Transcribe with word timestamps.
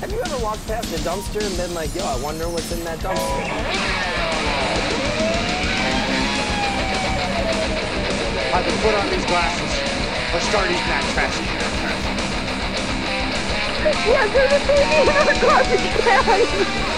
Have 0.00 0.10
you 0.12 0.20
ever 0.22 0.38
walked 0.42 0.66
past 0.66 0.88
a 0.94 0.98
dumpster 1.00 1.44
and 1.46 1.54
been 1.58 1.74
like, 1.74 1.94
yo, 1.94 2.02
I 2.02 2.16
wonder 2.22 2.48
what's 2.48 2.72
in 2.72 2.82
that 2.84 2.98
dumpster? 3.00 3.20
I 8.48 8.62
can 8.64 8.78
put 8.80 8.94
on 8.96 9.10
these 9.12 9.26
glasses 9.26 9.72
or 10.32 10.40
start 10.48 10.70
eating 10.70 10.88
that 10.88 11.04
trash 11.12 11.36
Yeah, 14.08 14.24
there's 14.32 14.52
a 14.56 14.60
baby 14.66 15.02
in 15.02 15.08
our 15.12 15.36
garbage 15.44 15.84
can. 16.00 16.89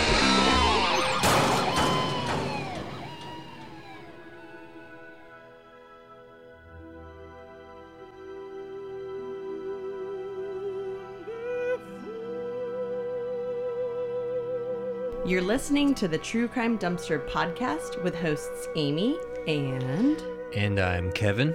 You're 15.42 15.48
listening 15.48 15.92
to 15.96 16.06
the 16.06 16.18
True 16.18 16.46
Crime 16.46 16.78
Dumpster 16.78 17.28
podcast 17.28 18.00
with 18.04 18.14
hosts 18.14 18.68
Amy 18.76 19.18
and 19.48 20.22
And 20.54 20.78
I'm 20.78 21.10
Kevin. 21.10 21.52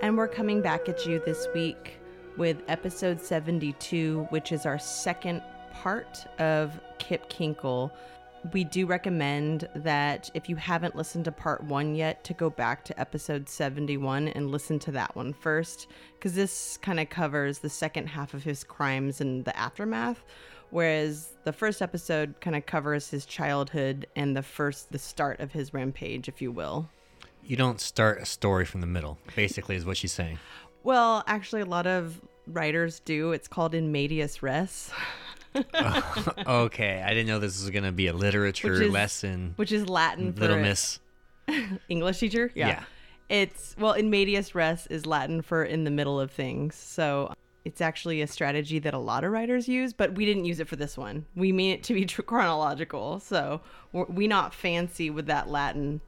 and 0.00 0.16
we're 0.16 0.28
coming 0.28 0.62
back 0.62 0.88
at 0.88 1.04
you 1.04 1.20
this 1.26 1.48
week 1.52 1.98
with 2.36 2.62
episode 2.68 3.20
72, 3.20 4.28
which 4.30 4.52
is 4.52 4.64
our 4.64 4.78
second 4.78 5.42
part 5.72 6.24
of 6.38 6.78
Kip 7.00 7.28
Kinkel. 7.28 7.90
We 8.52 8.62
do 8.62 8.86
recommend 8.86 9.68
that 9.74 10.30
if 10.34 10.48
you 10.48 10.54
haven't 10.54 10.94
listened 10.94 11.24
to 11.24 11.32
part 11.32 11.64
1 11.64 11.96
yet 11.96 12.22
to 12.22 12.32
go 12.32 12.48
back 12.48 12.84
to 12.84 13.00
episode 13.00 13.48
71 13.48 14.28
and 14.28 14.52
listen 14.52 14.78
to 14.78 14.92
that 14.92 15.16
one 15.16 15.32
first 15.32 15.88
cuz 16.20 16.34
this 16.34 16.76
kind 16.76 17.00
of 17.00 17.10
covers 17.10 17.58
the 17.58 17.68
second 17.68 18.06
half 18.06 18.34
of 18.34 18.44
his 18.44 18.62
crimes 18.62 19.20
and 19.20 19.44
the 19.44 19.58
aftermath 19.58 20.24
whereas 20.70 21.30
the 21.44 21.52
first 21.52 21.80
episode 21.82 22.34
kind 22.40 22.56
of 22.56 22.66
covers 22.66 23.10
his 23.10 23.24
childhood 23.26 24.06
and 24.16 24.36
the 24.36 24.42
first 24.42 24.92
the 24.92 24.98
start 24.98 25.40
of 25.40 25.52
his 25.52 25.72
rampage 25.74 26.28
if 26.28 26.40
you 26.42 26.50
will. 26.52 26.88
You 27.44 27.56
don't 27.56 27.80
start 27.80 28.20
a 28.20 28.26
story 28.26 28.64
from 28.64 28.80
the 28.80 28.86
middle, 28.88 29.18
basically, 29.36 29.76
is 29.76 29.84
what 29.86 29.96
she's 29.96 30.12
saying. 30.12 30.38
Well, 30.82 31.22
actually, 31.28 31.60
a 31.60 31.66
lot 31.66 31.86
of 31.86 32.20
writers 32.48 33.00
do. 33.00 33.32
It's 33.32 33.46
called 33.48 33.72
in 33.74 33.92
medias 33.92 34.42
res, 34.42 34.90
okay, 36.46 37.02
I 37.04 37.08
didn't 37.10 37.26
know 37.26 37.38
this 37.38 37.60
was 37.60 37.70
going 37.70 37.84
to 37.84 37.92
be 37.92 38.08
a 38.08 38.12
literature 38.12 38.72
Which 38.72 38.82
is- 38.82 38.92
lesson. 38.92 39.52
which 39.56 39.72
is 39.72 39.88
Latin 39.88 40.32
for 40.32 40.40
Little 40.40 40.58
Miss. 40.58 40.98
English 41.88 42.18
teacher. 42.18 42.50
Yeah. 42.54 42.82
It's 43.28 43.74
well, 43.78 43.92
in 43.92 44.10
medias 44.10 44.54
res 44.54 44.86
is 44.88 45.06
Latin 45.06 45.42
for 45.42 45.64
in 45.64 45.84
the 45.84 45.90
middle 45.90 46.20
of 46.20 46.30
things. 46.30 46.74
So 46.76 47.32
it's 47.66 47.80
actually 47.80 48.22
a 48.22 48.28
strategy 48.28 48.78
that 48.78 48.94
a 48.94 48.98
lot 48.98 49.24
of 49.24 49.32
writers 49.32 49.66
use, 49.66 49.92
but 49.92 50.14
we 50.14 50.24
didn't 50.24 50.44
use 50.44 50.60
it 50.60 50.68
for 50.68 50.76
this 50.76 50.96
one. 50.96 51.26
We 51.34 51.50
mean 51.50 51.72
it 51.72 51.82
to 51.84 51.94
be 51.94 52.04
chronological. 52.22 53.18
So 53.18 53.60
we're, 53.92 54.04
we 54.04 54.28
not 54.28 54.54
fancy 54.54 55.10
with 55.10 55.26
that 55.26 55.50
Latin. 55.50 56.00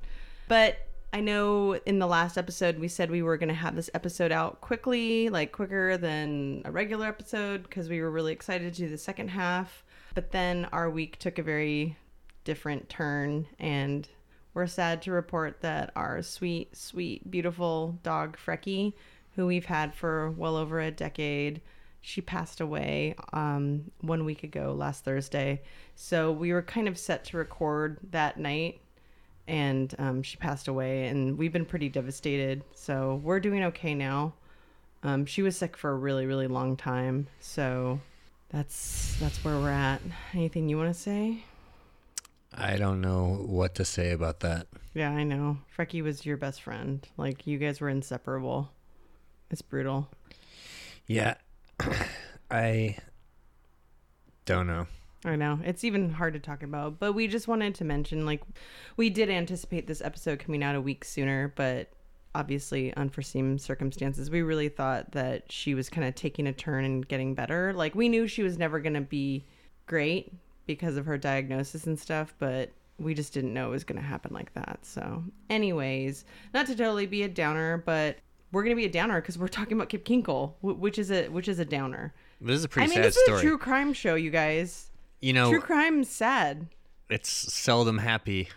But 0.46 0.78
I 1.12 1.20
know 1.20 1.74
in 1.74 1.98
the 1.98 2.06
last 2.06 2.38
episode 2.38 2.78
we 2.78 2.86
said 2.86 3.10
we 3.10 3.22
were 3.22 3.36
going 3.36 3.48
to 3.48 3.56
have 3.56 3.74
this 3.74 3.90
episode 3.92 4.30
out 4.30 4.60
quickly, 4.60 5.30
like 5.30 5.50
quicker 5.50 5.96
than 5.96 6.62
a 6.64 6.70
regular 6.70 7.08
episode 7.08 7.64
because 7.64 7.88
we 7.88 8.00
were 8.00 8.10
really 8.12 8.32
excited 8.32 8.72
to 8.72 8.82
do 8.82 8.88
the 8.88 8.96
second 8.96 9.26
half. 9.26 9.82
But 10.14 10.30
then 10.30 10.68
our 10.70 10.88
week 10.88 11.18
took 11.18 11.40
a 11.40 11.42
very 11.42 11.96
different 12.44 12.88
turn 12.88 13.48
and 13.58 14.08
we're 14.54 14.68
sad 14.68 15.02
to 15.02 15.10
report 15.10 15.60
that 15.62 15.90
our 15.96 16.22
sweet, 16.22 16.76
sweet, 16.76 17.28
beautiful 17.28 17.98
dog 18.04 18.36
Frecky, 18.38 18.92
who 19.38 19.46
we've 19.46 19.66
had 19.66 19.94
for 19.94 20.32
well 20.32 20.56
over 20.56 20.80
a 20.80 20.90
decade, 20.90 21.60
she 22.00 22.20
passed 22.20 22.60
away 22.60 23.14
um, 23.32 23.84
one 24.00 24.24
week 24.24 24.42
ago, 24.42 24.74
last 24.76 25.04
Thursday. 25.04 25.62
So 25.94 26.32
we 26.32 26.52
were 26.52 26.60
kind 26.60 26.88
of 26.88 26.98
set 26.98 27.24
to 27.26 27.36
record 27.36 27.98
that 28.10 28.36
night, 28.36 28.80
and 29.46 29.94
um, 30.00 30.24
she 30.24 30.38
passed 30.38 30.66
away, 30.66 31.06
and 31.06 31.38
we've 31.38 31.52
been 31.52 31.64
pretty 31.64 31.88
devastated. 31.88 32.64
So 32.74 33.20
we're 33.22 33.38
doing 33.38 33.62
okay 33.66 33.94
now. 33.94 34.34
Um, 35.04 35.24
she 35.24 35.42
was 35.42 35.56
sick 35.56 35.76
for 35.76 35.90
a 35.90 35.96
really, 35.96 36.26
really 36.26 36.48
long 36.48 36.76
time, 36.76 37.28
so 37.38 38.00
that's 38.48 39.16
that's 39.20 39.44
where 39.44 39.54
we're 39.54 39.70
at. 39.70 40.00
Anything 40.34 40.68
you 40.68 40.78
want 40.78 40.92
to 40.92 41.00
say? 41.00 41.44
I 42.52 42.76
don't 42.76 43.00
know 43.00 43.44
what 43.46 43.76
to 43.76 43.84
say 43.84 44.10
about 44.10 44.40
that. 44.40 44.66
Yeah, 44.94 45.12
I 45.12 45.22
know. 45.22 45.58
Frecky 45.76 46.02
was 46.02 46.26
your 46.26 46.36
best 46.36 46.62
friend. 46.62 47.06
Like 47.16 47.46
you 47.46 47.58
guys 47.58 47.80
were 47.80 47.88
inseparable. 47.88 48.72
It's 49.50 49.62
brutal. 49.62 50.08
Yeah. 51.06 51.34
I 52.50 52.96
don't 54.44 54.66
know. 54.66 54.86
I 55.24 55.36
know. 55.36 55.58
It's 55.64 55.84
even 55.84 56.10
hard 56.10 56.34
to 56.34 56.40
talk 56.40 56.62
about, 56.62 56.98
but 56.98 57.12
we 57.12 57.26
just 57.26 57.48
wanted 57.48 57.74
to 57.76 57.84
mention 57.84 58.24
like 58.24 58.42
we 58.96 59.10
did 59.10 59.30
anticipate 59.30 59.86
this 59.86 60.00
episode 60.00 60.38
coming 60.38 60.62
out 60.62 60.76
a 60.76 60.80
week 60.80 61.04
sooner, 61.04 61.52
but 61.56 61.90
obviously 62.34 62.94
unforeseen 62.94 63.58
circumstances. 63.58 64.30
We 64.30 64.42
really 64.42 64.68
thought 64.68 65.12
that 65.12 65.50
she 65.50 65.74
was 65.74 65.90
kind 65.90 66.06
of 66.06 66.14
taking 66.14 66.46
a 66.46 66.52
turn 66.52 66.84
and 66.84 67.06
getting 67.06 67.34
better. 67.34 67.72
Like 67.72 67.94
we 67.94 68.08
knew 68.08 68.28
she 68.28 68.42
was 68.42 68.58
never 68.58 68.78
going 68.78 68.94
to 68.94 69.00
be 69.00 69.44
great 69.86 70.32
because 70.66 70.96
of 70.96 71.06
her 71.06 71.18
diagnosis 71.18 71.86
and 71.86 71.98
stuff, 71.98 72.34
but 72.38 72.70
we 72.98 73.14
just 73.14 73.32
didn't 73.32 73.54
know 73.54 73.68
it 73.68 73.72
was 73.72 73.84
going 73.84 74.00
to 74.00 74.06
happen 74.06 74.32
like 74.32 74.52
that. 74.54 74.78
So, 74.82 75.24
anyways, 75.50 76.24
not 76.52 76.66
to 76.66 76.76
totally 76.76 77.06
be 77.06 77.22
a 77.22 77.28
downer, 77.28 77.78
but 77.78 78.18
we're 78.52 78.62
going 78.62 78.74
to 78.74 78.80
be 78.80 78.86
a 78.86 78.90
downer 78.90 79.20
because 79.20 79.38
we're 79.38 79.48
talking 79.48 79.74
about 79.76 79.88
Kip 79.88 80.04
Kinkel, 80.04 80.54
which 80.62 80.98
is 80.98 81.10
a 81.10 81.28
which 81.28 81.48
is 81.48 81.58
a 81.58 81.64
downer. 81.64 82.14
This 82.40 82.56
is 82.56 82.64
a 82.64 82.68
pretty 82.68 82.86
I 82.86 82.88
mean, 82.88 82.96
sad 82.96 83.04
this 83.04 83.16
is 83.16 83.22
story. 83.24 83.38
a 83.38 83.42
true 83.42 83.58
crime 83.58 83.92
show, 83.92 84.14
you 84.14 84.30
guys. 84.30 84.90
you 85.20 85.32
know, 85.32 85.50
True 85.50 85.60
crime's 85.60 86.08
sad. 86.08 86.68
it's 87.10 87.28
seldom 87.30 87.98
happy. 87.98 88.48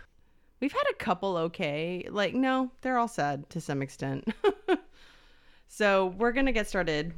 We've 0.60 0.72
had 0.72 0.84
a 0.90 0.94
couple 0.94 1.36
okay. 1.36 2.06
Like, 2.08 2.34
no, 2.34 2.70
they're 2.82 2.96
all 2.98 3.08
sad 3.08 3.50
to 3.50 3.60
some 3.60 3.82
extent. 3.82 4.28
so 5.68 6.14
we're 6.18 6.32
gonna 6.32 6.52
get 6.52 6.68
started 6.68 7.12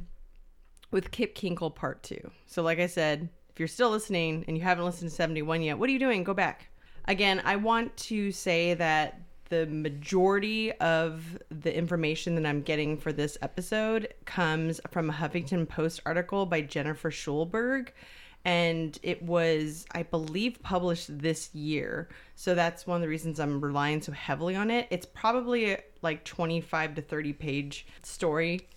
with 0.91 1.11
Kip 1.11 1.35
Kinkel 1.35 1.73
part 1.73 2.01
two. 2.03 2.31
So, 2.47 2.61
like 2.63 2.79
I 2.79 2.87
said, 2.87 3.29
if 3.49 3.59
you're 3.59 3.67
still 3.67 3.89
listening 3.89 4.45
and 4.47 4.57
you 4.57 4.63
haven't 4.63 4.85
listened 4.85 5.09
to 5.11 5.15
71 5.15 5.61
yet, 5.61 5.77
what 5.77 5.89
are 5.89 5.93
you 5.93 5.99
doing? 5.99 6.23
Go 6.23 6.33
back. 6.33 6.69
Again, 7.07 7.41
I 7.45 7.55
want 7.57 7.95
to 7.97 8.31
say 8.31 8.73
that 8.73 9.21
the 9.49 9.65
majority 9.67 10.71
of 10.73 11.37
the 11.49 11.75
information 11.75 12.35
that 12.35 12.45
I'm 12.45 12.61
getting 12.61 12.97
for 12.97 13.11
this 13.11 13.37
episode 13.41 14.13
comes 14.25 14.81
from 14.89 15.09
a 15.09 15.13
Huffington 15.13 15.67
Post 15.67 16.01
article 16.05 16.45
by 16.45 16.61
Jennifer 16.61 17.11
Schulberg. 17.11 17.89
And 18.43 18.97
it 19.01 19.23
was, 19.23 19.85
I 19.91 20.03
believe, 20.03 20.61
published 20.61 21.17
this 21.17 21.53
year. 21.55 22.09
So 22.35 22.53
that's 22.53 22.85
one 22.85 22.97
of 22.97 23.01
the 23.01 23.07
reasons 23.07 23.39
I'm 23.39 23.59
relying 23.59 24.01
so 24.01 24.11
heavily 24.11 24.55
on 24.55 24.69
it. 24.69 24.87
It's 24.91 25.07
probably 25.07 25.71
a, 25.71 25.81
like 26.03 26.23
25 26.25 26.95
to 26.95 27.01
30 27.01 27.33
page 27.33 27.87
story 28.03 28.67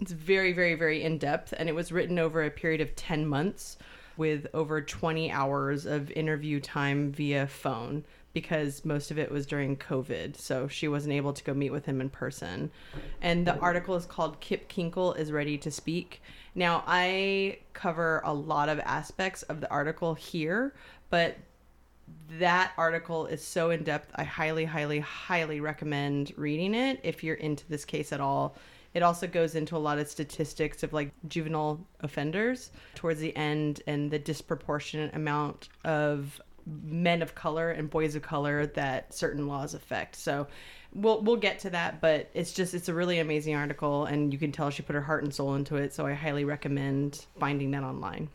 it's 0.00 0.12
very, 0.12 0.52
very, 0.52 0.74
very 0.74 1.02
in 1.02 1.18
depth, 1.18 1.52
and 1.56 1.68
it 1.68 1.74
was 1.74 1.90
written 1.90 2.18
over 2.18 2.44
a 2.44 2.50
period 2.50 2.80
of 2.80 2.94
10 2.94 3.26
months 3.26 3.78
with 4.16 4.46
over 4.54 4.80
20 4.80 5.30
hours 5.30 5.86
of 5.86 6.10
interview 6.12 6.60
time 6.60 7.12
via 7.12 7.46
phone 7.46 8.04
because 8.32 8.84
most 8.84 9.10
of 9.10 9.18
it 9.18 9.30
was 9.30 9.46
during 9.46 9.76
COVID. 9.76 10.36
So 10.36 10.68
she 10.68 10.88
wasn't 10.88 11.14
able 11.14 11.32
to 11.32 11.42
go 11.44 11.54
meet 11.54 11.70
with 11.70 11.86
him 11.86 12.00
in 12.00 12.10
person. 12.10 12.70
And 13.20 13.46
the 13.46 13.58
article 13.58 13.96
is 13.96 14.06
called 14.06 14.40
Kip 14.40 14.68
Kinkel 14.68 15.16
is 15.16 15.32
Ready 15.32 15.58
to 15.58 15.70
Speak. 15.70 16.22
Now, 16.54 16.84
I 16.86 17.58
cover 17.72 18.20
a 18.24 18.32
lot 18.32 18.68
of 18.68 18.80
aspects 18.80 19.42
of 19.44 19.60
the 19.60 19.70
article 19.70 20.14
here, 20.14 20.74
but 21.10 21.36
that 22.38 22.72
article 22.76 23.26
is 23.26 23.42
so 23.42 23.70
in 23.70 23.82
depth. 23.82 24.10
I 24.14 24.24
highly, 24.24 24.64
highly, 24.64 25.00
highly 25.00 25.60
recommend 25.60 26.32
reading 26.36 26.74
it 26.74 27.00
if 27.02 27.24
you're 27.24 27.36
into 27.36 27.66
this 27.68 27.84
case 27.84 28.12
at 28.12 28.20
all. 28.20 28.56
It 28.94 29.02
also 29.02 29.26
goes 29.26 29.54
into 29.54 29.76
a 29.76 29.78
lot 29.78 29.98
of 29.98 30.08
statistics 30.08 30.82
of 30.82 30.92
like 30.92 31.12
juvenile 31.28 31.86
offenders 32.00 32.70
towards 32.94 33.20
the 33.20 33.36
end 33.36 33.82
and 33.86 34.10
the 34.10 34.18
disproportionate 34.18 35.14
amount 35.14 35.68
of 35.84 36.40
men 36.84 37.22
of 37.22 37.34
color 37.34 37.70
and 37.70 37.88
boys 37.88 38.14
of 38.14 38.22
color 38.22 38.66
that 38.66 39.12
certain 39.12 39.46
laws 39.46 39.74
affect. 39.74 40.16
So 40.16 40.46
we'll 40.92 41.20
we'll 41.22 41.36
get 41.36 41.58
to 41.60 41.70
that, 41.70 42.00
but 42.00 42.30
it's 42.34 42.52
just 42.52 42.74
it's 42.74 42.88
a 42.88 42.94
really 42.94 43.18
amazing 43.18 43.54
article 43.54 44.04
and 44.04 44.32
you 44.32 44.38
can 44.38 44.52
tell 44.52 44.70
she 44.70 44.82
put 44.82 44.94
her 44.94 45.02
heart 45.02 45.24
and 45.24 45.34
soul 45.34 45.54
into 45.54 45.76
it, 45.76 45.94
so 45.94 46.06
I 46.06 46.14
highly 46.14 46.44
recommend 46.44 47.26
finding 47.38 47.70
that 47.72 47.82
online. 47.82 48.30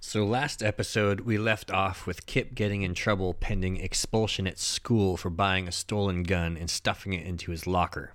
So 0.00 0.24
last 0.24 0.62
episode, 0.62 1.20
we 1.20 1.38
left 1.38 1.70
off 1.70 2.06
with 2.06 2.26
Kip 2.26 2.54
getting 2.54 2.82
in 2.82 2.94
trouble 2.94 3.34
pending 3.34 3.78
expulsion 3.78 4.46
at 4.46 4.58
school 4.58 5.16
for 5.16 5.30
buying 5.30 5.66
a 5.66 5.72
stolen 5.72 6.22
gun 6.22 6.56
and 6.56 6.70
stuffing 6.70 7.12
it 7.12 7.26
into 7.26 7.50
his 7.50 7.66
locker. 7.66 8.12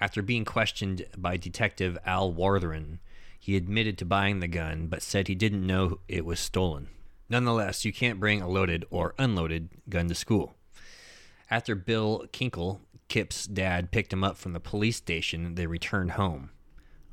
After 0.00 0.22
being 0.22 0.46
questioned 0.46 1.04
by 1.18 1.36
Detective 1.36 1.98
Al 2.06 2.32
Warthen, 2.32 3.00
he 3.38 3.56
admitted 3.56 3.98
to 3.98 4.04
buying 4.04 4.40
the 4.40 4.48
gun 4.48 4.86
but 4.86 5.02
said 5.02 5.28
he 5.28 5.34
didn't 5.34 5.66
know 5.66 5.98
it 6.08 6.24
was 6.24 6.40
stolen. 6.40 6.88
Nonetheless, 7.30 7.84
you 7.84 7.92
can't 7.92 8.18
bring 8.18 8.42
a 8.42 8.48
loaded 8.48 8.84
or 8.90 9.14
unloaded 9.16 9.70
gun 9.88 10.08
to 10.08 10.14
school. 10.16 10.56
After 11.48 11.76
Bill 11.76 12.26
Kinkel, 12.32 12.80
Kip's 13.08 13.46
dad, 13.46 13.92
picked 13.92 14.12
him 14.12 14.24
up 14.24 14.36
from 14.36 14.52
the 14.52 14.60
police 14.60 14.96
station, 14.96 15.54
they 15.54 15.66
returned 15.66 16.12
home. 16.12 16.50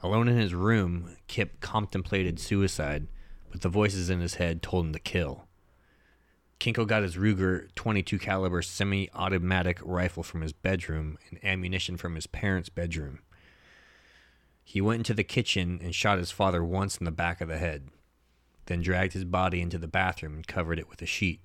Alone 0.01 0.27
in 0.27 0.37
his 0.37 0.53
room, 0.53 1.17
Kip 1.27 1.59
contemplated 1.59 2.39
suicide, 2.39 3.07
but 3.51 3.61
the 3.61 3.69
voices 3.69 4.09
in 4.09 4.19
his 4.19 4.35
head 4.35 4.61
told 4.61 4.85
him 4.87 4.93
to 4.93 4.99
kill. 4.99 5.47
Kinkel 6.59 6.87
got 6.87 7.03
his 7.03 7.15
Ruger 7.15 7.73
22 7.75 8.17
caliber 8.17 8.63
semi-automatic 8.63 9.79
rifle 9.83 10.23
from 10.23 10.41
his 10.41 10.53
bedroom 10.53 11.17
and 11.29 11.43
ammunition 11.43 11.97
from 11.97 12.15
his 12.15 12.25
parents' 12.25 12.69
bedroom. 12.69 13.19
He 14.63 14.81
went 14.81 15.01
into 15.01 15.13
the 15.13 15.23
kitchen 15.23 15.79
and 15.83 15.93
shot 15.93 16.17
his 16.17 16.31
father 16.31 16.63
once 16.63 16.97
in 16.97 17.05
the 17.05 17.11
back 17.11 17.41
of 17.41 17.47
the 17.47 17.59
head, 17.59 17.89
then 18.67 18.81
dragged 18.81 19.13
his 19.13 19.25
body 19.25 19.61
into 19.61 19.77
the 19.77 19.87
bathroom 19.87 20.35
and 20.35 20.47
covered 20.47 20.79
it 20.79 20.89
with 20.89 21.01
a 21.01 21.05
sheet. 21.05 21.41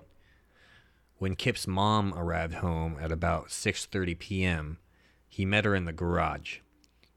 When 1.17 1.35
Kip's 1.35 1.67
mom 1.67 2.13
arrived 2.15 2.55
home 2.55 2.97
at 3.01 3.11
about 3.11 3.47
6:30 3.47 4.19
p.m., 4.19 4.77
he 5.27 5.45
met 5.45 5.65
her 5.65 5.73
in 5.73 5.85
the 5.85 5.93
garage, 5.93 6.59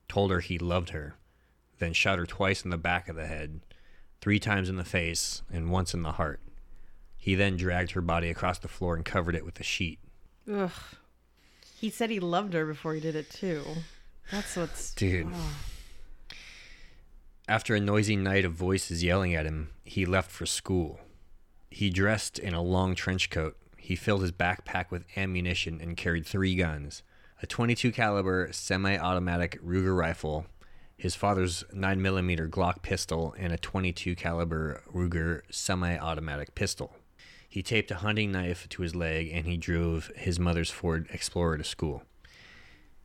told 0.08 0.30
her 0.30 0.40
he 0.40 0.58
loved 0.58 0.90
her, 0.90 1.16
then 1.78 1.92
shot 1.92 2.18
her 2.18 2.26
twice 2.26 2.64
in 2.64 2.70
the 2.70 2.78
back 2.78 3.08
of 3.08 3.16
the 3.16 3.26
head, 3.26 3.60
three 4.20 4.38
times 4.38 4.68
in 4.68 4.76
the 4.76 4.84
face, 4.84 5.42
and 5.52 5.70
once 5.70 5.92
in 5.92 6.02
the 6.02 6.12
heart. 6.12 6.40
He 7.18 7.34
then 7.34 7.56
dragged 7.56 7.90
her 7.92 8.00
body 8.00 8.30
across 8.30 8.58
the 8.58 8.68
floor 8.68 8.94
and 8.94 9.04
covered 9.04 9.34
it 9.34 9.44
with 9.44 9.58
a 9.60 9.64
sheet. 9.64 9.98
Ugh. 10.50 10.70
He 11.78 11.90
said 11.90 12.08
he 12.08 12.20
loved 12.20 12.54
her 12.54 12.64
before 12.64 12.94
he 12.94 13.00
did 13.00 13.16
it 13.16 13.28
too. 13.28 13.62
That's 14.30 14.56
what's 14.56 14.94
Dude. 14.94 15.28
After 17.48 17.74
a 17.74 17.80
noisy 17.80 18.16
night 18.16 18.44
of 18.44 18.52
voices 18.52 19.04
yelling 19.04 19.34
at 19.34 19.46
him, 19.46 19.70
he 19.86 20.04
left 20.04 20.30
for 20.30 20.46
school. 20.46 20.98
He 21.70 21.90
dressed 21.90 22.38
in 22.38 22.54
a 22.54 22.62
long 22.62 22.94
trench 22.94 23.30
coat. 23.30 23.56
He 23.78 23.94
filled 23.94 24.22
his 24.22 24.32
backpack 24.32 24.90
with 24.90 25.04
ammunition 25.16 25.80
and 25.80 25.96
carried 25.96 26.26
three 26.26 26.56
guns: 26.56 27.04
a 27.40 27.46
22 27.46 27.92
caliber 27.92 28.48
semi-automatic 28.50 29.62
Ruger 29.62 29.96
rifle, 29.96 30.46
his 30.96 31.14
father's 31.14 31.62
9mm 31.72 32.50
Glock 32.50 32.82
pistol, 32.82 33.34
and 33.38 33.52
a 33.52 33.58
22 33.58 34.16
caliber 34.16 34.82
Ruger 34.92 35.42
semi-automatic 35.50 36.56
pistol. 36.56 36.96
He 37.48 37.62
taped 37.62 37.92
a 37.92 37.96
hunting 37.96 38.32
knife 38.32 38.68
to 38.70 38.82
his 38.82 38.96
leg 38.96 39.30
and 39.32 39.46
he 39.46 39.56
drove 39.56 40.10
his 40.16 40.40
mother's 40.40 40.70
Ford 40.70 41.06
Explorer 41.12 41.58
to 41.58 41.64
school. 41.64 42.02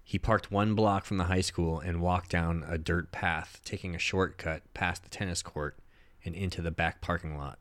He 0.04 0.18
parked 0.18 0.52
one 0.52 0.74
block 0.74 1.06
from 1.06 1.18
the 1.18 1.26
high 1.26 1.42
school 1.42 1.80
and 1.80 2.02
walked 2.02 2.32
down 2.32 2.66
a 2.68 2.78
dirt 2.78 3.12
path, 3.12 3.62
taking 3.64 3.94
a 3.94 4.00
shortcut 4.00 4.64
past 4.74 5.04
the 5.04 5.10
tennis 5.10 5.42
court 5.44 5.78
and 6.24 6.36
into 6.36 6.62
the 6.62 6.72
back 6.72 7.02
parking 7.02 7.38
lot. 7.38 7.60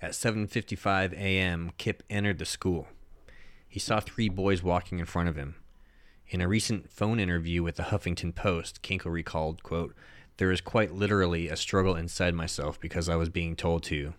At 0.00 0.12
7:55 0.12 1.12
a.m., 1.14 1.72
Kip 1.78 2.02
entered 2.10 2.38
the 2.38 2.44
school. 2.44 2.88
He 3.68 3.80
saw 3.80 4.00
three 4.00 4.28
boys 4.28 4.62
walking 4.62 4.98
in 4.98 5.06
front 5.06 5.28
of 5.28 5.36
him. 5.36 5.56
In 6.28 6.40
a 6.40 6.48
recent 6.48 6.90
phone 6.90 7.20
interview 7.20 7.62
with 7.62 7.76
the 7.76 7.84
Huffington 7.84 8.34
Post, 8.34 8.82
Kinkel 8.82 9.12
recalled, 9.12 9.62
quote, 9.62 9.94
"There 10.36 10.52
is 10.52 10.60
quite 10.60 10.92
literally 10.92 11.48
a 11.48 11.56
struggle 11.56 11.96
inside 11.96 12.34
myself 12.34 12.80
because 12.80 13.08
I 13.08 13.16
was 13.16 13.28
being 13.28 13.56
told 13.56 13.82
to. 13.84 14.14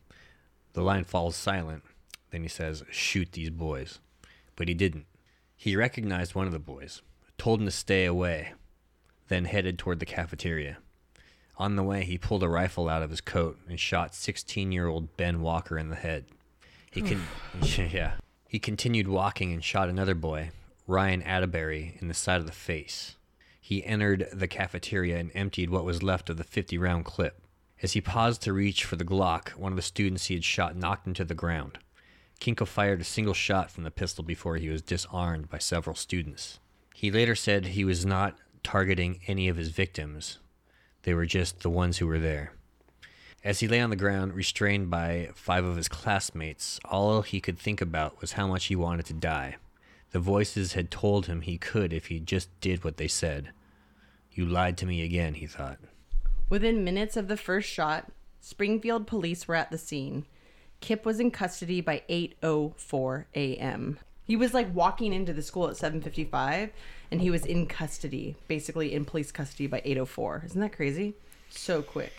The 0.74 0.82
line 0.82 1.04
falls 1.04 1.36
silent. 1.36 1.84
Then 2.32 2.42
he 2.44 2.50
says, 2.50 2.84
"Shoot 2.92 3.32
these 3.32 3.50
boys." 3.50 4.00
But 4.56 4.68
he 4.68 4.74
didn't. 4.74 5.06
He 5.56 5.76
recognized 5.76 6.36
one 6.36 6.48
of 6.48 6.54
the 6.54 6.60
boys, 6.60 7.02
told 7.38 7.60
him 7.60 7.66
to 7.66 7.72
stay 7.72 8.06
away, 8.06 8.54
then 9.28 9.46
headed 9.46 9.80
toward 9.80 10.00
the 10.00 10.06
cafeteria. 10.06 10.78
On 11.58 11.76
the 11.76 11.84
way, 11.84 12.04
he 12.04 12.18
pulled 12.18 12.44
a 12.44 12.50
rifle 12.50 12.90
out 12.90 13.02
of 13.02 13.10
his 13.10 13.22
coat 13.22 13.58
and 13.70 13.80
shot 13.80 14.12
16-year-old 14.12 15.16
Ben 15.16 15.42
Walker 15.42 15.78
in 15.78 15.90
the 15.90 15.96
head. 15.96 16.26
He 16.92 17.02
con- 17.02 17.24
yeah. 17.92 18.14
He 18.48 18.60
continued 18.60 19.08
walking 19.08 19.54
and 19.54 19.64
shot 19.64 19.90
another 19.90 20.16
boy, 20.16 20.52
Ryan 20.88 21.22
Atterbury, 21.22 21.98
in 22.02 22.08
the 22.08 22.14
side 22.14 22.40
of 22.40 22.46
the 22.46 22.52
face. 22.52 23.16
He 23.60 23.84
entered 23.84 24.28
the 24.32 24.48
cafeteria 24.48 25.18
and 25.18 25.32
emptied 25.34 25.70
what 25.70 25.86
was 25.86 26.04
left 26.04 26.30
of 26.30 26.38
the 26.38 26.44
50-round 26.44 27.06
clip. 27.06 27.42
As 27.82 27.94
he 27.94 28.02
paused 28.02 28.42
to 28.44 28.54
reach 28.54 28.84
for 28.86 28.96
the 28.96 29.06
Glock, 29.06 29.50
one 29.56 29.72
of 29.72 29.76
the 29.76 29.82
students 29.82 30.26
he 30.26 30.36
had 30.36 30.44
shot 30.44 30.76
knocked 30.76 31.08
him 31.08 31.14
to 31.16 31.26
the 31.26 31.34
ground. 31.34 31.80
Kinkel 32.40 32.68
fired 32.68 33.02
a 33.02 33.06
single 33.06 33.34
shot 33.34 33.72
from 33.72 33.84
the 33.84 33.92
pistol 33.92 34.24
before 34.24 34.58
he 34.58 34.70
was 34.70 34.82
disarmed 34.82 35.50
by 35.50 35.58
several 35.58 35.96
students. 35.96 36.60
He 36.94 37.12
later 37.12 37.36
said 37.36 37.66
he 37.66 37.86
was 37.86 38.06
not 38.06 38.38
targeting 38.64 39.20
any 39.28 39.48
of 39.48 39.58
his 39.58 39.70
victims, 39.70 40.40
they 41.06 41.14
were 41.14 41.26
just 41.26 41.62
the 41.62 41.70
ones 41.70 42.00
who 42.00 42.08
were 42.08 42.20
there. 42.20 42.52
As 43.44 43.60
he 43.60 43.68
lay 43.68 43.80
on 43.80 43.92
the 43.92 43.96
ground, 43.96 44.34
restrained 44.34 44.90
by 44.90 45.30
five 45.36 45.64
of 45.64 45.78
his 45.78 45.88
classmates, 45.88 46.80
all 46.84 47.22
he 47.22 47.40
could 47.40 47.60
think 47.60 47.80
about 47.80 48.20
was 48.20 48.34
how 48.34 48.48
much 48.48 48.66
he 48.66 48.76
wanted 48.76 49.06
to 49.06 49.14
die. 49.14 49.58
The 50.12 50.20
voices 50.20 50.74
had 50.74 50.90
told 50.90 51.28
him 51.28 51.42
he 51.42 51.60
could 51.60 51.94
if 51.94 52.08
he 52.08 52.20
just 52.20 52.50
did 52.60 52.84
what 52.84 52.98
they 52.98 53.08
said. 53.08 53.52
You 54.32 54.48
lied 54.48 54.78
to 54.78 54.88
me 54.88 55.04
again, 55.04 55.36
he 55.36 55.46
thought. 55.46 55.78
Within 56.50 56.84
minutes 56.84 57.16
of 57.16 57.28
the 57.28 57.38
first 57.38 57.70
shot, 57.70 58.12
Springfield 58.40 59.06
police 59.06 59.48
were 59.48 59.56
at 59.56 59.70
the 59.70 59.78
scene. 59.78 60.26
Kip 60.82 61.06
was 61.06 61.20
in 61.20 61.30
custody 61.30 61.82
by 61.82 62.02
8:04 62.10 63.26
a.m. 63.36 64.00
He 64.26 64.36
was 64.36 64.54
like 64.54 64.74
walking 64.74 65.14
into 65.14 65.34
the 65.34 65.42
school 65.42 65.70
at 65.70 65.76
7:55 65.76 66.72
and 67.12 67.22
he 67.22 67.30
was 67.30 67.46
in 67.46 67.68
custody, 67.68 68.36
basically 68.48 68.94
in 68.94 69.06
police 69.06 69.32
custody 69.32 69.68
by 69.68 69.82
8:04. 69.86 70.46
Isn't 70.46 70.62
that 70.62 70.74
crazy? 70.74 71.14
So 71.50 71.82
quick. 71.82 72.12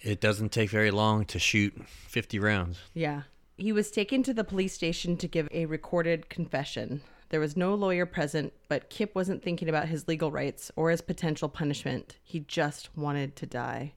It 0.00 0.20
doesn't 0.20 0.50
take 0.50 0.70
very 0.70 0.90
long 0.90 1.24
to 1.26 1.38
shoot 1.38 1.72
50 1.86 2.38
rounds. 2.38 2.78
Yeah. 2.92 3.22
He 3.56 3.72
was 3.72 3.90
taken 3.90 4.22
to 4.24 4.34
the 4.34 4.44
police 4.44 4.74
station 4.74 5.16
to 5.16 5.28
give 5.28 5.48
a 5.50 5.66
recorded 5.66 6.28
confession. 6.28 7.00
There 7.30 7.40
was 7.40 7.56
no 7.56 7.74
lawyer 7.74 8.06
present, 8.06 8.52
but 8.68 8.90
Kip 8.90 9.14
wasn't 9.14 9.42
thinking 9.42 9.68
about 9.68 9.88
his 9.88 10.06
legal 10.06 10.30
rights 10.30 10.70
or 10.76 10.90
his 10.90 11.00
potential 11.00 11.48
punishment. 11.48 12.16
He 12.22 12.40
just 12.40 12.96
wanted 12.96 13.34
to 13.36 13.46
die. 13.46 13.94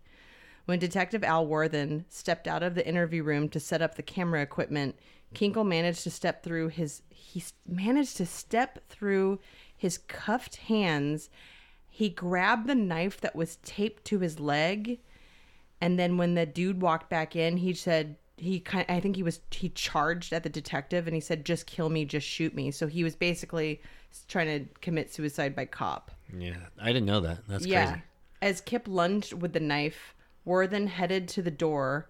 When 0.66 0.80
Detective 0.80 1.24
Al 1.24 1.48
Warthen 1.48 2.06
stepped 2.10 2.48
out 2.48 2.64
of 2.64 2.76
the 2.76 2.88
interview 2.88 3.24
room 3.24 3.50
to 3.50 3.60
set 3.60 3.82
up 3.82 3.96
the 3.96 4.04
camera 4.04 4.42
equipment, 4.42 4.96
Kinkel 5.34 5.66
managed 5.66 6.04
to 6.04 6.12
step 6.12 6.44
through 6.44 6.70
his 6.70 7.02
he 7.10 7.44
managed 7.68 8.18
to 8.18 8.26
step 8.26 8.88
through 8.90 9.40
his 9.76 9.98
cuffed 9.98 10.56
hands. 10.56 11.30
He 11.88 12.10
grabbed 12.10 12.68
the 12.68 12.76
knife 12.76 13.20
that 13.22 13.36
was 13.36 13.58
taped 13.58 14.06
to 14.06 14.20
his 14.20 14.40
leg 14.40 15.00
and 15.82 15.98
then 15.98 16.18
when 16.18 16.36
the 16.36 16.46
dude 16.46 16.82
walked 16.82 17.10
back 17.10 17.36
in, 17.36 17.58
he 17.58 17.74
said 17.74 18.16
he 18.38 18.60
kind 18.60 18.86
I 18.88 19.00
think 19.00 19.16
he 19.16 19.24
was 19.24 19.40
he 19.52 19.70
charged 19.70 20.34
at 20.34 20.44
the 20.44 20.50
detective 20.50 21.08
and 21.08 21.14
he 21.14 21.22
said 21.22 21.46
just 21.46 21.68
kill 21.68 21.90
me, 21.90 22.06
just 22.06 22.28
shoot 22.28 22.54
me. 22.54 22.72
So 22.72 22.88
he 22.88 23.04
was 23.04 23.16
basically 23.16 23.82
trying 24.28 24.48
to 24.48 24.80
commit 24.82 25.14
suicide 25.14 25.56
by 25.56 25.66
cop. 25.66 26.12
Yeah, 26.38 26.58
I 26.82 26.88
didn't 26.88 27.06
know 27.06 27.22
that. 27.22 27.40
That's 27.48 27.66
yeah. 27.66 27.86
crazy. 27.86 28.04
As 28.42 28.62
Kip 28.62 28.88
lunged 28.88 29.34
with 29.34 29.52
the 29.52 29.60
knife, 29.60 30.16
Warthen 30.46 30.88
headed 30.88 31.28
to 31.30 31.42
the 31.42 31.52
door 31.52 32.08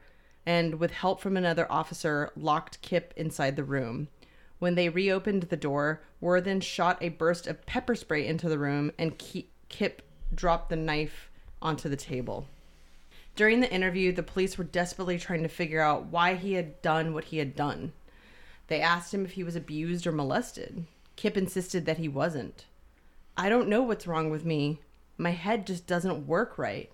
and 0.49 0.79
with 0.79 0.89
help 0.89 1.21
from 1.21 1.37
another 1.37 1.71
officer 1.71 2.31
locked 2.35 2.81
Kip 2.81 3.13
inside 3.15 3.55
the 3.55 3.63
room. 3.63 4.07
When 4.57 4.73
they 4.73 4.89
reopened 4.89 5.43
the 5.43 5.55
door, 5.55 6.01
Warthen 6.19 6.59
shot 6.59 6.97
a 7.01 7.09
burst 7.09 7.45
of 7.45 7.67
pepper 7.67 7.93
spray 7.93 8.25
into 8.25 8.49
the 8.49 8.57
room 8.57 8.91
and 8.97 9.21
Kip 9.69 10.01
dropped 10.33 10.71
the 10.71 10.75
knife 10.75 11.29
onto 11.61 11.87
the 11.87 11.95
table. 11.95 12.47
During 13.35 13.59
the 13.59 13.71
interview, 13.71 14.11
the 14.11 14.23
police 14.23 14.57
were 14.57 14.63
desperately 14.63 15.19
trying 15.19 15.43
to 15.43 15.49
figure 15.49 15.81
out 15.81 16.07
why 16.07 16.33
he 16.33 16.53
had 16.53 16.81
done 16.81 17.13
what 17.13 17.25
he 17.25 17.37
had 17.37 17.55
done. 17.55 17.93
They 18.69 18.81
asked 18.81 19.13
him 19.13 19.25
if 19.25 19.33
he 19.33 19.43
was 19.43 19.55
abused 19.55 20.07
or 20.07 20.11
molested. 20.11 20.83
Kip 21.15 21.37
insisted 21.37 21.85
that 21.85 21.99
he 21.99 22.07
wasn't. 22.07 22.65
I 23.37 23.49
don't 23.49 23.69
know 23.69 23.83
what's 23.83 24.07
wrong 24.07 24.31
with 24.31 24.45
me. 24.45 24.79
My 25.15 25.29
head 25.29 25.67
just 25.67 25.85
doesn't 25.85 26.25
work 26.25 26.57
right. 26.57 26.91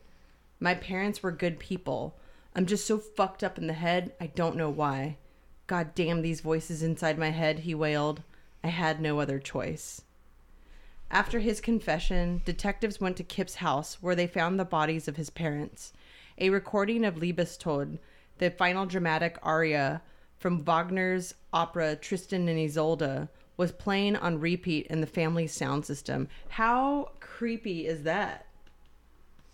My 0.60 0.74
parents 0.74 1.24
were 1.24 1.32
good 1.32 1.58
people. 1.58 2.18
I'm 2.56 2.66
just 2.66 2.88
so 2.88 2.98
fucked 2.98 3.44
up 3.44 3.58
in 3.58 3.68
the 3.68 3.74
head, 3.74 4.14
I 4.22 4.28
don't 4.28 4.56
know 4.56 4.70
why. 4.70 5.18
God 5.68 5.94
damn 5.94 6.22
these 6.22 6.40
voices 6.40 6.82
inside 6.82 7.18
my 7.18 7.32
head, 7.32 7.60
he 7.60 7.76
wailed. 7.76 8.24
I 8.64 8.70
had 8.70 9.02
no 9.02 9.20
other 9.20 9.40
choice. 9.40 10.02
After 11.12 11.40
his 11.40 11.60
confession, 11.60 12.42
detectives 12.46 13.02
went 13.02 13.18
to 13.18 13.24
Kip's 13.24 13.56
house 13.56 14.02
where 14.02 14.16
they 14.16 14.26
found 14.26 14.58
the 14.58 14.66
bodies 14.66 15.08
of 15.08 15.18
his 15.18 15.30
parents. 15.30 15.92
A 16.38 16.50
recording 16.50 17.04
of 17.04 17.16
Liebestod, 17.16 18.00
the 18.38 18.50
final 18.52 18.86
dramatic 18.86 19.38
aria 19.44 20.02
from 20.38 20.64
Wagner's 20.64 21.36
opera 21.52 21.96
Tristan 21.96 22.48
and 22.48 22.60
Isolde, 22.60 23.28
was 23.58 23.72
playing 23.72 24.16
on 24.16 24.40
repeat 24.40 24.88
in 24.88 25.02
the 25.02 25.08
family's 25.08 25.54
sound 25.54 25.86
system. 25.86 26.28
How 26.50 27.12
creepy 27.20 27.86
is 27.86 28.04
that? 28.04 28.45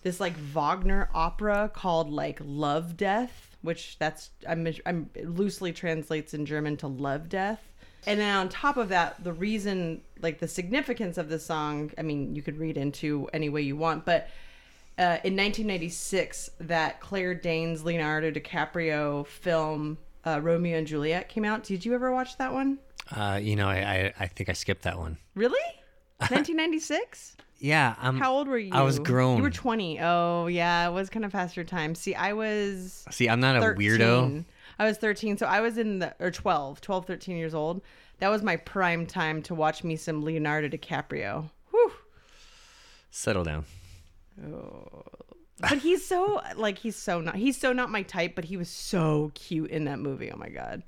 This 0.02 0.20
like 0.20 0.36
Wagner 0.36 1.10
opera 1.14 1.70
called 1.74 2.10
like 2.10 2.40
Love 2.44 2.98
Death, 2.98 3.56
which 3.62 3.98
that's 4.00 4.32
I'm, 4.48 4.68
I'm 4.86 5.10
loosely 5.24 5.72
translates 5.72 6.34
in 6.34 6.46
German 6.46 6.78
to 6.78 6.88
Love 6.88 7.30
Death. 7.30 7.62
And 8.08 8.20
then 8.20 8.36
on 8.36 8.50
top 8.50 8.78
of 8.78 8.90
that, 8.90 9.24
the 9.24 9.34
reason, 9.34 10.02
like 10.22 10.40
the 10.40 10.48
significance 10.48 11.20
of 11.20 11.30
the 11.30 11.38
song, 11.38 11.92
I 12.00 12.02
mean, 12.02 12.36
you 12.36 12.42
could 12.42 12.58
read 12.58 12.78
into 12.78 13.30
any 13.32 13.50
way 13.50 13.62
you 13.62 13.76
want, 13.76 14.06
but 14.06 14.28
uh, 14.98 15.18
in 15.24 15.36
1996, 15.36 16.50
that 16.62 17.00
Claire 17.00 17.34
Danes, 17.36 17.84
Leonardo 17.84 18.32
DiCaprio 18.32 19.26
film 19.26 19.98
uh, 20.26 20.40
Romeo 20.42 20.78
and 20.78 20.88
Juliet 20.88 21.30
came 21.30 21.46
out. 21.46 21.64
Did 21.64 21.86
you 21.86 21.94
ever 21.94 22.12
watch 22.12 22.38
that 22.38 22.54
one? 22.54 22.78
Uh, 23.10 23.40
you 23.42 23.56
know, 23.56 23.68
I, 23.68 23.78
I 23.78 24.14
I 24.20 24.28
think 24.28 24.50
I 24.50 24.54
skipped 24.54 24.84
that 24.84 24.98
one. 24.98 25.18
Really? 25.36 25.60
1996? 26.20 27.38
Yeah, 27.62 27.94
I'm. 28.02 28.18
How 28.18 28.34
old 28.34 28.48
were 28.48 28.58
you? 28.58 28.72
I 28.74 28.82
was 28.82 28.98
grown. 28.98 29.38
You 29.38 29.44
were 29.44 29.52
20. 29.52 30.00
Oh, 30.02 30.48
yeah. 30.48 30.88
It 30.88 30.92
was 30.92 31.12
kind 31.12 31.24
of 31.24 31.32
past 31.32 31.56
your 31.56 31.64
time. 31.64 31.94
See, 31.94 32.16
I 32.16 32.34
was 32.34 33.06
See, 33.12 33.30
I'm 33.30 33.40
not 33.40 33.56
a 33.56 33.60
weirdo. 33.60 34.44
I 34.80 34.86
was 34.86 34.98
13. 34.98 35.38
So 35.38 35.46
I 35.46 35.62
was 35.62 35.78
in 35.78 36.00
the, 36.00 36.16
or 36.20 36.32
12, 36.32 36.82
12, 36.82 37.06
13 37.06 37.38
years 37.38 37.54
old. 37.54 37.82
That 38.18 38.30
was 38.30 38.42
my 38.42 38.58
prime 38.58 39.06
time 39.06 39.44
to 39.44 39.54
watch 39.54 39.84
me 39.84 39.96
some 39.96 40.24
Leonardo 40.24 40.70
DiCaprio. 40.70 41.52
Whew. 41.70 41.92
Settle 43.12 43.44
down. 43.44 43.66
Oh. 44.44 45.04
But 45.60 45.78
he's 45.78 46.04
so, 46.04 46.42
like, 46.56 46.80
he's 46.80 46.96
so 46.96 47.22
not, 47.22 47.36
he's 47.36 47.60
so 47.60 47.74
not 47.74 47.92
my 47.92 48.02
type, 48.02 48.34
but 48.34 48.46
he 48.46 48.58
was 48.58 48.70
so 48.70 49.32
cute 49.36 49.70
in 49.70 49.86
that 49.86 50.00
movie. 50.00 50.32
Oh 50.32 50.38
my 50.38 50.50
God. 50.50 50.82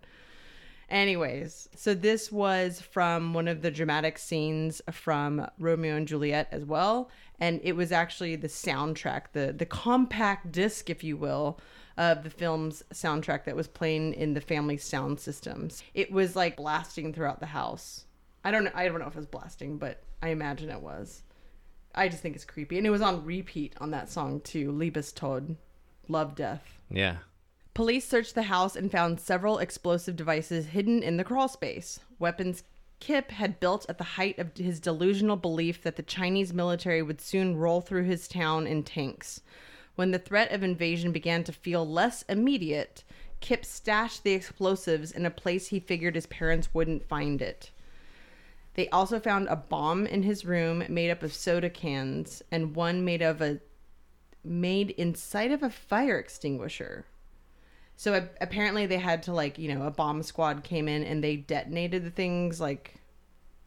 Anyways, 0.94 1.70
so 1.76 1.96
this 1.96 2.32
was 2.32 2.80
from 2.80 3.34
one 3.34 3.48
of 3.48 3.64
the 3.64 3.72
dramatic 3.72 4.20
scenes 4.20 4.80
from 4.92 5.48
Romeo 5.58 5.96
and 5.96 6.08
Juliet 6.08 6.48
as 6.52 6.66
well, 6.66 7.10
and 7.40 7.60
it 7.64 7.76
was 7.76 7.92
actually 7.92 8.36
the 8.36 8.48
soundtrack, 8.48 9.32
the 9.34 9.52
the 9.52 9.66
compact 9.66 10.52
disc, 10.52 10.92
if 10.92 11.04
you 11.04 11.18
will, 11.18 11.60
of 11.98 12.24
the 12.24 12.30
film's 12.30 12.84
soundtrack 12.94 13.46
that 13.46 13.56
was 13.56 13.68
playing 13.68 14.14
in 14.14 14.36
the 14.36 14.40
family 14.40 14.78
sound 14.78 15.20
systems. 15.20 15.82
It 15.96 16.12
was 16.12 16.36
like 16.36 16.58
blasting 16.58 17.12
throughout 17.12 17.40
the 17.40 17.48
house. 17.48 18.06
I 18.44 18.52
don't 18.52 18.64
know. 18.64 18.72
I 18.76 18.88
don't 18.88 19.00
know 19.00 19.08
if 19.08 19.16
it 19.16 19.18
was 19.18 19.26
blasting, 19.26 19.80
but 19.80 20.04
I 20.22 20.30
imagine 20.30 20.70
it 20.70 20.82
was. 20.82 21.24
I 21.96 22.08
just 22.08 22.22
think 22.22 22.36
it's 22.36 22.46
creepy, 22.46 22.78
and 22.78 22.86
it 22.86 22.92
was 22.92 23.02
on 23.02 23.26
repeat 23.26 23.74
on 23.82 23.90
that 23.92 24.12
song 24.12 24.42
too. 24.42 24.72
Liebestod, 24.72 25.56
love 26.08 26.36
death. 26.36 26.78
Yeah. 26.92 27.18
Police 27.74 28.08
searched 28.08 28.36
the 28.36 28.44
house 28.44 28.76
and 28.76 28.92
found 28.92 29.20
several 29.20 29.58
explosive 29.58 30.16
devices 30.16 30.68
hidden 30.68 31.02
in 31.02 31.18
the 31.18 31.24
crawl 31.24 31.48
space. 31.48 32.00
Weapons 32.20 32.64
Kip 33.00 33.32
had 33.32 33.60
built 33.60 33.86
at 33.90 33.98
the 33.98 34.04
height 34.04 34.38
of 34.38 34.56
his 34.56 34.80
delusional 34.80 35.38
belief 35.38 35.82
that 35.82 35.96
the 35.96 36.04
Chinese 36.04 36.54
military 36.54 37.02
would 37.02 37.20
soon 37.20 37.58
roll 37.58 37.82
through 37.82 38.04
his 38.04 38.28
town 38.28 38.68
in 38.68 38.84
tanks. 38.84 39.42
When 39.96 40.12
the 40.12 40.20
threat 40.20 40.52
of 40.52 40.64
invasion 40.64 41.12
began 41.12 41.44
to 41.46 41.52
feel 41.52 41.86
less 41.86 42.24
immediate, 42.30 43.04
Kip 43.42 43.66
stashed 43.66 44.24
the 44.24 44.34
explosives 44.34 45.12
in 45.12 45.26
a 45.26 45.32
place 45.32 45.68
he 45.68 45.80
figured 45.80 46.16
his 46.16 46.28
parents 46.28 46.74
wouldn't 46.74 47.10
find 47.10 47.42
it. 47.42 47.72
They 48.76 48.88
also 48.90 49.20
found 49.20 49.48
a 49.48 49.56
bomb 49.56 50.06
in 50.06 50.24
his 50.24 50.46
room 50.46 50.84
made 50.90 51.10
up 51.10 51.24
of 51.24 51.34
soda 51.34 51.70
cans 51.70 52.42
and 52.52 52.76
one 52.76 53.04
made 53.04 53.22
of 53.22 53.42
a 53.42 53.60
made 54.44 54.92
inside 54.92 55.52
of 55.52 55.64
a 55.64 55.70
fire 55.70 56.20
extinguisher. 56.20 57.06
So 57.96 58.14
a- 58.16 58.30
apparently 58.42 58.86
they 58.86 58.98
had 58.98 59.24
to 59.24 59.34
like, 59.34 59.58
you 59.58 59.74
know, 59.74 59.86
a 59.86 59.92
bomb 59.92 60.24
squad 60.24 60.64
came 60.64 60.88
in 60.88 61.04
and 61.04 61.24
they 61.24 61.36
detonated 61.38 62.04
the 62.04 62.12
things 62.12 62.60
like 62.60 62.96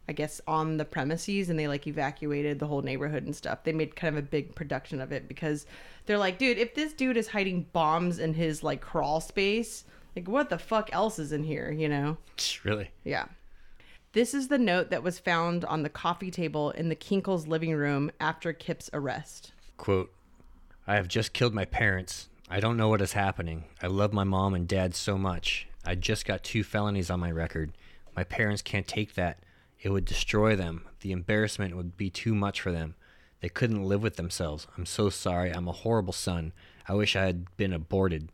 I 0.09 0.13
guess 0.13 0.41
on 0.47 0.77
the 0.77 0.85
premises 0.85 1.51
and 1.51 1.59
they 1.59 1.67
like 1.67 1.87
evacuated 1.87 2.59
the 2.59 2.67
whole 2.67 2.83
neighborhood 2.83 3.25
and 3.25 3.35
stuff. 3.35 3.65
They 3.65 3.73
made 3.73 3.97
kind 3.97 4.17
of 4.17 4.25
a 4.25 4.27
big 4.27 4.55
production 4.55 5.01
of 5.01 5.11
it 5.11 5.27
because 5.27 5.67
they're 6.07 6.19
like, 6.19 6.39
dude, 6.39 6.59
if 6.59 6.75
this 6.75 6.93
dude 6.93 7.17
is 7.17 7.29
hiding 7.29 7.67
bombs 7.73 8.19
in 8.19 8.35
his 8.35 8.63
like 8.63 8.81
crawl 8.81 9.21
space, 9.21 9.85
like 10.15 10.29
what 10.29 10.49
the 10.49 10.59
fuck 10.59 10.91
else 10.93 11.19
is 11.19 11.33
in 11.33 11.43
here, 11.43 11.71
you 11.71 11.89
know? 11.89 12.17
Really? 12.65 12.91
Yeah. 13.05 13.27
This 14.13 14.33
is 14.33 14.49
the 14.49 14.59
note 14.59 14.91
that 14.91 15.03
was 15.03 15.19
found 15.19 15.65
on 15.65 15.83
the 15.83 15.89
coffee 15.89 16.31
table 16.31 16.71
in 16.71 16.89
the 16.89 16.97
Kinkels 16.97 17.47
living 17.47 17.75
room 17.75 18.11
after 18.19 18.53
Kip's 18.53 18.89
arrest. 18.93 19.53
Quote, 19.77 20.13
I 20.87 20.95
have 20.95 21.09
just 21.09 21.33
killed 21.33 21.53
my 21.55 21.65
parents. 21.65 22.29
I 22.49 22.61
don't 22.61 22.77
know 22.77 22.89
what 22.89 23.01
is 23.01 23.15
happening. 23.15 23.65
I 23.83 23.89
love 23.89 24.13
my 24.13 24.23
mom 24.23 24.55
and 24.55 24.69
dad 24.69 24.95
so 24.95 25.19
much. 25.19 25.67
I 25.85 25.97
just 25.97 26.25
got 26.25 26.45
two 26.45 26.63
felonies 26.63 27.11
on 27.11 27.19
my 27.19 27.33
record. 27.33 27.73
My 28.15 28.23
parents 28.23 28.63
can't 28.63 28.87
take 28.87 29.15
that. 29.15 29.41
It 29.81 29.91
would 29.91 30.05
destroy 30.05 30.55
them. 30.55 30.87
The 31.01 31.11
embarrassment 31.11 31.77
would 31.77 31.97
be 31.97 32.09
too 32.09 32.37
much 32.37 32.61
for 32.61 32.71
them. 32.71 32.95
They 33.41 33.49
couldn't 33.49 33.83
live 33.83 34.01
with 34.01 34.15
themselves. 34.15 34.69
I'm 34.79 34.87
so 34.87 35.11
sorry. 35.11 35.51
I'm 35.51 35.67
a 35.67 35.73
horrible 35.73 36.13
son. 36.13 36.53
I 36.89 36.95
wish 36.95 37.17
I 37.17 37.25
had 37.25 37.57
been 37.57 37.73
aborted. 37.73 38.31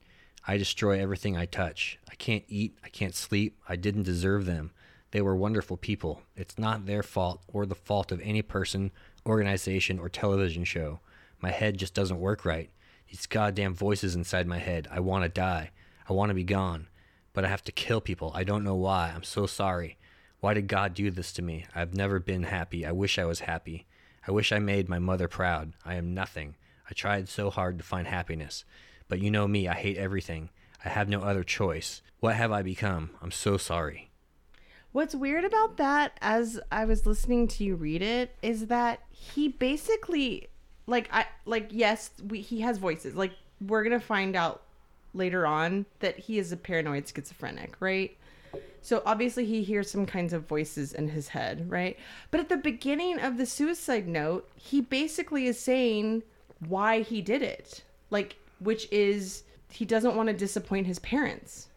I 0.46 0.58
destroy 0.58 1.00
everything 1.00 1.38
I 1.38 1.46
touch. 1.46 1.98
I 2.10 2.14
can't 2.14 2.44
eat. 2.48 2.76
I 2.84 2.90
can't 2.90 3.14
sleep. 3.14 3.58
I 3.66 3.76
didn't 3.76 4.02
deserve 4.02 4.44
them. 4.44 4.72
They 5.12 5.22
were 5.22 5.36
wonderful 5.36 5.78
people. 5.78 6.20
It's 6.36 6.58
not 6.58 6.84
their 6.84 7.02
fault 7.02 7.40
or 7.48 7.64
the 7.64 7.74
fault 7.74 8.12
of 8.12 8.20
any 8.20 8.42
person, 8.42 8.92
organization, 9.24 9.98
or 9.98 10.10
television 10.10 10.64
show. 10.64 11.00
My 11.40 11.50
head 11.50 11.78
just 11.78 11.94
doesn't 11.94 12.20
work 12.20 12.44
right. 12.44 12.68
These 13.12 13.26
goddamn 13.26 13.74
voices 13.74 14.16
inside 14.16 14.46
my 14.46 14.58
head. 14.58 14.88
I 14.90 15.00
want 15.00 15.24
to 15.24 15.28
die. 15.28 15.70
I 16.08 16.14
want 16.14 16.30
to 16.30 16.34
be 16.34 16.44
gone. 16.44 16.88
But 17.34 17.44
I 17.44 17.48
have 17.48 17.62
to 17.64 17.72
kill 17.72 18.00
people. 18.00 18.32
I 18.34 18.42
don't 18.42 18.64
know 18.64 18.74
why. 18.74 19.12
I'm 19.14 19.22
so 19.22 19.44
sorry. 19.44 19.98
Why 20.40 20.54
did 20.54 20.66
God 20.66 20.94
do 20.94 21.10
this 21.10 21.30
to 21.34 21.42
me? 21.42 21.66
I've 21.74 21.94
never 21.94 22.18
been 22.18 22.44
happy. 22.44 22.86
I 22.86 22.92
wish 22.92 23.18
I 23.18 23.26
was 23.26 23.40
happy. 23.40 23.84
I 24.26 24.30
wish 24.30 24.50
I 24.50 24.60
made 24.60 24.88
my 24.88 24.98
mother 24.98 25.28
proud. 25.28 25.74
I 25.84 25.96
am 25.96 26.14
nothing. 26.14 26.54
I 26.88 26.94
tried 26.94 27.28
so 27.28 27.50
hard 27.50 27.76
to 27.76 27.84
find 27.84 28.06
happiness. 28.06 28.64
But 29.08 29.20
you 29.20 29.30
know 29.30 29.46
me, 29.46 29.68
I 29.68 29.74
hate 29.74 29.98
everything. 29.98 30.48
I 30.82 30.88
have 30.88 31.10
no 31.10 31.20
other 31.20 31.44
choice. 31.44 32.00
What 32.20 32.36
have 32.36 32.50
I 32.50 32.62
become? 32.62 33.10
I'm 33.20 33.30
so 33.30 33.58
sorry. 33.58 34.10
What's 34.92 35.14
weird 35.14 35.44
about 35.44 35.76
that, 35.76 36.16
as 36.22 36.58
I 36.70 36.86
was 36.86 37.04
listening 37.04 37.46
to 37.48 37.64
you 37.64 37.76
read 37.76 38.00
it, 38.00 38.34
is 38.40 38.68
that 38.68 39.00
he 39.10 39.48
basically, 39.48 40.48
like, 40.86 41.08
I 41.12 41.26
like 41.44 41.68
yes, 41.70 42.10
we, 42.26 42.40
he 42.40 42.60
has 42.60 42.78
voices. 42.78 43.14
Like 43.14 43.32
we're 43.60 43.82
gonna 43.82 44.00
find 44.00 44.36
out 44.36 44.62
later 45.14 45.46
on 45.46 45.86
that 46.00 46.18
he 46.18 46.38
is 46.38 46.52
a 46.52 46.56
paranoid 46.56 47.06
schizophrenic, 47.08 47.74
right? 47.80 48.16
So 48.80 49.02
obviously 49.06 49.44
he 49.46 49.62
hears 49.62 49.90
some 49.90 50.06
kinds 50.06 50.32
of 50.32 50.48
voices 50.48 50.92
in 50.92 51.08
his 51.08 51.28
head, 51.28 51.70
right? 51.70 51.96
But 52.30 52.40
at 52.40 52.48
the 52.48 52.56
beginning 52.56 53.20
of 53.20 53.36
the 53.36 53.46
suicide 53.46 54.08
note, 54.08 54.50
he 54.56 54.80
basically 54.80 55.46
is 55.46 55.58
saying 55.58 56.24
why 56.66 57.02
he 57.02 57.22
did 57.22 57.42
it. 57.42 57.84
Like 58.10 58.36
which 58.58 58.88
is 58.90 59.44
he 59.70 59.84
doesn't 59.84 60.16
want 60.16 60.28
to 60.28 60.34
disappoint 60.34 60.86
his 60.86 60.98
parents. 60.98 61.68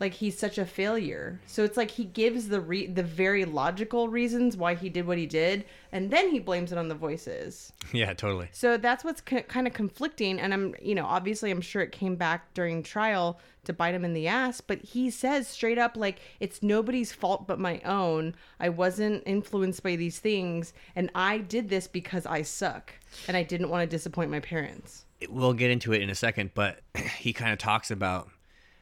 Like 0.00 0.14
he's 0.14 0.38
such 0.38 0.58
a 0.58 0.64
failure. 0.64 1.38
So 1.46 1.62
it's 1.62 1.76
like 1.76 1.90
he 1.90 2.04
gives 2.04 2.48
the 2.48 2.60
re- 2.60 2.86
the 2.86 3.02
very 3.02 3.44
logical 3.44 4.08
reasons 4.08 4.56
why 4.56 4.74
he 4.74 4.88
did 4.88 5.06
what 5.06 5.18
he 5.18 5.26
did 5.26 5.64
and 5.92 6.10
then 6.10 6.30
he 6.30 6.38
blames 6.38 6.72
it 6.72 6.78
on 6.78 6.88
the 6.88 6.94
voices. 6.94 7.72
Yeah, 7.92 8.12
totally. 8.14 8.48
So 8.52 8.76
that's 8.76 9.02
what's 9.02 9.20
c- 9.28 9.42
kind 9.42 9.66
of 9.66 9.72
conflicting. 9.72 10.38
And 10.38 10.54
I'm, 10.54 10.76
you 10.80 10.94
know, 10.94 11.04
obviously, 11.04 11.50
I'm 11.50 11.60
sure 11.60 11.82
it 11.82 11.90
came 11.90 12.14
back 12.14 12.54
during 12.54 12.84
trial 12.84 13.40
to 13.64 13.72
bite 13.72 13.96
him 13.96 14.04
in 14.04 14.14
the 14.14 14.28
ass. 14.28 14.60
But 14.60 14.80
he 14.82 15.10
says 15.10 15.48
straight 15.48 15.76
up, 15.76 15.96
like, 15.96 16.20
it's 16.38 16.62
nobody's 16.62 17.10
fault 17.12 17.48
but 17.48 17.58
my 17.58 17.80
own. 17.84 18.36
I 18.60 18.68
wasn't 18.68 19.24
influenced 19.26 19.82
by 19.82 19.96
these 19.96 20.20
things. 20.20 20.72
And 20.94 21.10
I 21.16 21.38
did 21.38 21.68
this 21.68 21.88
because 21.88 22.26
I 22.26 22.42
suck. 22.42 22.92
And 23.26 23.36
I 23.36 23.42
didn't 23.42 23.70
want 23.70 23.82
to 23.82 23.96
disappoint 23.96 24.30
my 24.30 24.40
parents. 24.40 25.04
We'll 25.28 25.52
get 25.52 25.72
into 25.72 25.92
it 25.92 26.00
in 26.00 26.10
a 26.10 26.14
second, 26.14 26.52
but 26.54 26.78
he 27.18 27.32
kind 27.32 27.52
of 27.52 27.58
talks 27.58 27.90
about 27.90 28.28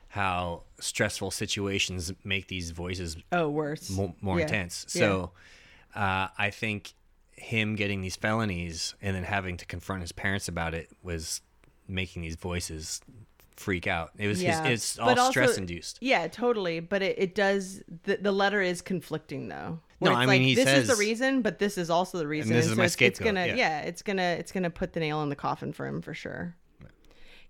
how 0.08 0.62
stressful 0.80 1.30
situations 1.30 2.12
make 2.24 2.48
these 2.48 2.70
voices 2.70 3.16
Oh, 3.32 3.48
worse. 3.48 3.90
more, 3.90 4.14
more 4.20 4.38
Yeah. 4.38 4.44
intense. 4.44 4.86
Yeah. 4.94 5.00
So 5.00 5.30
uh, 5.94 6.28
I 6.38 6.50
think 6.50 6.94
him 7.32 7.76
getting 7.76 8.00
these 8.00 8.16
felonies 8.16 8.94
and 9.02 9.14
then 9.14 9.24
having 9.24 9.56
to 9.58 9.66
confront 9.66 10.00
his 10.02 10.12
parents 10.12 10.48
about 10.48 10.74
it 10.74 10.88
was 11.02 11.40
making 11.86 12.22
these 12.22 12.36
voices 12.36 13.00
freak 13.56 13.86
out. 13.86 14.10
It 14.18 14.28
was 14.28 14.42
Yeah. 14.42 14.64
his, 14.64 14.82
it's 14.82 14.98
all 14.98 15.10
also- 15.10 15.30
stress 15.30 15.56
induced. 15.58 15.98
Yeah, 16.00 16.26
totally. 16.28 16.80
But 16.80 17.02
it, 17.02 17.16
it 17.18 17.34
does, 17.34 17.82
the, 18.04 18.16
the 18.16 18.32
letter 18.32 18.62
is 18.62 18.80
conflicting 18.80 19.48
though. 19.48 19.80
No, 20.00 20.12
I 20.12 20.20
mean, 20.20 20.28
like, 20.28 20.40
he 20.42 20.54
this 20.54 20.68
is 20.68 20.86
the 20.88 20.94
reason, 20.94 21.42
but 21.42 21.58
this 21.58 21.76
is 21.76 21.90
also 21.90 22.18
the 22.18 22.26
reason. 22.28 22.52
this 22.52 22.66
is 22.66 22.76
my 22.76 22.84
it's, 22.84 22.94
it's 22.94 23.18
scapegoat, 23.18 23.34
gonna, 23.34 23.46
yeah. 23.48 23.54
yeah, 23.56 23.80
it's 23.80 24.00
gonna, 24.02 24.36
it's 24.38 24.52
gonna 24.52 24.70
put 24.70 24.92
the 24.92 25.00
nail 25.00 25.22
in 25.24 25.28
the 25.28 25.34
coffin 25.36 25.72
for 25.72 25.86
him 25.88 26.00
for 26.02 26.14
sure. 26.14 26.54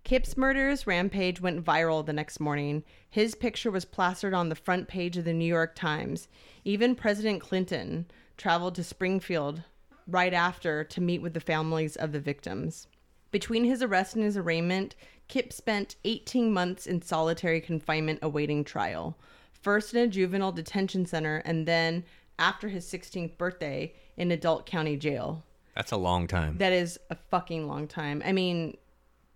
Kip's 0.09 0.39
murderous 0.39 0.87
rampage 0.87 1.39
went 1.39 1.63
viral 1.63 2.07
the 2.07 2.15
next 2.15 2.41
morning. 2.41 2.83
His 3.11 3.35
picture 3.35 3.71
was 3.71 3.85
plastered 3.85 4.33
on 4.33 4.49
the 4.49 4.55
front 4.55 4.89
page 4.89 5.19
of 5.19 5.27
the 5.27 5.35
New 5.35 5.45
York 5.45 5.75
Times. 5.75 6.29
Even 6.65 6.95
President 6.95 7.43
Clinton 7.43 8.07
traveled 8.39 8.75
to 8.77 8.83
Springfield 8.83 9.65
right 10.07 10.33
after 10.33 10.83
to 10.83 11.03
meet 11.03 11.21
with 11.21 11.35
the 11.35 11.41
families 11.41 11.95
of 11.95 12.13
the 12.13 12.21
victims. 12.21 12.87
Between 13.33 13.65
his 13.65 13.83
arrest 13.83 14.15
and 14.15 14.25
his 14.25 14.39
arraignment, 14.39 14.95
Kip 15.29 15.53
spent 15.53 15.97
18 16.07 16.55
months 16.55 16.87
in 16.87 17.03
solitary 17.03 17.61
confinement 17.61 18.21
awaiting 18.23 18.65
trial. 18.65 19.19
First 19.53 19.93
in 19.93 20.01
a 20.01 20.07
juvenile 20.07 20.53
detention 20.53 21.05
center, 21.05 21.43
and 21.45 21.69
then, 21.69 22.03
after 22.39 22.71
his 22.71 22.87
16th 22.87 23.37
birthday, 23.37 23.93
in 24.17 24.31
adult 24.31 24.65
county 24.65 24.97
jail. 24.97 25.45
That's 25.77 25.93
a 25.93 25.99
long 25.99 26.27
time. 26.27 26.57
That 26.57 26.73
is 26.73 26.99
a 27.11 27.15
fucking 27.15 27.69
long 27.69 27.87
time. 27.87 28.23
I 28.25 28.33
mean, 28.33 28.79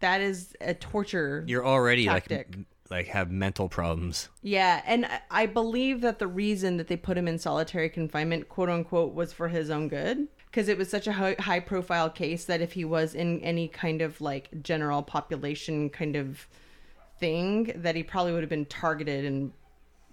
that 0.02 0.20
is 0.20 0.54
a 0.60 0.74
torture. 0.74 1.42
You're 1.48 1.66
already 1.66 2.04
tactic. 2.04 2.54
like 2.56 2.66
like 2.90 3.06
have 3.06 3.30
mental 3.30 3.68
problems. 3.70 4.28
Yeah, 4.42 4.82
and 4.84 5.08
I- 5.30 5.46
believe 5.46 6.02
that 6.02 6.18
the 6.18 6.26
reason 6.26 6.76
that 6.76 6.88
they 6.88 6.96
put 6.96 7.16
him 7.16 7.26
in 7.26 7.38
solitary 7.38 7.88
confinement, 7.88 8.50
quote 8.50 8.68
unquote, 8.68 9.14
was 9.14 9.32
for 9.32 9.48
his 9.48 9.70
own 9.70 9.88
good. 9.88 10.28
Because 10.46 10.68
it 10.68 10.76
was 10.76 10.90
such 10.90 11.06
a 11.06 11.12
high, 11.12 11.34
high 11.38 11.60
profile 11.60 12.10
case 12.10 12.44
that 12.44 12.60
if 12.60 12.72
he 12.72 12.84
was 12.84 13.14
in 13.14 13.40
any 13.40 13.66
kind 13.68 14.02
of 14.02 14.20
like 14.20 14.50
general 14.62 15.02
population 15.02 15.88
kind 15.88 16.14
of 16.14 16.46
thing, 17.18 17.72
that 17.76 17.96
he 17.96 18.02
probably 18.02 18.32
would 18.32 18.42
have 18.42 18.50
been 18.50 18.66
targeted 18.66 19.24
and 19.24 19.52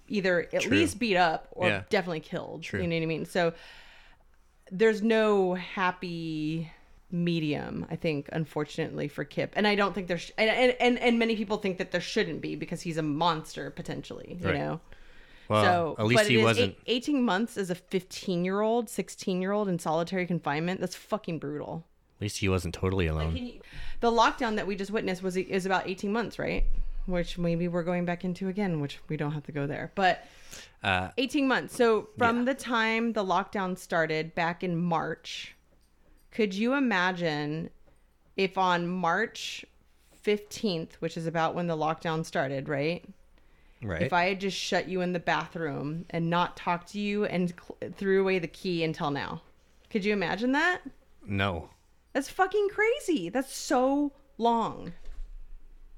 either 0.08 0.48
at 0.54 0.62
True. 0.62 0.70
least 0.78 0.98
beat 0.98 1.16
up 1.16 1.48
or 1.50 1.68
Yeah. 1.68 1.82
definitely 1.90 2.20
killed. 2.20 2.62
True. 2.62 2.80
You 2.80 2.86
know 2.88 2.96
what 2.96 3.02
I 3.02 3.06
mean? 3.06 3.26
So 3.26 3.52
there's 4.72 5.02
no 5.02 5.54
happy 5.54 6.72
medium 7.12 7.86
i 7.90 7.96
think 7.96 8.28
unfortunately 8.32 9.08
for 9.08 9.24
kip 9.24 9.52
and 9.56 9.66
i 9.66 9.74
don't 9.74 9.94
think 9.94 10.06
there's 10.06 10.30
and, 10.38 10.48
and 10.50 10.76
and 10.80 10.98
and 10.98 11.18
many 11.18 11.34
people 11.36 11.56
think 11.56 11.78
that 11.78 11.90
there 11.90 12.00
shouldn't 12.00 12.40
be 12.40 12.54
because 12.56 12.82
he's 12.82 12.96
a 12.96 13.02
monster 13.02 13.70
potentially 13.70 14.36
you 14.40 14.46
Right. 14.46 14.56
know 14.58 14.80
Well, 15.48 15.64
so 15.64 15.96
at 15.98 16.06
least 16.06 16.22
but 16.22 16.26
he 16.30 16.38
wasn't. 16.38 16.76
eight- 16.86 17.08
18 17.08 17.22
months 17.24 17.56
as 17.56 17.70
a 17.70 17.74
15 17.74 18.44
year 18.44 18.60
old 18.60 18.88
16 18.88 19.42
year 19.42 19.52
old 19.52 19.68
in 19.68 19.78
solitary 19.78 20.26
confinement 20.26 20.80
that's 20.80 20.94
fucking 20.94 21.38
brutal 21.40 21.84
At 22.18 22.22
least 22.22 22.38
he 22.38 22.48
wasn't 22.48 22.74
totally 22.74 23.06
alone. 23.08 23.36
You- 23.36 23.60
the 24.00 24.10
lockdown 24.10 24.56
that 24.56 24.66
we 24.66 24.76
just 24.76 24.90
witnessed 24.90 25.22
was 25.22 25.36
is 25.36 25.66
about 25.66 25.88
18 25.88 26.12
months 26.12 26.38
right 26.38 26.64
which 27.06 27.38
maybe 27.38 27.66
we're 27.66 27.82
going 27.82 28.04
back 28.04 28.24
into 28.24 28.46
again 28.48 28.80
which 28.80 29.00
we 29.08 29.16
don't 29.16 29.32
have 29.32 29.42
to 29.44 29.52
go 29.52 29.66
there 29.66 29.90
but 29.94 30.24
Uh, 30.82 31.10
18 31.18 31.46
months 31.48 31.74
so 31.76 32.08
from 32.16 32.38
Yeah. 32.38 32.44
the 32.44 32.54
time 32.54 33.12
the 33.14 33.24
lockdown 33.24 33.76
started 33.76 34.34
back 34.34 34.62
in 34.62 34.76
march 34.76 35.56
could 36.30 36.54
you 36.54 36.74
imagine 36.74 37.70
if 38.36 38.56
on 38.58 38.86
march 38.86 39.64
15th 40.24 40.94
which 41.00 41.16
is 41.16 41.26
about 41.26 41.54
when 41.54 41.66
the 41.66 41.76
lockdown 41.76 42.24
started 42.24 42.68
right 42.68 43.04
right. 43.82 44.02
if 44.02 44.12
i 44.12 44.24
had 44.26 44.40
just 44.40 44.56
shut 44.56 44.88
you 44.88 45.00
in 45.00 45.12
the 45.12 45.18
bathroom 45.20 46.04
and 46.10 46.28
not 46.30 46.56
talked 46.56 46.92
to 46.92 47.00
you 47.00 47.24
and 47.24 47.50
cl- 47.50 47.92
threw 47.96 48.20
away 48.20 48.38
the 48.38 48.46
key 48.46 48.84
until 48.84 49.10
now 49.10 49.40
could 49.90 50.04
you 50.04 50.12
imagine 50.12 50.52
that 50.52 50.80
no. 51.26 51.68
that's 52.12 52.28
fucking 52.28 52.68
crazy. 52.70 53.28
That's 53.28 53.54
so 53.54 54.12
long. 54.38 54.92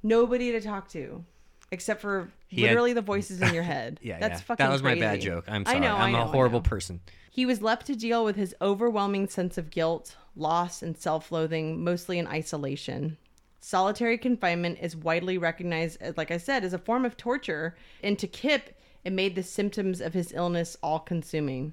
Nobody 0.02 0.50
to 0.52 0.60
talk 0.60 0.88
to, 0.88 1.24
except 1.70 2.00
for 2.00 2.28
He 2.48 2.62
had- 2.62 2.70
literally 2.70 2.92
the 2.92 3.02
voices 3.02 3.40
in 3.40 3.54
your 3.54 3.62
head. 3.74 4.00
Yeah, 4.02 4.18
that's 4.18 4.40
yeah. 4.40 4.44
fucking. 4.44 4.66
That 4.66 4.72
was 4.72 4.82
my 4.82 4.96
bad 4.96 5.20
joke. 5.20 5.44
I'm 5.48 5.62
I 5.66 5.78
know, 5.78 5.94
I 5.94 6.06
I'm 6.06 6.12
know, 6.12 6.18
a 6.22 6.24
I 6.24 6.30
horrible 6.32 6.60
person. 6.60 7.00
He 7.30 7.46
was 7.46 7.62
left 7.62 7.86
to 7.86 7.96
deal 7.96 8.24
with 8.24 8.36
his 8.36 8.54
overwhelming 8.60 9.28
sense 9.28 9.56
of 9.56 9.70
guilt, 9.70 10.16
loss, 10.36 10.82
and 10.82 10.96
self-loathing, 10.96 11.82
mostly 11.82 12.18
in 12.18 12.26
isolation. 12.26 13.16
Solitary 13.60 14.18
confinement 14.18 14.78
is 14.80 14.96
widely 14.96 15.38
recognized, 15.38 16.00
as- 16.00 16.16
like 16.16 16.30
I 16.30 16.36
said, 16.36 16.64
as 16.64 16.72
a 16.72 16.78
form 16.78 17.04
of 17.04 17.16
torture, 17.16 17.76
and 18.02 18.18
to 18.18 18.26
Kip, 18.26 18.76
it 19.04 19.12
made 19.12 19.34
the 19.34 19.42
symptoms 19.42 20.00
of 20.00 20.14
his 20.14 20.32
illness 20.32 20.76
all-consuming. 20.82 21.72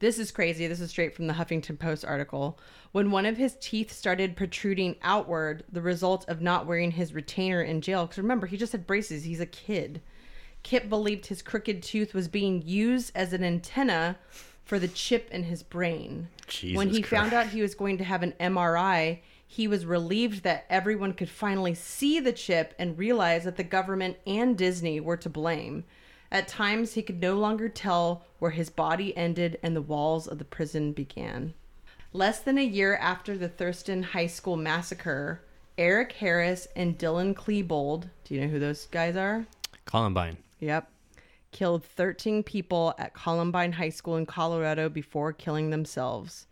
This 0.00 0.18
is 0.18 0.30
crazy. 0.30 0.66
This 0.66 0.80
is 0.80 0.90
straight 0.90 1.14
from 1.14 1.26
the 1.26 1.34
Huffington 1.34 1.78
Post 1.78 2.06
article. 2.06 2.58
When 2.92 3.10
one 3.10 3.26
of 3.26 3.36
his 3.36 3.56
teeth 3.60 3.92
started 3.92 4.34
protruding 4.34 4.96
outward, 5.02 5.62
the 5.70 5.82
result 5.82 6.26
of 6.26 6.40
not 6.40 6.66
wearing 6.66 6.92
his 6.92 7.12
retainer 7.12 7.60
in 7.60 7.82
jail, 7.82 8.06
because 8.06 8.16
remember, 8.16 8.46
he 8.46 8.56
just 8.56 8.72
had 8.72 8.86
braces, 8.86 9.24
he's 9.24 9.40
a 9.40 9.46
kid. 9.46 10.00
Kip 10.62 10.88
believed 10.88 11.26
his 11.26 11.42
crooked 11.42 11.82
tooth 11.82 12.14
was 12.14 12.28
being 12.28 12.62
used 12.62 13.12
as 13.14 13.32
an 13.32 13.44
antenna 13.44 14.18
for 14.70 14.78
the 14.78 14.86
chip 14.86 15.28
in 15.32 15.42
his 15.42 15.64
brain. 15.64 16.28
when 16.76 16.90
Jesus 16.90 16.96
he 16.98 17.02
found 17.02 17.32
out 17.32 17.48
he 17.48 17.60
was 17.60 17.74
going 17.74 17.98
to 17.98 18.04
have 18.04 18.22
an 18.22 18.34
MRI, 18.38 19.18
he 19.44 19.66
was 19.66 19.84
relieved 19.84 20.44
that 20.44 20.64
everyone 20.70 21.12
could 21.12 21.28
finally 21.28 21.74
see 21.74 22.20
the 22.20 22.32
chip 22.32 22.72
and 22.78 22.96
realize 22.96 23.42
that 23.42 23.56
the 23.56 23.64
government 23.64 24.18
and 24.28 24.56
Disney 24.56 25.00
were 25.00 25.16
to 25.16 25.28
blame. 25.28 25.82
At 26.30 26.46
times, 26.46 26.92
he 26.92 27.02
could 27.02 27.20
no 27.20 27.34
longer 27.34 27.68
tell 27.68 28.24
where 28.38 28.52
his 28.52 28.70
body 28.70 29.16
ended 29.16 29.58
and 29.60 29.74
the 29.74 29.82
walls 29.82 30.28
of 30.28 30.38
the 30.38 30.44
prison 30.44 30.92
began. 30.92 31.52
Less 32.12 32.38
than 32.38 32.56
a 32.56 32.64
year 32.64 32.94
after 32.94 33.36
the 33.36 33.48
Thurston 33.48 34.04
High 34.04 34.28
School 34.28 34.56
massacre, 34.56 35.42
Eric 35.78 36.12
Harris 36.12 36.68
and 36.76 36.96
Dylan 36.96 37.34
Klebold, 37.34 38.08
do 38.22 38.34
you 38.36 38.42
know 38.42 38.46
who 38.46 38.60
those 38.60 38.86
guys 38.86 39.16
are? 39.16 39.48
Columbine. 39.84 40.36
Yep. 40.60 40.88
Killed 41.52 41.84
13 41.84 42.42
people 42.42 42.94
at 42.98 43.14
Columbine 43.14 43.72
High 43.72 43.88
School 43.88 44.16
in 44.16 44.26
Colorado 44.26 44.88
before 44.88 45.32
killing 45.32 45.70
themselves. 45.70 46.46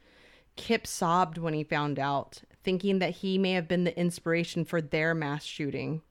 Kip 0.57 0.87
sobbed 0.87 1.39
when 1.39 1.55
he 1.55 1.63
found 1.63 1.99
out, 1.99 2.43
thinking 2.65 2.99
that 2.99 3.17
he 3.17 3.39
may 3.39 3.53
have 3.53 3.69
been 3.69 3.85
the 3.85 3.99
inspiration 3.99 4.65
for 4.65 4.81
their 4.83 5.15
mass 5.15 5.45
shooting. 5.45 6.03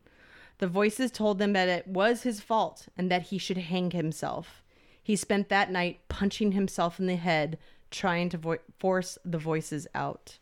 The 0.60 0.68
voices 0.68 1.12
told 1.12 1.38
them 1.38 1.54
that 1.54 1.68
it 1.68 1.88
was 1.88 2.24
his 2.24 2.40
fault 2.40 2.88
and 2.98 3.12
that 3.12 3.24
he 3.24 3.38
should 3.38 3.58
hang 3.58 3.92
himself. 3.92 4.64
He 5.04 5.16
spent 5.16 5.50
that 5.50 5.72
night 5.72 6.00
punching 6.10 6.54
himself 6.54 7.00
in 7.00 7.08
the 7.08 7.16
head, 7.16 7.58
trying 7.92 8.30
to 8.30 8.38
vo- 8.38 8.58
force 8.80 9.18
the 9.24 9.38
voices 9.38 9.88
out. 9.94 10.40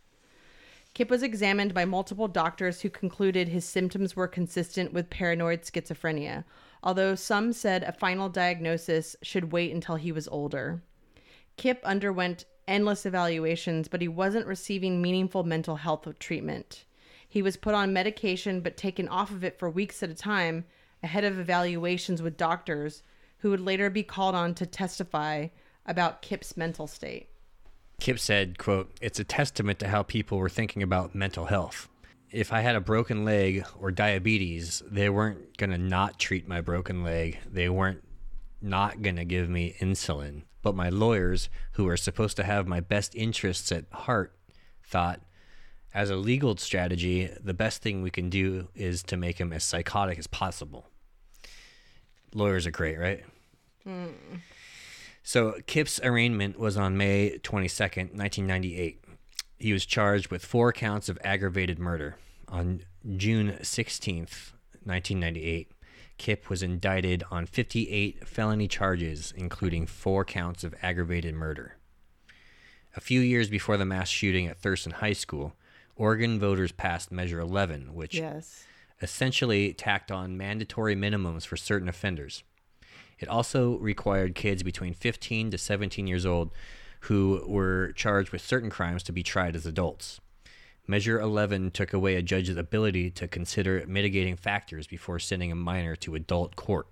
Kip 0.94 1.10
was 1.10 1.24
examined 1.24 1.74
by 1.74 1.84
multiple 1.84 2.30
doctors 2.30 2.82
who 2.82 2.90
concluded 2.90 3.50
his 3.50 3.66
symptoms 3.66 4.16
were 4.16 4.30
consistent 4.30 4.94
with 4.94 5.10
paranoid 5.10 5.64
schizophrenia, 5.64 6.46
although 6.86 7.16
some 7.16 7.52
said 7.52 7.84
a 7.84 7.92
final 7.92 8.30
diagnosis 8.30 9.16
should 9.24 9.52
wait 9.52 9.74
until 9.74 9.96
he 9.96 10.12
was 10.12 10.28
older. 10.28 10.84
Kip 11.58 11.82
underwent 11.84 12.46
endless 12.68 13.06
evaluations, 13.06 13.88
but 13.88 14.02
he 14.02 14.08
wasn't 14.08 14.46
receiving 14.46 15.02
meaningful 15.02 15.44
mental 15.44 15.78
health 15.78 16.08
treatment. 16.20 16.86
He 17.28 17.42
was 17.42 17.58
put 17.58 17.74
on 17.74 17.92
medication 17.92 18.62
but 18.62 18.78
taken 18.78 19.08
off 19.08 19.32
of 19.32 19.44
it 19.44 19.58
for 19.58 19.70
weeks 19.70 20.04
at 20.04 20.10
a 20.10 20.16
time 20.16 20.66
ahead 21.04 21.24
of 21.24 21.40
evaluations 21.40 22.22
with 22.22 22.38
doctors 22.38 23.04
who 23.40 23.50
would 23.50 23.60
later 23.60 23.90
be 23.90 24.04
called 24.04 24.36
on 24.36 24.54
to 24.56 24.66
testify 24.66 25.48
about 25.86 26.22
Kip's 26.22 26.56
mental 26.56 26.88
state. 26.88 27.30
Kip 28.00 28.20
said, 28.20 28.58
quote, 28.58 28.92
It's 29.02 29.20
a 29.20 29.24
testament 29.24 29.80
to 29.80 29.88
how 29.88 30.04
people 30.04 30.38
were 30.38 30.50
thinking 30.50 30.84
about 30.84 31.16
mental 31.16 31.46
health. 31.46 31.90
If 32.36 32.52
I 32.52 32.60
had 32.60 32.76
a 32.76 32.82
broken 32.82 33.24
leg 33.24 33.66
or 33.80 33.92
diabetes, 33.92 34.84
they 34.86 35.10
weren't 35.10 35.56
going 35.56 35.70
to 35.70 35.78
not 35.78 36.20
treat 36.20 36.50
my 36.50 36.60
broken 36.60 37.02
leg. 37.02 37.40
They 37.50 37.70
weren't 37.70 38.04
not 38.62 39.02
going 39.02 39.16
to 39.16 39.24
give 39.24 39.48
me 39.48 39.78
insulin. 39.80 40.42
But 40.62 40.76
my 40.76 40.90
lawyers, 40.90 41.48
who 41.74 41.88
are 41.88 41.96
supposed 41.96 42.36
to 42.36 42.44
have 42.44 42.68
my 42.68 42.82
best 42.82 43.16
interests 43.16 43.72
at 43.72 43.86
heart, 43.90 44.38
thought, 44.84 45.22
as 45.94 46.10
a 46.10 46.18
legal 46.18 46.58
strategy, 46.58 47.32
the 47.42 47.54
best 47.54 47.82
thing 47.82 48.02
we 48.02 48.12
can 48.12 48.30
do 48.30 48.68
is 48.76 49.02
to 49.04 49.16
make 49.16 49.40
him 49.40 49.54
as 49.54 49.64
psychotic 49.64 50.20
as 50.20 50.28
possible. 50.28 50.88
Lawyers 52.34 52.68
are 52.68 52.72
great, 52.72 53.00
right? 53.00 53.24
Hmm. 53.86 54.08
So 55.24 55.56
Kip's 55.68 56.02
arraignment 56.04 56.60
was 56.60 56.76
on 56.76 56.98
May 56.98 57.40
22nd, 57.42 58.14
1998. 58.14 59.02
He 59.58 59.72
was 59.72 59.86
charged 59.86 60.32
with 60.32 60.44
four 60.44 60.74
counts 60.74 61.08
of 61.08 61.18
aggravated 61.24 61.80
murder. 61.80 62.18
On 62.48 62.82
June 63.18 63.58
16th, 63.62 64.52
1998, 64.84 65.72
Kip 66.18 66.50
was 66.50 66.64
indicted 66.64 67.24
on 67.32 67.46
58 67.46 68.28
felony 68.28 68.68
charges, 68.68 69.34
including 69.36 69.86
four 69.86 70.24
counts 70.24 70.64
of 70.64 70.76
aggravated 70.82 71.34
murder. 71.36 71.78
A 72.96 73.02
few 73.02 73.20
years 73.20 73.50
before 73.50 73.76
the 73.78 73.86
mass 73.86 74.08
shooting 74.08 74.48
at 74.48 74.58
Thurston 74.58 74.94
High 74.94 75.14
School, 75.14 75.54
Oregon 75.98 76.40
voters 76.40 76.72
passed 76.72 77.12
Measure 77.12 77.40
11, 77.40 77.94
which 77.94 78.16
Yes. 78.16 78.66
essentially 79.02 79.74
tacked 79.74 80.12
on 80.12 80.38
mandatory 80.38 80.96
minimums 80.96 81.46
for 81.46 81.58
certain 81.58 81.90
offenders. 81.90 82.44
It 83.20 83.28
also 83.28 83.78
required 83.80 84.36
kids 84.36 84.64
between 84.64 84.94
15 84.94 85.52
to 85.52 85.58
17 85.58 86.08
years 86.08 86.26
old 86.26 86.52
who 87.02 87.44
were 87.48 87.92
charged 87.94 88.32
with 88.32 88.42
certain 88.42 88.70
crimes 88.70 89.04
to 89.04 89.12
be 89.12 89.24
tried 89.24 89.56
as 89.56 89.66
adults. 89.66 90.20
Measure 90.88 91.20
11 91.20 91.72
took 91.72 91.94
away 91.94 92.16
a 92.16 92.22
judge's 92.22 92.58
ability 92.58 93.10
to 93.10 93.28
consider 93.28 93.84
mitigating 93.88 94.36
factors 94.36 94.86
before 94.86 95.18
sending 95.18 95.52
a 95.52 95.56
minor 95.56 95.96
to 95.96 96.14
adult 96.14 96.56
court, 96.56 96.88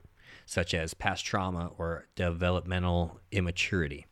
such 0.48 0.74
as 0.74 0.96
past 0.96 1.24
trauma 1.24 1.72
or 1.78 2.08
developmental 2.16 3.20
immaturity. 3.32 4.08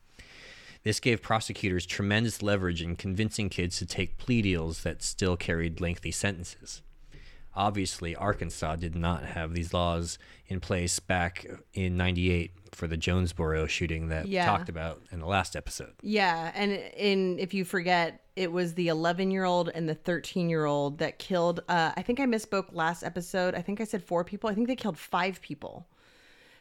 This 0.84 1.00
gave 1.00 1.22
prosecutors 1.22 1.88
tremendous 1.88 2.44
leverage 2.44 2.82
in 2.82 2.96
convincing 2.96 3.50
kids 3.50 3.78
to 3.78 3.86
take 3.88 4.17
plea 4.17 4.44
deals 4.44 4.84
that 4.84 5.02
still 5.02 5.36
carried 5.36 5.82
lengthy 5.82 6.12
sentences. 6.12 6.84
Obviously, 7.54 8.16
Arkansas 8.16 8.78
did 8.78 8.96
not 8.96 9.24
have 9.26 9.54
these 9.54 9.74
laws 9.74 10.18
in 10.48 10.60
place 10.60 11.00
back 11.00 11.46
in 11.74 11.98
98 11.98 12.52
for 12.72 12.88
the 12.88 12.96
Jonesboro 12.96 13.68
shooting 13.68 14.08
that 14.08 14.28
Yeah. 14.28 14.50
we 14.50 14.58
talked 14.58 14.70
about 14.70 15.02
in 15.12 15.20
the 15.20 15.26
last 15.26 15.56
episode. 15.58 15.94
Yeah, 16.02 16.52
and 16.56 16.72
in 16.72 17.38
if 17.40 17.54
you 17.54 17.66
forget, 17.66 18.22
it 18.38 18.52
was 18.52 18.76
the 18.76 18.88
11 18.88 19.30
year 19.32 19.44
old 19.44 19.70
and 19.70 19.90
the 19.90 19.96
13 19.96 20.50
year 20.50 20.64
old 20.66 21.00
that 21.00 21.20
killed. 21.20 21.62
Uh, 21.68 21.92
I 21.98 22.02
think 22.02 22.20
I 22.22 22.26
misspoke 22.26 22.68
last 22.72 23.04
episode. 23.04 23.54
I 23.56 23.62
think 23.62 23.82
I 23.82 23.84
said 23.84 24.02
four 24.04 24.24
people. 24.24 24.50
I 24.50 24.54
think 24.54 24.68
they 24.68 24.76
killed 24.78 24.98
five 24.98 25.42
people. 25.42 25.88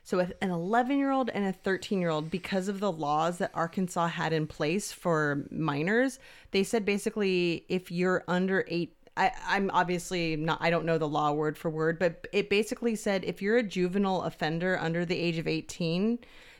So 0.02 0.16
with 0.16 0.32
an 0.40 0.50
11 0.50 0.98
year 0.98 1.12
old 1.12 1.30
and 1.30 1.44
a 1.44 1.52
13 1.52 2.00
year 2.00 2.10
old, 2.10 2.30
because 2.30 2.66
of 2.66 2.80
the 2.80 2.90
laws 2.90 3.38
that 3.38 3.52
Arkansas 3.54 4.08
had 4.08 4.32
in 4.32 4.48
place 4.48 4.90
for 4.90 5.46
minors, 5.52 6.18
they 6.50 6.64
said 6.64 6.84
basically 6.84 7.64
if 7.68 7.92
you're 7.92 8.24
under 8.26 8.64
eight. 8.66 8.96
I, 9.16 9.32
I'm 9.46 9.70
obviously 9.72 10.36
not, 10.36 10.58
I 10.60 10.70
don't 10.70 10.84
know 10.84 10.98
the 10.98 11.08
law 11.08 11.32
word 11.32 11.58
for 11.58 11.68
word, 11.68 11.98
but 11.98 12.26
it 12.32 12.48
basically 12.48 12.94
said 12.96 13.24
if 13.24 13.42
you're 13.42 13.58
a 13.58 13.62
juvenile 13.62 14.22
offender 14.22 14.78
under 14.78 15.04
the 15.04 15.18
age 15.18 15.38
of 15.38 15.46
18, 15.48 16.18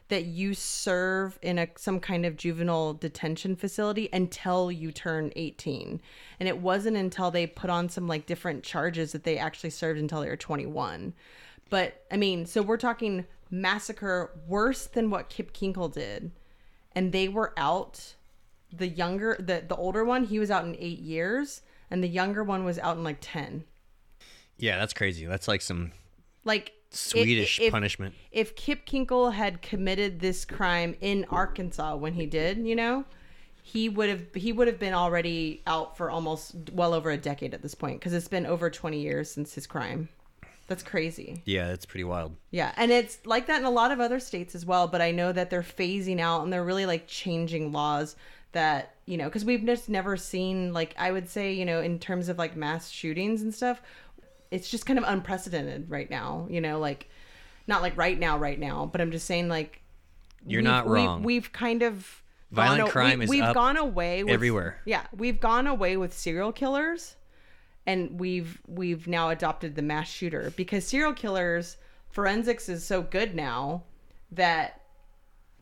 that 0.08 0.24
you 0.24 0.54
serve 0.54 1.38
in 1.40 1.56
a 1.56 1.68
some 1.76 2.00
kind 2.00 2.26
of 2.26 2.36
juvenile 2.36 2.94
detention 2.94 3.54
facility 3.54 4.08
until 4.12 4.72
you 4.72 4.90
turn 4.90 5.32
18 5.36 6.00
and 6.40 6.48
it 6.48 6.58
wasn't 6.58 6.96
until 6.96 7.30
they 7.30 7.46
put 7.46 7.70
on 7.70 7.88
some 7.88 8.08
like 8.08 8.26
different 8.26 8.64
charges 8.64 9.12
that 9.12 9.22
they 9.22 9.38
actually 9.38 9.70
served 9.70 10.00
until 10.00 10.20
they 10.20 10.28
were 10.28 10.36
21 10.36 11.14
but 11.68 12.04
i 12.10 12.16
mean 12.16 12.44
so 12.44 12.60
we're 12.60 12.76
talking 12.76 13.24
massacre 13.50 14.30
worse 14.46 14.86
than 14.86 15.10
what 15.10 15.28
kip 15.28 15.52
kinkel 15.52 15.92
did. 15.92 16.30
And 16.92 17.12
they 17.12 17.28
were 17.28 17.52
out. 17.56 18.14
The 18.72 18.86
younger 18.86 19.36
the 19.38 19.64
the 19.66 19.74
older 19.74 20.04
one 20.04 20.24
he 20.24 20.38
was 20.38 20.48
out 20.48 20.64
in 20.64 20.76
eight 20.78 21.00
years 21.00 21.62
and 21.90 22.02
the 22.04 22.08
younger 22.08 22.42
one 22.44 22.64
was 22.64 22.78
out 22.78 22.96
in 22.96 23.04
like 23.04 23.18
10 23.20 23.64
Yeah, 24.58 24.78
that's 24.78 24.92
crazy. 24.92 25.26
That's 25.26 25.48
like 25.48 25.60
some 25.62 25.92
like 26.44 26.72
Swedish 26.90 27.60
if, 27.60 27.70
punishment. 27.72 28.14
if 28.32 28.56
kip 28.56 28.84
kinkel 28.86 29.32
had 29.32 29.62
committed 29.62 30.20
this 30.20 30.44
crime 30.44 30.96
in 31.00 31.24
arkansas 31.30 31.94
when 31.96 32.14
he 32.14 32.26
did 32.26 32.58
you 32.66 32.74
know 32.74 33.04
he 33.62 33.88
would 33.88 34.08
have 34.08 34.22
he 34.34 34.52
would 34.52 34.66
have 34.66 34.78
been 34.80 34.94
already 34.94 35.62
out 35.66 35.96
for 35.96 36.10
almost 36.10 36.54
well 36.72 36.92
over 36.94 37.10
a 37.10 37.16
decade 37.16 37.54
at 37.54 37.62
this 37.62 37.74
point 37.74 38.00
because 38.00 38.12
it's 38.12 38.26
been 38.26 38.44
over 38.46 38.68
20 38.70 38.98
years 39.00 39.30
since 39.30 39.54
his 39.54 39.66
crime 39.68 40.08
that's 40.66 40.82
crazy 40.84 41.42
Yeah, 41.44 41.66
that's 41.68 41.84
pretty 41.84 42.04
wild. 42.04 42.36
yeah, 42.52 42.72
and 42.76 42.90
it's 42.92 43.18
like 43.24 43.46
that 43.48 43.58
in 43.60 43.66
a 43.66 43.70
lot 43.70 43.90
of 43.90 43.98
other 43.98 44.20
states 44.20 44.54
as 44.54 44.64
well. 44.64 44.86
But 44.86 45.00
I 45.00 45.10
know 45.10 45.32
that 45.32 45.50
they're 45.50 45.62
phasing 45.64 46.20
out 46.20 46.44
and 46.44 46.52
they're 46.52 46.64
really 46.64 46.86
like 46.86 47.08
changing 47.08 47.72
laws 47.72 48.14
that 48.52 48.94
you 49.06 49.16
know 49.16 49.24
because 49.26 49.44
we've 49.44 49.64
just 49.64 49.88
never 49.88 50.16
seen 50.16 50.72
like 50.72 50.94
I 50.98 51.10
would 51.12 51.28
say 51.28 51.52
you 51.52 51.64
know 51.64 51.80
in 51.80 51.98
terms 51.98 52.28
of 52.28 52.38
like 52.38 52.56
mass 52.56 52.90
shootings 52.90 53.42
and 53.42 53.54
stuff, 53.54 53.80
it's 54.50 54.70
just 54.70 54.86
kind 54.86 54.98
of 54.98 55.04
unprecedented 55.06 55.90
right 55.90 56.10
now. 56.10 56.46
You 56.50 56.60
know, 56.60 56.78
like 56.78 57.08
not 57.66 57.82
like 57.82 57.96
right 57.96 58.18
now, 58.18 58.38
right 58.38 58.58
now, 58.58 58.88
but 58.90 59.00
I'm 59.00 59.10
just 59.10 59.26
saying 59.26 59.48
like 59.48 59.80
You're 60.46 60.62
not 60.62 60.86
we've- 60.86 61.06
wrong. 61.06 61.22
We've, 61.22 61.52
kind 61.52 61.82
of 61.82 62.22
Violent 62.50 62.80
gone 62.82 62.90
crime 62.90 63.18
we, 63.20 63.24
is 63.24 63.30
We've 63.30 63.42
up 63.44 63.54
gone 63.54 63.76
away 63.76 64.24
with, 64.24 64.32
everywhere. 64.32 64.80
Yeah, 64.84 65.06
we've 65.16 65.38
gone 65.38 65.68
away 65.68 65.96
with 65.96 66.12
serial 66.12 66.52
killers, 66.52 67.14
and 67.86 68.18
we've 68.18 68.60
we've 68.66 69.06
now 69.06 69.30
adopted 69.30 69.76
the 69.76 69.82
mass 69.82 70.08
shooter 70.08 70.52
because 70.56 70.84
serial 70.84 71.12
killers 71.12 71.76
forensics 72.10 72.68
is 72.68 72.84
so 72.84 73.02
good 73.02 73.36
now 73.36 73.84
that 74.32 74.79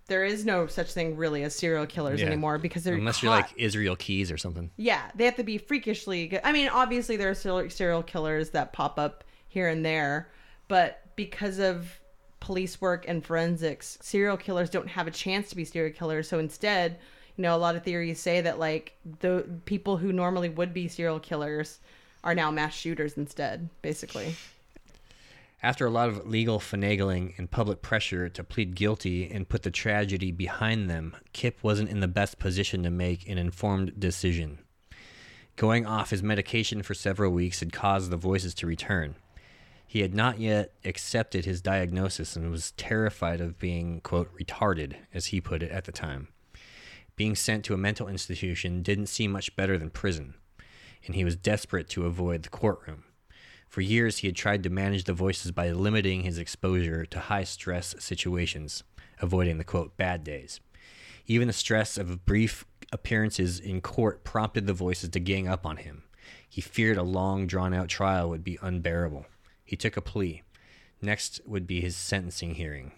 there 0.08 0.24
is 0.24 0.44
no 0.44 0.66
such 0.66 0.90
thing 0.92 1.16
really 1.16 1.42
as 1.44 1.54
serial 1.54 1.86
killers 1.86 2.20
Yeah. 2.20 2.26
anymore 2.26 2.58
because 2.58 2.82
they're 2.82 2.94
Unless 2.94 3.22
you're 3.22 3.30
like 3.30 3.48
Israel 3.56 3.94
Keyes 3.94 4.32
or 4.32 4.38
something. 4.38 4.70
Yeah, 4.76 5.02
they 5.14 5.24
have 5.26 5.36
to 5.36 5.44
be 5.44 5.58
freakishly 5.58 6.26
good. 6.26 6.40
I 6.42 6.52
mean, 6.52 6.68
obviously 6.68 7.16
there 7.16 7.30
are 7.30 7.34
serial 7.34 8.02
killers 8.02 8.50
that 8.50 8.72
pop 8.72 8.98
up 8.98 9.22
here 9.48 9.68
and 9.68 9.84
there, 9.84 10.30
but 10.66 11.02
because 11.14 11.58
of 11.58 12.00
police 12.40 12.80
work 12.80 13.04
and 13.06 13.24
forensics, 13.24 13.98
serial 14.00 14.36
killers 14.36 14.70
don't 14.70 14.88
have 14.88 15.06
a 15.06 15.10
chance 15.10 15.50
to 15.50 15.56
be 15.56 15.64
serial 15.64 15.92
killers. 15.92 16.28
So 16.28 16.38
instead, 16.38 16.98
you 17.36 17.42
know, 17.42 17.54
a 17.54 17.58
lot 17.58 17.76
of 17.76 17.84
theories 17.84 18.18
say 18.18 18.40
that 18.40 18.58
like 18.58 18.94
the 19.20 19.46
people 19.66 19.98
who 19.98 20.12
normally 20.12 20.48
would 20.48 20.72
be 20.72 20.88
serial 20.88 21.20
killers 21.20 21.80
are 22.24 22.34
now 22.34 22.50
mass 22.50 22.74
shooters 22.74 23.16
instead, 23.16 23.68
basically. 23.82 24.34
After 25.60 25.86
a 25.86 25.90
lot 25.90 26.08
of 26.08 26.24
legal 26.24 26.60
finagling 26.60 27.36
and 27.36 27.50
public 27.50 27.82
pressure 27.82 28.28
to 28.28 28.44
plead 28.44 28.76
guilty 28.76 29.28
and 29.28 29.48
put 29.48 29.64
the 29.64 29.72
tragedy 29.72 30.30
behind 30.30 30.88
them, 30.88 31.16
Kip 31.32 31.58
wasn't 31.62 31.90
in 31.90 31.98
the 31.98 32.06
best 32.06 32.38
position 32.38 32.84
to 32.84 32.90
make 32.90 33.28
an 33.28 33.38
informed 33.38 33.98
decision. 33.98 34.60
Going 35.56 35.84
off 35.84 36.10
his 36.10 36.22
medication 36.22 36.84
for 36.84 36.94
several 36.94 37.32
weeks 37.32 37.58
had 37.58 37.72
caused 37.72 38.10
the 38.10 38.16
voices 38.16 38.54
to 38.54 38.68
return. 38.68 39.16
He 39.84 40.02
had 40.02 40.14
not 40.14 40.38
yet 40.38 40.74
accepted 40.84 41.44
his 41.44 41.60
diagnosis 41.60 42.36
and 42.36 42.48
was 42.52 42.70
terrified 42.72 43.40
of 43.40 43.58
being, 43.58 44.00
quote, 44.02 44.32
retarded, 44.38 44.94
as 45.12 45.26
he 45.26 45.40
put 45.40 45.64
it 45.64 45.72
at 45.72 45.86
the 45.86 45.92
time. 45.92 46.28
Being 47.16 47.34
sent 47.34 47.64
to 47.64 47.74
a 47.74 47.78
mental 47.78 48.06
institution 48.06 48.82
didn't 48.82 49.06
seem 49.06 49.32
much 49.32 49.56
better 49.56 49.76
than 49.76 49.90
prison, 49.90 50.34
and 51.04 51.16
he 51.16 51.24
was 51.24 51.34
desperate 51.34 51.88
to 51.88 52.06
avoid 52.06 52.44
the 52.44 52.48
courtroom. 52.48 53.02
For 53.68 53.82
years, 53.82 54.18
he 54.18 54.28
had 54.28 54.36
tried 54.36 54.62
to 54.62 54.70
manage 54.70 55.04
the 55.04 55.12
voices 55.12 55.52
by 55.52 55.70
limiting 55.70 56.22
his 56.22 56.38
exposure 56.38 57.04
to 57.06 57.20
high 57.20 57.44
stress 57.44 57.94
situations, 57.98 58.82
avoiding 59.20 59.58
the 59.58 59.64
quote, 59.64 59.96
bad 59.96 60.24
days. 60.24 60.60
Even 61.26 61.48
the 61.48 61.52
stress 61.52 61.98
of 61.98 62.24
brief 62.24 62.64
appearances 62.90 63.60
in 63.60 63.82
court 63.82 64.24
prompted 64.24 64.66
the 64.66 64.72
voices 64.72 65.10
to 65.10 65.20
gang 65.20 65.46
up 65.46 65.66
on 65.66 65.76
him. 65.76 66.04
He 66.48 66.62
feared 66.62 66.96
a 66.96 67.02
long, 67.02 67.46
drawn 67.46 67.74
out 67.74 67.88
trial 67.88 68.30
would 68.30 68.42
be 68.42 68.58
unbearable. 68.62 69.26
He 69.64 69.76
took 69.76 69.98
a 69.98 70.02
plea. 70.02 70.42
Next 71.02 71.40
would 71.44 71.66
be 71.66 71.82
his 71.82 71.94
sentencing 71.94 72.54
hearing. 72.54 72.92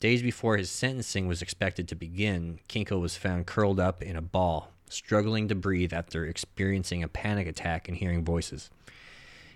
Days 0.00 0.22
before 0.22 0.58
his 0.58 0.70
sentencing 0.70 1.26
was 1.26 1.40
expected 1.40 1.88
to 1.88 1.94
begin, 1.94 2.58
Kinkel 2.68 3.00
was 3.00 3.16
found 3.16 3.46
curled 3.46 3.80
up 3.80 4.02
in 4.02 4.16
a 4.16 4.22
ball, 4.22 4.72
struggling 4.90 5.48
to 5.48 5.54
breathe 5.54 5.94
after 5.94 6.26
experiencing 6.26 7.02
a 7.02 7.08
panic 7.08 7.46
attack 7.46 7.88
and 7.88 7.96
hearing 7.96 8.24
voices. 8.24 8.68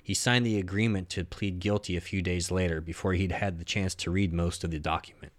He 0.06 0.14
signed 0.14 0.46
the 0.46 0.56
agreement 0.56 1.10
to 1.10 1.24
plead 1.24 1.58
guilty 1.58 1.96
a 1.96 2.00
few 2.00 2.22
days 2.22 2.52
later 2.52 2.80
before 2.80 3.14
he'd 3.14 3.32
had 3.32 3.58
the 3.58 3.64
chance 3.64 3.92
to 3.96 4.10
read 4.12 4.32
most 4.32 4.62
of 4.62 4.70
the 4.70 4.78
document. 4.78 5.32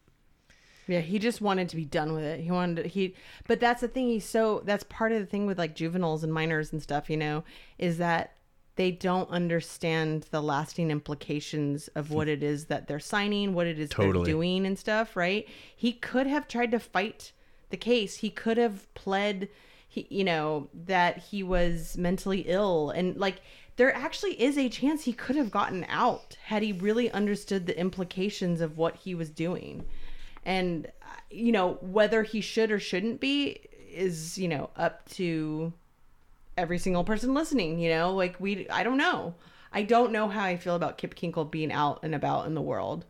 Yeah, 0.87 0.99
he 0.99 1.19
just 1.19 1.39
wanted 1.39 1.69
to 1.69 1.77
be 1.77 1.85
done 1.85 2.11
with 2.11 2.25
it. 2.25 2.41
He 2.41 2.51
wanted 2.51 2.83
to, 2.83 2.89
he 2.89 3.15
but 3.47 3.61
that's 3.61 3.79
the 3.79 3.87
thing 3.87 4.09
he's 4.09 4.25
so 4.25 4.61
that's 4.65 4.83
part 4.83 5.13
of 5.13 5.21
the 5.21 5.25
thing 5.25 5.45
with 5.45 5.57
like 5.57 5.73
juveniles 5.73 6.21
and 6.21 6.33
minors 6.33 6.73
and 6.73 6.83
stuff, 6.83 7.09
you 7.09 7.15
know, 7.15 7.45
is 7.77 7.97
that 7.99 8.33
they 8.75 8.91
don't 8.91 9.29
understand 9.29 10.25
the 10.31 10.41
lasting 10.41 10.91
implications 10.91 11.87
of 11.95 12.09
hmm. 12.09 12.15
what 12.15 12.27
it 12.27 12.43
is 12.43 12.65
that 12.65 12.89
they're 12.89 12.99
signing, 12.99 13.53
what 13.53 13.67
it 13.67 13.79
is 13.79 13.89
Totally. 13.89 14.25
they're 14.25 14.33
doing 14.33 14.65
and 14.65 14.77
stuff, 14.77 15.15
right? 15.15 15.47
He 15.73 15.93
could 15.93 16.27
have 16.27 16.45
tried 16.45 16.71
to 16.71 16.79
fight 16.79 17.31
the 17.69 17.77
case. 17.77 18.17
He 18.17 18.29
could 18.29 18.57
have 18.57 18.93
pled 18.95 19.47
he 19.87 20.05
you 20.09 20.25
know 20.25 20.67
that 20.73 21.19
he 21.19 21.41
was 21.41 21.97
mentally 21.97 22.41
ill 22.47 22.89
and 22.89 23.15
like 23.15 23.37
there 23.77 23.95
actually 23.95 24.41
is 24.41 24.57
a 24.57 24.69
chance 24.69 25.03
he 25.03 25.13
could 25.13 25.35
have 25.35 25.51
gotten 25.51 25.85
out 25.87 26.35
had 26.43 26.63
he 26.63 26.73
really 26.73 27.09
understood 27.11 27.65
the 27.65 27.79
implications 27.79 28.59
of 28.59 28.77
what 28.77 28.95
he 28.95 29.15
was 29.15 29.29
doing. 29.29 29.85
And 30.45 30.87
uh, 31.01 31.05
you 31.29 31.51
know 31.51 31.77
whether 31.81 32.23
he 32.23 32.41
should 32.41 32.71
or 32.71 32.79
shouldn't 32.79 33.21
be 33.21 33.59
is 33.91 34.37
you 34.37 34.47
know 34.47 34.69
up 34.75 35.07
to 35.09 35.71
every 36.57 36.77
single 36.77 37.03
person 37.03 37.33
listening 37.33 37.79
you 37.79 37.89
know? 37.89 38.13
Like 38.13 38.39
we 38.39 38.67
i 38.69 38.83
don't 38.83 38.97
know. 38.97 39.35
I 39.71 39.83
don't 39.83 40.11
know 40.11 40.27
how 40.27 40.43
i 40.43 40.57
feel 40.57 40.75
about 40.75 40.97
kip 40.97 41.15
kinkel 41.15 41.49
being 41.49 41.71
out 41.71 41.99
and 42.03 42.15
about 42.15 42.47
in 42.47 42.55
the 42.55 42.61
world. 42.61 43.05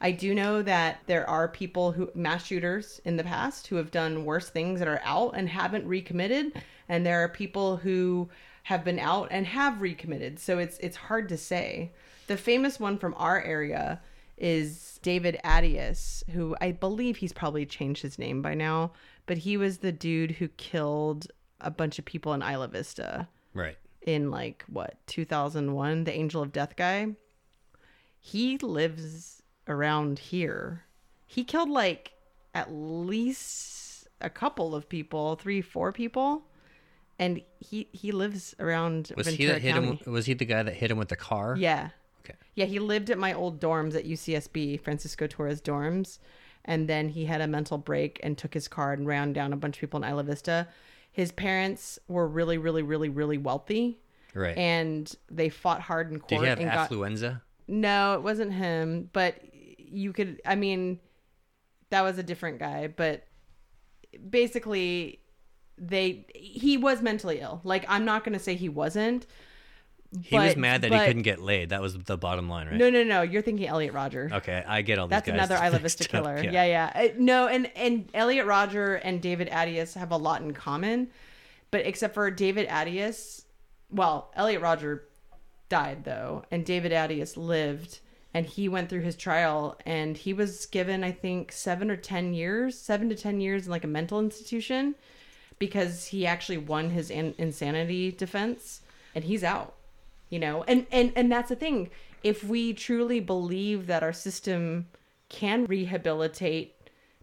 I 0.00 0.12
do 0.12 0.34
know 0.34 0.62
that 0.62 1.00
there 1.06 1.28
are 1.28 1.48
people 1.48 1.92
who 1.92 2.10
mass 2.14 2.46
shooters 2.46 3.00
in 3.04 3.16
the 3.16 3.24
past 3.24 3.66
who 3.66 3.76
have 3.76 3.90
done 3.90 4.24
worse 4.24 4.48
things 4.48 4.78
that 4.78 4.88
are 4.88 5.00
out 5.04 5.32
and 5.34 5.48
haven't 5.48 5.86
recommitted. 5.86 6.52
And 6.88 7.04
there 7.04 7.22
are 7.24 7.28
people 7.28 7.76
who 7.76 8.28
have 8.68 8.84
been 8.84 8.98
out 8.98 9.28
and 9.30 9.46
have 9.46 9.80
recommitted 9.80 10.38
so 10.38 10.58
it's 10.58 10.76
it's 10.78 10.96
hard 10.96 11.28
to 11.28 11.36
say 11.36 11.90
the 12.26 12.36
famous 12.36 12.78
one 12.78 12.98
from 12.98 13.14
our 13.16 13.40
area 13.42 14.00
is 14.36 15.00
David 15.02 15.40
Attias, 15.44 16.22
who 16.30 16.54
I 16.60 16.70
believe 16.72 17.16
he's 17.16 17.32
probably 17.32 17.66
changed 17.66 18.02
his 18.02 18.18
name 18.18 18.40
by 18.42 18.54
now, 18.54 18.92
but 19.26 19.38
he 19.38 19.56
was 19.56 19.78
the 19.78 19.90
dude 19.90 20.32
who 20.32 20.46
killed 20.48 21.26
a 21.60 21.70
bunch 21.70 21.98
of 21.98 22.04
people 22.04 22.32
in 22.34 22.42
Isla 22.42 22.68
Vista 22.68 23.26
Right. 23.54 23.76
in 24.02 24.30
like 24.30 24.64
what 24.68 24.94
2001, 25.08 26.04
the 26.04 26.12
Angel 26.14 26.42
of 26.42 26.52
Death 26.52 26.76
guy. 26.76 27.16
He 28.20 28.58
lives 28.58 29.42
around 29.66 30.18
here. 30.18 30.84
He 31.26 31.42
killed 31.44 31.70
like 31.70 32.12
at 32.54 32.72
least 32.72 34.06
a 34.20 34.30
couple 34.30 34.74
of 34.74 34.88
people, 34.88 35.36
three, 35.36 35.62
four 35.62 35.92
people, 35.92 36.44
and 37.18 37.40
he 37.58 37.88
he 37.92 38.12
lives 38.12 38.54
around 38.60 39.12
Was 39.16 39.26
he 39.28 39.46
that 39.46 39.60
hit 39.62 39.72
County. 39.74 39.96
him? 40.04 40.12
Was 40.12 40.26
he 40.26 40.34
the 40.34 40.44
guy 40.44 40.62
that 40.62 40.74
hit 40.74 40.90
him 40.90 40.98
with 40.98 41.08
the 41.08 41.16
car? 41.16 41.56
Yeah. 41.58 41.90
Okay. 42.24 42.34
Yeah, 42.54 42.66
he 42.66 42.78
lived 42.78 43.10
at 43.10 43.18
my 43.18 43.32
old 43.32 43.60
dorms 43.60 43.94
at 43.96 44.04
UCSB, 44.06 44.80
Francisco 44.80 45.26
Torres 45.26 45.60
dorms, 45.62 46.18
and 46.64 46.88
then 46.88 47.08
he 47.08 47.24
had 47.24 47.40
a 47.40 47.46
mental 47.46 47.78
break 47.78 48.20
and 48.22 48.36
took 48.36 48.52
his 48.54 48.68
car 48.68 48.92
and 48.92 49.06
ran 49.06 49.32
down 49.32 49.52
a 49.52 49.56
bunch 49.56 49.76
of 49.76 49.80
people 49.80 50.02
in 50.02 50.08
Isla 50.10 50.24
Vista. 50.24 50.68
His 51.10 51.32
parents 51.32 51.98
were 52.08 52.28
really, 52.28 52.58
really, 52.58 52.82
really, 52.82 53.08
really 53.08 53.38
wealthy, 53.38 53.98
Right. 54.34 54.56
and 54.56 55.12
they 55.30 55.48
fought 55.48 55.80
hard 55.80 56.12
in 56.12 56.18
court. 56.20 56.28
Did 56.28 56.40
he 56.40 56.46
have 56.46 56.60
and 56.60 56.70
got, 56.70 56.90
affluenza? 56.90 57.40
no, 57.66 58.14
it 58.14 58.22
wasn't 58.22 58.52
him, 58.52 59.08
but 59.12 59.40
you 59.78 60.12
could. 60.12 60.40
I 60.44 60.54
mean, 60.54 61.00
that 61.90 62.02
was 62.02 62.18
a 62.18 62.22
different 62.22 62.58
guy, 62.58 62.88
but 62.88 63.24
basically, 64.28 65.20
they 65.80 66.26
he 66.34 66.76
was 66.76 67.02
mentally 67.02 67.40
ill. 67.40 67.60
Like 67.64 67.84
I'm 67.88 68.04
not 68.04 68.24
gonna 68.24 68.38
say 68.38 68.54
he 68.54 68.68
wasn't. 68.68 69.26
He 70.22 70.34
was 70.34 70.56
mad 70.56 70.80
that 70.82 70.90
but- 70.90 71.00
he 71.00 71.06
couldn't 71.06 71.22
get 71.22 71.38
laid. 71.40 71.68
That 71.68 71.82
was 71.82 71.98
the 71.98 72.16
bottom 72.16 72.48
line, 72.48 72.66
right? 72.68 72.76
No, 72.76 72.88
no, 72.88 73.02
no. 73.04 73.20
You're 73.20 73.42
thinking 73.42 73.68
Elliot 73.68 73.92
Rodger. 73.92 74.30
Okay, 74.32 74.64
I 74.66 74.80
get 74.80 74.98
all 74.98 75.06
these 75.06 75.20
That's 75.22 75.28
another 75.28 75.78
Vista 75.78 76.04
up, 76.04 76.10
killer. 76.10 76.42
Yeah, 76.42 76.64
yeah. 76.64 76.92
Uh, 76.94 77.08
no, 77.18 77.46
and 77.46 77.70
and 77.76 78.08
Elliot 78.14 78.46
Rodger 78.46 78.94
and 78.94 79.20
David 79.20 79.48
Attias 79.50 79.94
have 79.94 80.10
a 80.10 80.16
lot 80.16 80.40
in 80.40 80.54
common, 80.54 81.08
but 81.70 81.84
except 81.86 82.14
for 82.14 82.30
David 82.30 82.68
Attias, 82.68 83.44
well, 83.90 84.32
Elliot 84.34 84.62
Rodger 84.62 85.04
died 85.68 86.04
though, 86.04 86.44
and 86.50 86.64
David 86.64 86.92
Attias 86.92 87.36
lived, 87.36 88.00
and 88.32 88.46
he 88.46 88.66
went 88.66 88.88
through 88.88 89.02
his 89.02 89.14
trial, 89.14 89.76
and 89.84 90.16
he 90.16 90.32
was 90.32 90.64
given 90.64 91.04
I 91.04 91.12
think 91.12 91.52
seven 91.52 91.90
or 91.90 91.96
ten 91.96 92.32
years, 92.32 92.78
seven 92.78 93.10
to 93.10 93.14
ten 93.14 93.42
years 93.42 93.66
in 93.66 93.70
like 93.70 93.84
a 93.84 93.88
mental 93.88 94.20
institution, 94.20 94.94
because 95.58 96.06
he 96.06 96.26
actually 96.26 96.58
won 96.58 96.90
his 96.90 97.10
in- 97.10 97.34
insanity 97.38 98.12
defense, 98.12 98.82
and 99.14 99.24
he's 99.24 99.44
out 99.44 99.74
you 100.30 100.38
know 100.38 100.62
and 100.68 100.86
and 100.92 101.10
and 101.16 101.32
that's 101.32 101.48
the 101.48 101.56
thing 101.56 101.88
if 102.22 102.44
we 102.44 102.72
truly 102.72 103.20
believe 103.20 103.86
that 103.86 104.02
our 104.02 104.12
system 104.12 104.86
can 105.28 105.64
rehabilitate 105.66 106.74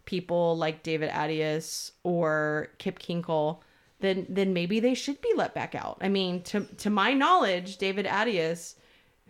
people 0.04 0.56
like 0.56 0.82
David 0.82 1.10
Attias 1.10 1.92
or 2.04 2.68
Kip 2.78 2.98
Kinkel, 2.98 3.58
then 4.00 4.26
then 4.28 4.52
maybe 4.52 4.80
they 4.80 4.94
should 4.94 5.20
be 5.20 5.32
let 5.36 5.54
back 5.54 5.74
out. 5.74 5.98
I 6.00 6.08
mean, 6.08 6.42
to 6.44 6.64
to 6.78 6.90
my 6.90 7.12
knowledge, 7.12 7.76
David 7.76 8.06
Attias, 8.06 8.76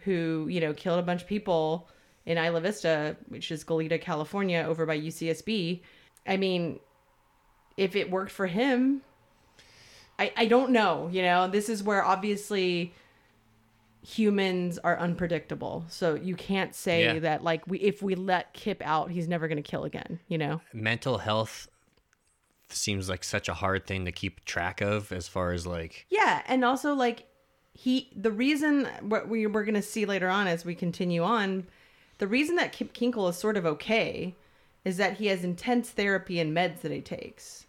who 0.01 0.47
you 0.49 0.61
know 0.61 0.75
killed 0.75 0.99
a 0.99 1.03
bunch 1.03 1.23
of 1.23 1.29
people 1.29 1.89
in 2.27 2.39
Isla 2.39 2.61
Vista, 2.61 3.17
which 3.29 3.51
is 3.51 3.65
Goleta, 3.65 4.01
California, 4.01 4.65
over 4.67 4.85
by 4.85 4.99
UCSB. 4.99 5.81
I 6.27 6.37
mean, 6.37 6.81
if 7.77 7.95
it 7.97 8.11
worked 8.11 8.31
for 8.31 8.47
him, 8.47 9.03
I 10.19 10.33
I 10.37 10.47
don't 10.47 10.71
know. 10.71 11.09
You 11.13 11.23
know, 11.23 11.49
this 11.49 11.69
is 11.69 11.83
where 11.83 12.05
obviously 12.05 12.93
humans 14.03 14.79
are 14.79 14.99
unpredictable. 14.99 15.85
So 15.89 16.15
you 16.15 16.37
can't 16.37 16.75
say 16.75 17.03
Yeah. 17.15 17.19
that 17.21 17.43
like 17.43 17.67
we 17.67 17.79
if 17.79 18.03
we 18.03 18.15
let 18.15 18.53
Kip 18.53 18.81
out, 18.85 19.11
he's 19.11 19.27
never 19.29 19.49
going 19.49 19.63
to 19.63 19.69
kill 19.69 19.85
again, 19.85 20.21
you 20.29 20.39
know. 20.39 20.61
Mental 20.73 21.19
health 21.19 21.69
seems 22.69 23.09
like 23.09 23.23
such 23.25 23.49
a 23.49 23.55
hard 23.55 23.87
thing 23.87 24.05
to 24.05 24.13
keep 24.13 24.45
track 24.45 24.81
of 24.81 25.13
as 25.13 25.29
far 25.29 25.53
as 25.53 25.67
like 25.67 26.07
Yeah, 26.09 26.43
and 26.47 26.65
also 26.65 26.95
like 26.95 27.25
he 27.75 28.11
the 28.17 28.31
reason 28.33 28.87
what 29.03 29.29
we 29.29 29.47
we're 29.47 29.65
going 29.65 29.75
to 29.75 29.83
see 29.83 30.07
later 30.07 30.29
on 30.29 30.47
as 30.47 30.65
we 30.65 30.75
continue 30.75 31.23
on, 31.23 31.67
the 32.19 32.27
reason 32.29 32.57
that 32.57 32.73
Kip 32.73 32.95
Kinkel 32.95 33.29
is 33.29 33.37
sort 33.37 33.57
of 33.57 33.67
okay 33.67 34.35
is 34.85 34.97
that 34.99 35.15
he 35.19 35.27
has 35.27 35.43
intense 35.43 35.91
therapy 35.91 36.39
and 36.39 36.57
meds 36.57 36.81
that 36.83 36.93
he 36.93 37.01
takes. 37.01 37.66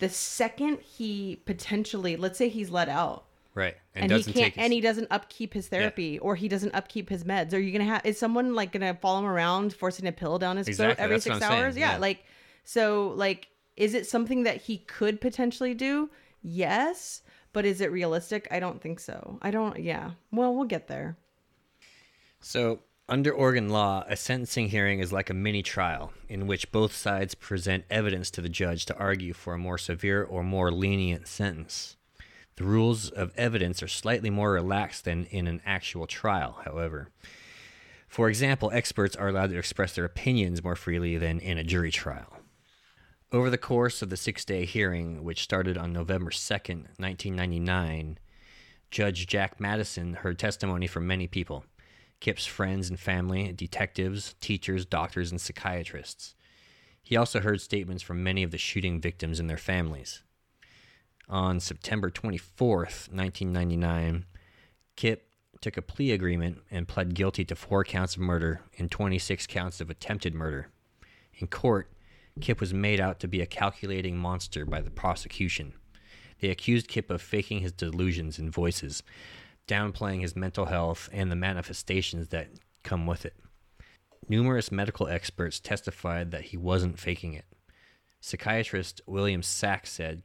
The 0.00 0.08
second 0.08 0.80
he 0.80 1.36
potentially, 1.44 2.16
let's 2.16 2.38
say 2.38 2.48
he's 2.48 2.70
let 2.70 2.88
out, 2.88 3.24
right 3.54 3.76
and, 3.94 4.04
and, 4.04 4.12
he 4.12 4.18
doesn't 4.18 4.32
can't 4.32 4.44
take 4.44 4.54
his- 4.54 4.64
and 4.64 4.72
he 4.72 4.80
doesn't 4.80 5.08
upkeep 5.10 5.54
his 5.54 5.68
therapy 5.68 6.18
or 6.18 6.36
he 6.36 6.48
doesn't 6.48 6.74
upkeep 6.74 7.08
his 7.08 7.24
meds. 7.24 7.52
Are 7.52 7.58
you 7.58 7.72
gonna 7.72 7.84
have 7.84 8.04
is 8.04 8.18
someone 8.18 8.54
like 8.54 8.72
gonna 8.72 8.94
follow 8.94 9.20
him 9.20 9.26
around 9.26 9.72
forcing 9.74 10.06
a 10.06 10.12
pill 10.12 10.38
down 10.38 10.56
his 10.56 10.76
throat 10.76 10.96
every 10.98 11.16
that's 11.16 11.24
six 11.24 11.42
hours? 11.42 11.76
Yeah, 11.76 11.92
yeah. 11.92 11.98
like 11.98 12.24
so 12.64 13.12
like 13.16 13.48
is 13.76 13.94
it 13.94 14.06
something 14.06 14.42
that 14.44 14.62
he 14.62 14.78
could 14.78 15.20
potentially 15.20 15.74
do? 15.74 16.10
Yes 16.42 17.22
but 17.52 17.64
is 17.64 17.80
it 17.80 17.90
realistic? 17.90 18.46
I 18.50 18.60
don't 18.60 18.80
think 18.80 19.00
so. 19.00 19.38
I 19.42 19.50
don't 19.50 19.80
yeah. 19.80 20.12
Well 20.30 20.54
we'll 20.54 20.66
get 20.66 20.86
there. 20.86 21.16
So, 22.40 22.80
under 23.08 23.32
Oregon 23.32 23.70
law, 23.70 24.04
a 24.06 24.16
sentencing 24.16 24.68
hearing 24.68 25.00
is 25.00 25.12
like 25.12 25.30
a 25.30 25.34
mini 25.34 25.62
trial 25.62 26.12
in 26.28 26.46
which 26.46 26.70
both 26.70 26.94
sides 26.94 27.34
present 27.34 27.84
evidence 27.90 28.30
to 28.30 28.42
the 28.42 28.50
judge 28.50 28.84
to 28.86 28.98
argue 28.98 29.32
for 29.32 29.54
a 29.54 29.58
more 29.58 29.78
severe 29.78 30.22
or 30.22 30.42
more 30.42 30.70
lenient 30.70 31.26
sentence. 31.26 31.96
The 32.56 32.64
rules 32.64 33.08
of 33.08 33.32
evidence 33.36 33.82
are 33.82 33.88
slightly 33.88 34.28
more 34.28 34.52
relaxed 34.52 35.04
than 35.04 35.24
in 35.26 35.46
an 35.46 35.62
actual 35.64 36.06
trial, 36.06 36.58
however. 36.64 37.08
For 38.08 38.28
example, 38.28 38.70
experts 38.72 39.16
are 39.16 39.28
allowed 39.28 39.50
to 39.50 39.58
express 39.58 39.94
their 39.94 40.04
opinions 40.04 40.62
more 40.62 40.76
freely 40.76 41.16
than 41.16 41.40
in 41.40 41.56
a 41.56 41.64
jury 41.64 41.90
trial. 41.90 42.36
Over 43.32 43.48
the 43.48 43.58
course 43.58 44.02
of 44.02 44.10
the 44.10 44.16
six 44.16 44.44
day 44.44 44.64
hearing, 44.64 45.24
which 45.24 45.42
started 45.42 45.78
on 45.78 45.92
November 45.92 46.30
2nd, 46.30 46.88
1999, 46.98 48.18
Judge 48.90 49.26
Jack 49.26 49.60
Mattison 49.60 50.14
heard 50.14 50.38
testimony 50.38 50.86
from 50.86 51.06
many 51.06 51.26
people 51.26 51.64
Kip's 52.20 52.46
friends 52.46 52.90
and 52.90 52.98
family, 52.98 53.52
detectives, 53.52 54.34
teachers, 54.40 54.84
doctors, 54.84 55.30
and 55.30 55.40
psychiatrists. 55.40 56.34
He 57.02 57.16
also 57.16 57.40
heard 57.40 57.60
statements 57.60 58.02
from 58.02 58.22
many 58.22 58.42
of 58.42 58.50
the 58.50 58.58
shooting 58.58 59.00
victims 59.00 59.40
and 59.40 59.48
their 59.48 59.56
families. 59.56 60.22
On 61.28 61.60
September 61.60 62.10
24th, 62.10 63.08
1999, 63.12 64.24
Kip 64.96 65.28
took 65.60 65.76
a 65.76 65.82
plea 65.82 66.12
agreement 66.12 66.58
and 66.70 66.88
pled 66.88 67.14
guilty 67.14 67.44
to 67.44 67.56
four 67.56 67.84
counts 67.84 68.14
of 68.14 68.20
murder 68.20 68.62
and 68.78 68.90
26 68.90 69.46
counts 69.46 69.80
of 69.80 69.90
attempted 69.90 70.34
murder. 70.34 70.68
In 71.38 71.46
court, 71.46 71.90
Kip 72.40 72.60
was 72.60 72.72
made 72.72 73.00
out 73.00 73.20
to 73.20 73.28
be 73.28 73.40
a 73.40 73.46
calculating 73.46 74.16
monster 74.16 74.64
by 74.64 74.80
the 74.80 74.90
prosecution. 74.90 75.74
They 76.40 76.50
accused 76.50 76.88
Kip 76.88 77.10
of 77.10 77.20
faking 77.20 77.60
his 77.60 77.72
delusions 77.72 78.38
and 78.38 78.52
voices, 78.52 79.02
downplaying 79.68 80.22
his 80.22 80.34
mental 80.34 80.64
health 80.66 81.08
and 81.12 81.30
the 81.30 81.36
manifestations 81.36 82.28
that 82.28 82.48
come 82.82 83.06
with 83.06 83.24
it. 83.24 83.34
Numerous 84.28 84.72
medical 84.72 85.06
experts 85.06 85.60
testified 85.60 86.32
that 86.32 86.46
he 86.46 86.56
wasn't 86.56 86.98
faking 86.98 87.34
it. 87.34 87.44
Psychiatrist 88.20 89.00
William 89.06 89.42
Sachs 89.42 89.92
said 89.92 90.22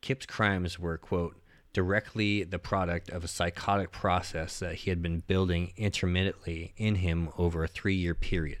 Kip's 0.00 0.26
crimes 0.26 0.78
were, 0.78 0.98
quote, 0.98 1.36
directly 1.72 2.44
the 2.44 2.58
product 2.58 3.10
of 3.10 3.24
a 3.24 3.28
psychotic 3.28 3.90
process 3.90 4.58
that 4.58 4.74
he 4.74 4.90
had 4.90 5.02
been 5.02 5.20
building 5.20 5.72
intermittently 5.76 6.74
in 6.76 6.96
him 6.96 7.30
over 7.38 7.64
a 7.64 7.68
three 7.68 7.94
year 7.94 8.14
period. 8.14 8.58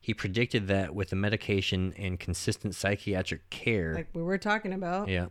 He 0.00 0.12
predicted 0.12 0.66
that 0.68 0.94
with 0.94 1.10
the 1.10 1.16
medication 1.16 1.94
and 1.96 2.20
consistent 2.20 2.74
psychiatric 2.74 3.48
care, 3.50 3.94
like 3.94 4.08
we 4.12 4.22
were 4.22 4.38
talking 4.38 4.72
about 4.72 5.08
yeah. 5.08 5.26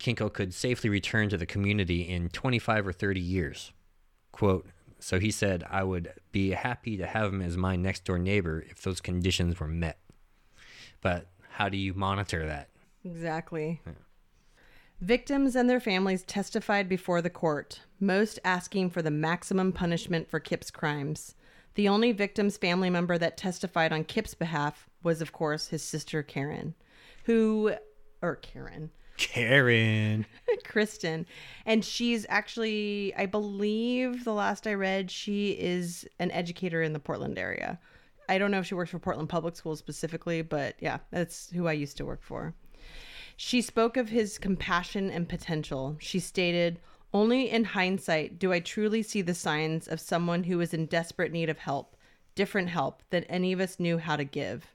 Kinkel 0.00 0.32
could 0.32 0.52
safely 0.52 0.90
return 0.90 1.28
to 1.28 1.36
the 1.36 1.46
community 1.46 2.02
in 2.02 2.30
25 2.30 2.88
or 2.88 2.92
30 2.92 3.20
years. 3.20 3.72
Quote, 4.32 4.66
so 4.98 5.18
he 5.18 5.30
said, 5.30 5.64
I 5.70 5.84
would 5.84 6.12
be 6.32 6.50
happy 6.50 6.96
to 6.96 7.06
have 7.06 7.32
him 7.32 7.42
as 7.42 7.56
my 7.56 7.76
next 7.76 8.04
door 8.04 8.18
neighbor 8.18 8.64
if 8.68 8.82
those 8.82 9.00
conditions 9.00 9.60
were 9.60 9.68
met. 9.68 9.98
But 11.00 11.28
how 11.50 11.68
do 11.68 11.76
you 11.76 11.94
monitor 11.94 12.46
that? 12.46 12.68
Exactly. 13.04 13.80
Victims 15.00 15.56
and 15.56 15.68
their 15.68 15.80
families 15.80 16.22
testified 16.22 16.88
before 16.88 17.22
the 17.22 17.30
court, 17.30 17.80
most 17.98 18.38
asking 18.44 18.90
for 18.90 19.00
the 19.00 19.10
maximum 19.10 19.72
punishment 19.72 20.28
for 20.28 20.40
Kip's 20.40 20.70
crimes. 20.70 21.34
The 21.74 21.88
only 21.88 22.12
victim's 22.12 22.58
family 22.58 22.90
member 22.90 23.16
that 23.16 23.38
testified 23.38 23.92
on 23.92 24.04
Kip's 24.04 24.34
behalf 24.34 24.88
was, 25.02 25.22
of 25.22 25.32
course, 25.32 25.68
his 25.68 25.82
sister 25.82 26.22
Karen, 26.22 26.74
who, 27.24 27.72
or 28.20 28.36
Karen, 28.36 28.90
Karen. 29.20 30.24
Kristen. 30.64 31.26
And 31.66 31.84
she's 31.84 32.24
actually, 32.28 33.14
I 33.16 33.26
believe 33.26 34.24
the 34.24 34.32
last 34.32 34.66
I 34.66 34.74
read, 34.74 35.10
she 35.10 35.50
is 35.50 36.08
an 36.18 36.30
educator 36.30 36.82
in 36.82 36.94
the 36.94 36.98
Portland 36.98 37.38
area. 37.38 37.78
I 38.28 38.38
don't 38.38 38.50
know 38.50 38.60
if 38.60 38.66
she 38.66 38.74
works 38.74 38.90
for 38.90 38.98
Portland 38.98 39.28
Public 39.28 39.56
Schools 39.56 39.78
specifically, 39.78 40.40
but 40.42 40.74
yeah, 40.80 40.98
that's 41.10 41.50
who 41.50 41.68
I 41.68 41.72
used 41.72 41.98
to 41.98 42.06
work 42.06 42.22
for. 42.22 42.54
She 43.36 43.60
spoke 43.60 43.96
of 43.96 44.08
his 44.08 44.38
compassion 44.38 45.10
and 45.10 45.28
potential. 45.28 45.96
She 46.00 46.18
stated, 46.18 46.80
Only 47.12 47.50
in 47.50 47.64
hindsight 47.64 48.38
do 48.38 48.52
I 48.52 48.60
truly 48.60 49.02
see 49.02 49.20
the 49.20 49.34
signs 49.34 49.86
of 49.86 50.00
someone 50.00 50.44
who 50.44 50.60
is 50.60 50.72
in 50.72 50.86
desperate 50.86 51.32
need 51.32 51.50
of 51.50 51.58
help, 51.58 51.94
different 52.34 52.70
help 52.70 53.02
than 53.10 53.24
any 53.24 53.52
of 53.52 53.60
us 53.60 53.78
knew 53.78 53.98
how 53.98 54.16
to 54.16 54.24
give. 54.24 54.66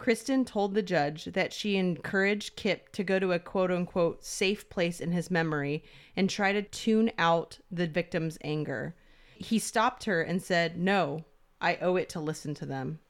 Kristen 0.00 0.46
told 0.46 0.72
the 0.72 0.82
judge 0.82 1.26
that 1.26 1.52
she 1.52 1.76
encouraged 1.76 2.56
Kip 2.56 2.90
to 2.92 3.04
go 3.04 3.18
to 3.18 3.32
a 3.32 3.38
quote 3.38 3.70
unquote 3.70 4.24
safe 4.24 4.66
place 4.70 4.98
in 4.98 5.12
his 5.12 5.30
memory 5.30 5.84
and 6.16 6.30
try 6.30 6.54
to 6.54 6.62
tune 6.62 7.10
out 7.18 7.58
the 7.70 7.86
victim's 7.86 8.38
anger. 8.42 8.96
He 9.36 9.58
stopped 9.58 10.04
her 10.04 10.22
and 10.22 10.42
said, 10.42 10.78
No, 10.78 11.26
I 11.60 11.76
owe 11.76 11.96
it 11.96 12.08
to 12.08 12.20
listen 12.20 12.54
to 12.54 12.66
them. 12.66 13.00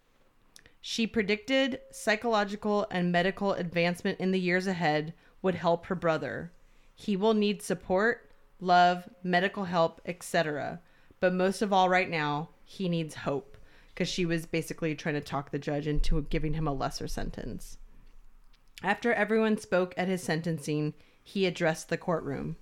She 0.81 1.07
predicted 1.07 1.79
psychological 1.92 2.88
and 2.90 3.12
medical 3.12 3.53
advancement 3.53 4.18
in 4.18 4.33
the 4.33 4.40
years 4.40 4.66
ahead 4.66 5.14
would 5.42 5.55
help 5.55 5.87
her 5.87 5.94
brother. 5.94 6.50
He 6.96 7.14
will 7.14 7.35
need 7.35 7.62
support, 7.62 8.33
love, 8.59 9.09
medical 9.22 9.62
help, 9.62 10.00
etc. 10.07 10.81
But 11.20 11.35
most 11.35 11.62
of 11.62 11.72
all, 11.72 11.88
right 11.88 12.11
now, 12.11 12.48
he 12.64 12.88
needs 12.88 13.14
hope 13.14 13.57
because 13.94 14.09
she 14.09 14.24
was 14.24 14.46
basically 14.46 14.94
trying 14.94 15.14
to 15.14 15.20
talk 15.20 15.50
the 15.50 15.59
judge 15.59 15.87
into 15.87 16.22
giving 16.31 16.55
him 16.55 16.66
a 16.66 16.72
lesser 16.72 17.09
sentence. 17.09 17.76
After 18.83 19.12
everyone 19.12 19.59
spoke 19.59 19.94
at 19.96 20.09
his 20.09 20.22
sentencing, 20.22 20.94
he 21.22 21.46
addressed 21.46 21.88
the 21.88 21.98
courtroom. 21.98 22.57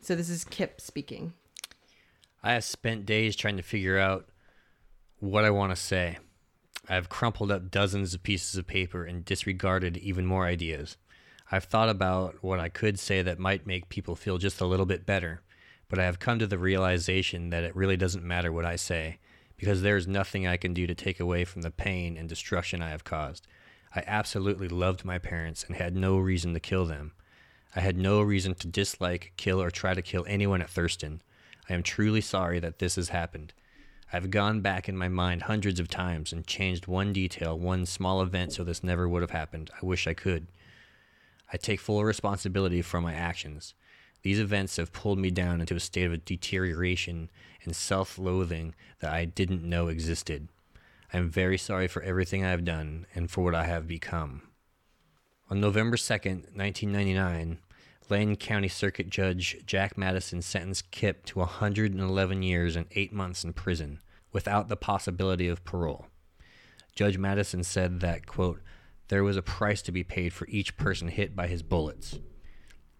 So 0.00 0.14
this 0.14 0.28
is 0.28 0.44
Kip 0.44 0.80
speaking. 0.80 1.34
I 2.42 2.54
have 2.54 2.64
spent 2.64 3.06
days 3.06 3.36
trying 3.36 3.56
to 3.56 3.62
figure 3.62 3.98
out 3.98 4.28
what 5.18 5.44
I 5.44 5.50
want 5.50 5.70
to 5.70 5.76
say. 5.76 6.18
I 6.88 6.94
have 6.94 7.08
crumpled 7.08 7.50
up 7.50 7.70
dozens 7.70 8.14
of 8.14 8.22
pieces 8.22 8.56
of 8.56 8.66
paper 8.66 9.04
and 9.04 9.24
disregarded 9.24 9.96
even 9.96 10.26
more 10.26 10.46
ideas. 10.46 10.96
I've 11.50 11.64
thought 11.64 11.88
about 11.88 12.42
what 12.42 12.60
I 12.60 12.68
could 12.68 12.98
say 12.98 13.22
that 13.22 13.38
might 13.38 13.66
make 13.66 13.88
people 13.88 14.16
feel 14.16 14.38
just 14.38 14.60
a 14.60 14.66
little 14.66 14.86
bit 14.86 15.06
better, 15.06 15.42
but 15.88 15.98
I 15.98 16.04
have 16.04 16.18
come 16.18 16.38
to 16.38 16.46
the 16.46 16.58
realization 16.58 17.50
that 17.50 17.64
it 17.64 17.74
really 17.74 17.96
doesn't 17.96 18.24
matter 18.24 18.52
what 18.52 18.64
I 18.64 18.76
say, 18.76 19.18
because 19.56 19.82
there 19.82 19.96
is 19.96 20.06
nothing 20.06 20.46
I 20.46 20.56
can 20.56 20.74
do 20.74 20.86
to 20.86 20.94
take 20.94 21.20
away 21.20 21.44
from 21.44 21.62
the 21.62 21.70
pain 21.70 22.16
and 22.16 22.28
destruction 22.28 22.82
I 22.82 22.90
have 22.90 23.04
caused. 23.04 23.46
I 23.94 24.02
absolutely 24.06 24.68
loved 24.68 25.04
my 25.04 25.18
parents 25.18 25.64
and 25.64 25.76
had 25.76 25.96
no 25.96 26.18
reason 26.18 26.52
to 26.54 26.60
kill 26.60 26.84
them. 26.84 27.12
I 27.74 27.80
had 27.80 27.96
no 27.96 28.20
reason 28.20 28.54
to 28.54 28.66
dislike, 28.66 29.32
kill, 29.36 29.60
or 29.60 29.70
try 29.70 29.94
to 29.94 30.02
kill 30.02 30.24
anyone 30.28 30.62
at 30.62 30.70
Thurston. 30.70 31.22
I 31.68 31.74
am 31.74 31.82
truly 31.82 32.20
sorry 32.20 32.58
that 32.60 32.78
this 32.78 32.96
has 32.96 33.10
happened. 33.10 33.52
I've 34.12 34.30
gone 34.30 34.60
back 34.60 34.88
in 34.88 34.96
my 34.96 35.08
mind 35.08 35.42
hundreds 35.42 35.80
of 35.80 35.88
times 35.88 36.32
and 36.32 36.46
changed 36.46 36.86
one 36.86 37.12
detail, 37.12 37.58
one 37.58 37.86
small 37.86 38.22
event, 38.22 38.52
so 38.52 38.62
this 38.64 38.84
never 38.84 39.08
would 39.08 39.22
have 39.22 39.32
happened. 39.32 39.70
I 39.82 39.84
wish 39.84 40.06
I 40.06 40.14
could. 40.14 40.46
I 41.52 41.56
take 41.56 41.80
full 41.80 42.04
responsibility 42.04 42.82
for 42.82 43.00
my 43.00 43.14
actions. 43.14 43.74
These 44.22 44.40
events 44.40 44.76
have 44.76 44.92
pulled 44.92 45.18
me 45.18 45.30
down 45.30 45.60
into 45.60 45.76
a 45.76 45.80
state 45.80 46.10
of 46.10 46.24
deterioration 46.24 47.30
and 47.64 47.76
self 47.76 48.18
loathing 48.18 48.74
that 49.00 49.12
I 49.12 49.24
didn't 49.24 49.62
know 49.62 49.88
existed. 49.88 50.48
I 51.12 51.18
am 51.18 51.30
very 51.30 51.58
sorry 51.58 51.88
for 51.88 52.02
everything 52.02 52.44
I 52.44 52.50
have 52.50 52.64
done 52.64 53.06
and 53.14 53.30
for 53.30 53.44
what 53.44 53.54
I 53.54 53.64
have 53.64 53.86
become. 53.86 54.42
On 55.48 55.60
November 55.60 55.96
2nd, 55.96 56.56
1999, 56.56 57.58
Lane 58.08 58.36
County 58.36 58.68
Circuit 58.68 59.10
Judge 59.10 59.56
Jack 59.66 59.96
Mattison 59.96 60.42
sentenced 60.42 60.90
Kip 60.90 61.24
to 61.26 61.40
111 61.40 62.42
years 62.42 62.76
and 62.76 62.86
8 62.90 63.12
months 63.12 63.44
in 63.44 63.52
prison 63.52 64.00
without 64.32 64.68
the 64.68 64.76
possibility 64.76 65.48
of 65.48 65.64
parole. 65.64 66.06
Judge 66.94 67.18
Mattison 67.18 67.62
said 67.62 68.00
that, 68.00 68.26
quote, 68.26 68.60
there 69.08 69.22
was 69.22 69.36
a 69.36 69.42
price 69.42 69.82
to 69.82 69.92
be 69.92 70.02
paid 70.02 70.32
for 70.32 70.46
each 70.48 70.76
person 70.76 71.08
hit 71.08 71.36
by 71.36 71.46
his 71.46 71.62
bullets. 71.62 72.18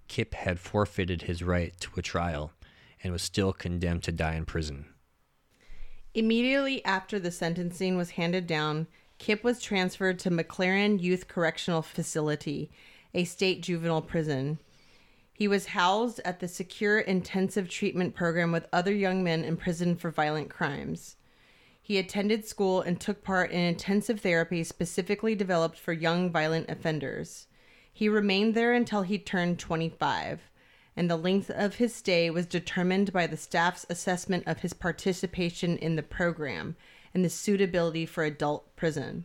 Kip 0.08 0.34
had 0.34 0.60
forfeited 0.60 1.22
his 1.22 1.42
right 1.42 1.78
to 1.80 1.90
a 1.96 2.02
trial 2.02 2.52
and 3.02 3.12
was 3.12 3.22
still 3.22 3.52
condemned 3.52 4.02
to 4.04 4.12
die 4.12 4.34
in 4.34 4.44
prison. 4.44 4.86
Immediately 6.14 6.84
after 6.84 7.18
the 7.18 7.30
sentencing 7.30 7.96
was 7.96 8.10
handed 8.10 8.46
down, 8.46 8.86
Kip 9.18 9.44
was 9.44 9.60
transferred 9.60 10.18
to 10.20 10.30
MacLaren 10.30 11.00
Youth 11.00 11.28
Correctional 11.28 11.82
Facility, 11.82 12.70
a 13.14 13.24
state 13.24 13.62
juvenile 13.62 14.02
prison. 14.02 14.58
He 15.34 15.48
was 15.48 15.66
housed 15.66 16.20
at 16.24 16.40
the 16.40 16.48
Secure 16.48 16.98
Intensive 16.98 17.68
Treatment 17.68 18.14
Program 18.14 18.52
with 18.52 18.66
other 18.72 18.94
young 18.94 19.22
men 19.22 19.44
imprisoned 19.44 20.00
for 20.00 20.10
violent 20.10 20.48
crimes. 20.48 21.16
He 21.82 21.98
attended 21.98 22.44
school 22.46 22.80
and 22.80 22.98
took 23.00 23.22
part 23.22 23.50
in 23.50 23.60
intensive 23.60 24.20
therapy 24.20 24.64
specifically 24.64 25.34
developed 25.34 25.78
for 25.78 25.92
young 25.92 26.30
violent 26.30 26.70
offenders. 26.70 27.46
He 27.96 28.10
remained 28.10 28.52
there 28.52 28.74
until 28.74 29.00
he 29.00 29.18
turned 29.18 29.58
25, 29.58 30.50
and 30.94 31.08
the 31.08 31.16
length 31.16 31.48
of 31.48 31.76
his 31.76 31.94
stay 31.94 32.28
was 32.28 32.44
determined 32.44 33.10
by 33.10 33.26
the 33.26 33.38
staff's 33.38 33.86
assessment 33.88 34.44
of 34.46 34.60
his 34.60 34.74
participation 34.74 35.78
in 35.78 35.96
the 35.96 36.02
program 36.02 36.76
and 37.14 37.24
the 37.24 37.30
suitability 37.30 38.04
for 38.04 38.22
adult 38.22 38.76
prison. 38.76 39.24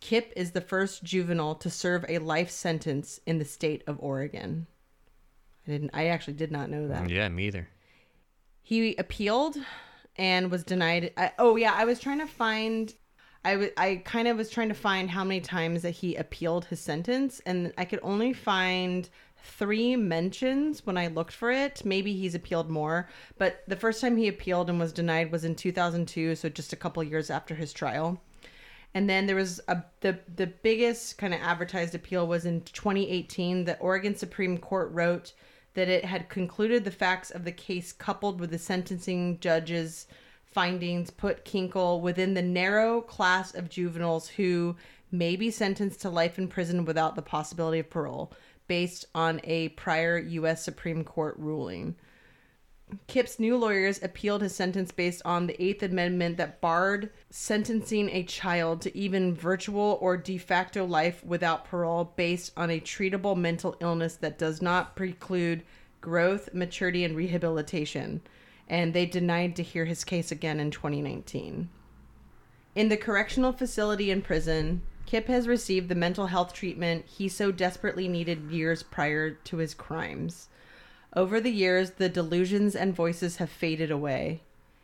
Kip 0.00 0.32
is 0.34 0.50
the 0.50 0.60
first 0.60 1.04
juvenile 1.04 1.54
to 1.54 1.70
serve 1.70 2.04
a 2.08 2.18
life 2.18 2.50
sentence 2.50 3.20
in 3.26 3.38
the 3.38 3.44
state 3.44 3.84
of 3.86 3.96
Oregon. 4.00 4.66
I 5.68 5.70
didn't 5.70 5.90
I 5.94 6.06
actually 6.06 6.34
did 6.34 6.50
not 6.50 6.68
know 6.68 6.88
that. 6.88 7.08
Yeah, 7.08 7.28
me 7.28 7.46
either. 7.46 7.68
He 8.60 8.96
appealed 8.96 9.56
and 10.16 10.50
was 10.50 10.64
denied. 10.64 11.12
I, 11.16 11.30
oh 11.38 11.54
yeah, 11.54 11.74
I 11.76 11.84
was 11.84 12.00
trying 12.00 12.18
to 12.18 12.26
find. 12.26 12.92
I 13.44 13.56
wa- 13.56 13.66
I 13.76 14.02
kind 14.04 14.28
of 14.28 14.36
was 14.36 14.50
trying 14.50 14.68
to 14.68 14.74
find 14.74 15.10
how 15.10 15.24
many 15.24 15.40
times 15.40 15.82
that 15.82 15.92
he 15.92 16.14
appealed 16.16 16.66
his 16.66 16.80
sentence, 16.80 17.40
and 17.46 17.72
I 17.78 17.84
could 17.84 18.00
only 18.02 18.32
find 18.32 19.08
three 19.42 19.96
mentions 19.96 20.84
when 20.84 20.98
I 20.98 21.06
looked 21.06 21.32
for 21.32 21.50
it. 21.50 21.84
Maybe 21.84 22.14
he's 22.14 22.34
appealed 22.34 22.68
more, 22.68 23.08
but 23.38 23.62
the 23.66 23.76
first 23.76 24.00
time 24.00 24.16
he 24.16 24.28
appealed 24.28 24.68
and 24.68 24.78
was 24.78 24.92
denied 24.92 25.32
was 25.32 25.44
in 25.44 25.54
2002, 25.54 26.34
so 26.34 26.48
just 26.48 26.72
a 26.72 26.76
couple 26.76 27.02
years 27.02 27.30
after 27.30 27.54
his 27.54 27.72
trial. 27.72 28.20
And 28.92 29.08
then 29.08 29.26
there 29.26 29.36
was 29.36 29.60
a 29.68 29.84
the 30.00 30.18
the 30.34 30.48
biggest 30.48 31.16
kind 31.16 31.32
of 31.32 31.40
advertised 31.40 31.94
appeal 31.94 32.26
was 32.26 32.44
in 32.44 32.60
2018. 32.62 33.64
The 33.64 33.78
Oregon 33.78 34.16
Supreme 34.16 34.58
Court 34.58 34.90
wrote 34.92 35.32
that 35.74 35.88
it 35.88 36.04
had 36.04 36.28
concluded 36.28 36.84
the 36.84 36.90
facts 36.90 37.30
of 37.30 37.44
the 37.44 37.52
case 37.52 37.92
coupled 37.92 38.40
with 38.40 38.50
the 38.50 38.58
sentencing 38.58 39.38
judge's 39.38 40.06
findings 40.52 41.10
put 41.10 41.44
Kinkel 41.44 42.00
within 42.00 42.34
the 42.34 42.42
narrow 42.42 43.00
class 43.00 43.54
of 43.54 43.68
juveniles 43.68 44.28
who 44.28 44.76
may 45.12 45.36
be 45.36 45.50
sentenced 45.50 46.00
to 46.02 46.10
life 46.10 46.38
in 46.38 46.48
prison 46.48 46.84
without 46.84 47.16
the 47.16 47.22
possibility 47.22 47.78
of 47.78 47.90
parole 47.90 48.32
based 48.66 49.04
on 49.14 49.40
a 49.44 49.68
prior 49.70 50.18
US 50.18 50.62
Supreme 50.62 51.02
Court 51.04 51.34
ruling. 51.38 51.96
Kip's 53.06 53.38
new 53.38 53.56
lawyers 53.56 54.02
appealed 54.02 54.42
his 54.42 54.54
sentence 54.54 54.90
based 54.90 55.22
on 55.24 55.46
the 55.46 55.62
Eighth 55.62 55.82
Amendment 55.82 56.36
that 56.36 56.60
barred 56.60 57.10
sentencing 57.30 58.08
a 58.10 58.24
child 58.24 58.80
to 58.82 58.96
even 58.96 59.34
virtual 59.34 59.98
or 60.00 60.16
de 60.16 60.38
facto 60.38 60.84
life 60.84 61.24
without 61.24 61.64
parole 61.64 62.12
based 62.16 62.52
on 62.56 62.70
a 62.70 62.80
treatable 62.80 63.36
mental 63.36 63.76
illness 63.80 64.16
that 64.16 64.38
does 64.38 64.60
not 64.60 64.96
preclude 64.96 65.62
growth, 66.00 66.52
maturity, 66.52 67.04
and 67.04 67.16
rehabilitation. 67.16 68.20
And 68.70 68.94
they 68.94 69.04
denied 69.04 69.54
to 69.56 69.62
hear 69.62 69.84
his 69.84 70.04
case 70.04 70.32
again 70.32 70.58
in 70.60 70.70
2019. 70.70 71.68
In 72.74 72.88
the 72.88 72.96
correctional 72.96 73.52
facility 73.52 74.10
in 74.10 74.22
prison, 74.22 74.82
Kip 75.06 75.26
has 75.26 75.48
received 75.48 75.88
the 75.88 75.94
mental 75.96 76.28
health 76.28 76.54
treatment 76.54 77.04
he 77.04 77.28
so 77.28 77.50
desperately 77.50 78.06
needed 78.06 78.50
years 78.50 78.84
prior 78.84 79.32
to 79.32 79.56
his 79.56 79.74
crimes. 79.74 80.48
Over 81.16 81.40
the 81.40 81.50
years, 81.50 81.90
the 81.92 82.08
delusions 82.08 82.76
and 82.76 82.94
voices 82.94 83.36
have 83.36 83.50
faded 83.50 83.90
away. 83.90 84.42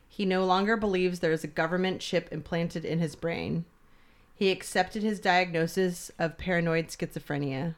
He 0.09 0.25
no 0.25 0.44
longer 0.44 0.77
believes 0.77 1.20
there 1.20 1.31
is 1.31 1.44
a 1.44 1.49
government 1.49 2.01
chip 2.01 2.29
implanted 2.33 2.85
in 2.85 2.99
his 2.99 3.14
brain. 3.14 3.66
He 4.35 4.51
accepted 4.51 5.05
his 5.05 5.20
diagnosis 5.20 6.11
of 6.18 6.38
paranoid 6.38 6.88
schizophrenia. 6.88 7.77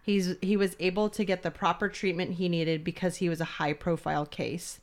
He's, 0.00 0.36
he 0.40 0.56
was 0.56 0.76
able 0.78 1.10
to 1.10 1.24
get 1.24 1.42
the 1.42 1.50
proper 1.50 1.88
treatment 1.88 2.34
he 2.34 2.48
needed 2.48 2.84
because 2.84 3.16
he 3.16 3.28
was 3.28 3.40
a 3.40 3.56
high 3.58 3.72
profile 3.72 4.26
case. 4.26 4.78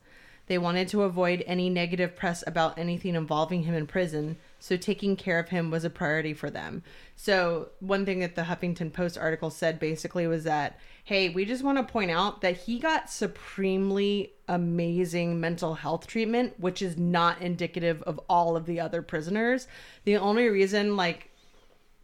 They 0.47 0.57
wanted 0.57 0.87
to 0.89 1.03
avoid 1.03 1.43
any 1.45 1.69
negative 1.69 2.15
press 2.15 2.43
about 2.47 2.79
anything 2.79 3.15
involving 3.15 3.63
him 3.63 3.75
in 3.75 3.85
prison, 3.85 4.37
so 4.59 4.77
taking 4.77 5.17
care 5.17 5.39
of 5.39 5.49
him 5.49 5.69
was 5.69 5.83
a 5.83 5.89
priority 5.89 6.33
for 6.33 6.49
them. 6.49 6.83
So, 7.17 7.69
one 7.81 8.05
thing 8.05 8.21
that 8.21 8.35
the 8.35 8.43
Huffington 8.43 8.93
Post 8.93 9.17
article 9.17 9.49
said 9.49 9.77
basically 9.77 10.25
was 10.25 10.45
that, 10.45 10.79
hey, 11.03 11.29
we 11.29 11.43
just 11.43 11.63
want 11.63 11.77
to 11.77 11.91
point 11.91 12.11
out 12.11 12.41
that 12.41 12.55
he 12.57 12.79
got 12.79 13.09
supremely 13.09 14.33
amazing 14.47 15.39
mental 15.39 15.75
health 15.75 16.07
treatment, 16.07 16.57
which 16.59 16.81
is 16.81 16.97
not 16.97 17.41
indicative 17.41 18.01
of 18.03 18.19
all 18.29 18.55
of 18.55 18.65
the 18.65 18.79
other 18.79 19.01
prisoners. 19.01 19.67
The 20.05 20.15
only 20.15 20.47
reason, 20.47 20.95
like, 20.95 21.29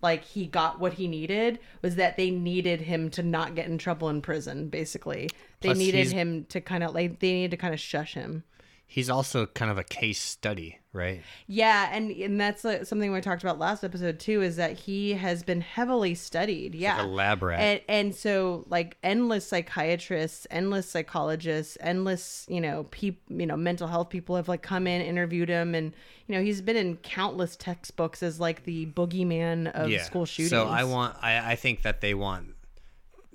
like 0.01 0.25
he 0.25 0.45
got 0.45 0.82
what 0.82 0.93
he 0.93 1.08
needed 1.08 1.60
was 1.82 1.95
that 1.95 2.17
they 2.17 2.29
needed 2.29 2.82
him 2.82 3.10
to 3.12 3.23
not 3.23 3.56
get 3.56 3.67
in 3.67 3.77
trouble 3.77 4.10
in 4.10 4.21
prison 4.21 4.67
basically 4.67 5.29
they 5.63 5.69
Plus, 5.69 5.78
needed 5.80 5.97
he's- 5.97 6.12
him 6.12 6.45
to 6.49 6.62
kind 6.62 6.84
of 6.84 6.93
like 6.93 7.19
they 7.19 7.32
needed 7.34 7.52
to 7.52 7.58
kind 7.58 7.73
of 7.73 7.80
shush 7.80 8.13
him 8.13 8.43
He's 8.86 9.10
also 9.10 9.47
kind 9.47 9.71
of 9.71 9.80
a 9.80 9.84
case 9.84 10.21
study, 10.21 10.78
right? 10.91 11.23
yeah 11.47 11.89
and 11.91 12.12
and 12.12 12.39
that's 12.39 12.63
like 12.63 12.86
something 12.86 13.12
we 13.12 13.21
talked 13.21 13.41
about 13.41 13.58
last 13.58 13.84
episode 13.84 14.19
too 14.19 14.43
is 14.43 14.58
that 14.58 14.73
he 14.73 15.13
has 15.13 15.41
been 15.41 15.62
heavily 15.62 16.13
studied 16.13 16.76
yeah 16.76 17.04
a 17.04 17.08
lab 17.08 17.41
rat. 17.41 17.60
and, 17.60 17.82
and 17.89 18.15
so 18.15 18.65
like 18.69 18.95
endless 19.02 19.47
psychiatrists 19.47 20.45
endless 20.52 20.88
psychologists 20.88 21.76
endless 21.82 22.45
you 22.47 22.62
know 22.62 22.86
peop, 22.91 23.19
you 23.30 23.47
know 23.47 23.58
mental 23.58 23.88
health 23.88 24.10
people 24.10 24.36
have 24.36 24.47
like 24.47 24.62
come 24.62 24.86
in 24.86 25.02
interviewed 25.02 25.49
him 25.49 25.73
and 25.73 25.93
you 26.28 26.36
know 26.36 26.43
he's 26.43 26.62
been 26.62 26.78
in 26.78 26.95
countless 26.97 27.56
textbooks 27.56 28.21
as 28.21 28.39
like 28.39 28.63
the 28.65 28.86
boogeyman 28.88 29.71
of 29.73 29.91
school 30.04 30.26
shootings 30.28 30.52
So 30.52 30.67
I 30.67 30.84
want. 30.84 31.17
I, 31.19 31.54
I 31.54 31.56
think 31.56 31.82
that 31.82 32.02
they 32.02 32.13
want 32.13 32.49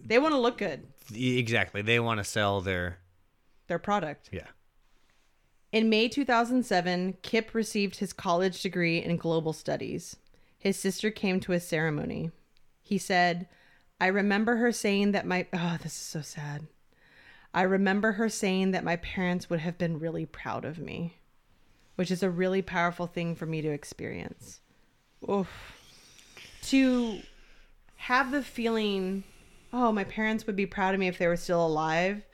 they 0.01 0.19
want 0.21 0.33
to 0.35 0.38
look 0.38 0.59
good 0.59 0.87
exactly. 1.14 1.83
They 1.83 2.01
want 2.01 2.18
to 2.18 2.25
sell 2.25 2.61
their. 2.61 2.99
their 3.66 3.79
product 3.79 4.31
Yeah. 4.33 4.47
In 5.71 5.90
May 5.90 6.09
2007, 6.09 7.18
Kip 7.23 7.53
received 7.53 7.97
his 7.97 8.14
college 8.14 8.62
degree 8.62 9.03
in 9.03 9.16
global 9.16 9.53
studies. 9.53 10.16
His 10.59 10.79
sister 10.79 11.11
came 11.11 11.40
to 11.40 11.53
his 11.53 11.66
ceremony. 11.66 12.31
He 12.81 12.97
said, 12.97 13.49
I 14.01 14.07
remember 14.07 14.57
her 14.57 14.73
saying 14.73 15.12
that 15.12 15.27
my. 15.27 15.47
Oh, 15.53 15.77
this 15.83 15.92
is 15.92 15.99
so 15.99 16.23
sad. 16.23 16.66
I 17.53 17.62
remember 17.62 18.12
her 18.12 18.29
saying 18.29 18.71
that 18.71 18.85
my 18.85 18.97
parents 18.97 19.51
would 19.51 19.61
have 19.61 19.79
been 19.79 19.99
really 19.99 20.27
proud 20.27 20.64
of 20.64 20.79
me, 20.79 21.16
which 21.97 22.11
is 22.11 22.23
a 22.23 22.31
really 22.31 22.62
powerful 22.62 23.07
thing 23.07 23.35
for 23.35 23.47
me 23.47 23.61
to 23.62 23.68
experience. 23.68 24.61
Oof. 25.29 25.49
To 26.64 27.21
have 27.97 28.31
the 28.31 28.42
feeling, 28.42 29.25
oh, 29.72 29.92
my 29.92 30.04
parents 30.04 30.46
would 30.46 30.57
be 30.57 30.66
proud 30.66 30.94
of 30.94 31.00
me 31.00 31.09
if 31.09 31.18
they 31.18 31.26
were 31.26 31.37
still 31.37 31.64
alive, 31.64 32.26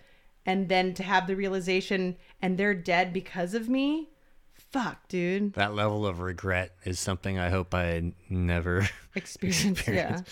and 0.47 0.69
then 0.69 0.95
to 0.95 1.03
have 1.03 1.27
the 1.27 1.37
realization, 1.37 2.17
and 2.41 2.59
they're 2.59 2.75
dead 2.75 3.13
because 3.13 3.55
of 3.55 3.69
me. 3.69 4.11
Fuck, 4.55 5.09
dude. 5.09 5.55
That 5.55 5.75
level 5.75 6.07
of 6.07 6.21
regret 6.21 6.73
is 6.85 6.99
something 6.99 7.39
I 7.39 7.49
hope 7.51 7.75
I 7.75 8.13
never. 8.29 8.89
experience. 9.15 9.87
Yeah. 9.87 10.23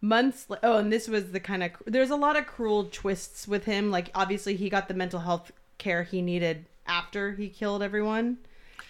Months. 0.00 0.46
Oh, 0.62 0.78
and 0.78 0.92
this 0.92 1.08
was 1.08 1.32
the 1.32 1.40
kind 1.40 1.62
of. 1.62 1.70
There's 1.86 2.10
a 2.10 2.16
lot 2.16 2.36
of 2.36 2.46
cruel 2.46 2.88
twists 2.90 3.46
with 3.46 3.64
him. 3.64 3.90
Like, 3.90 4.10
obviously, 4.14 4.56
he 4.56 4.68
got 4.68 4.88
the 4.88 4.94
mental 4.94 5.20
health 5.20 5.52
care 5.78 6.02
he 6.02 6.20
needed 6.20 6.66
after 6.86 7.32
he 7.32 7.48
killed 7.48 7.82
everyone, 7.82 8.38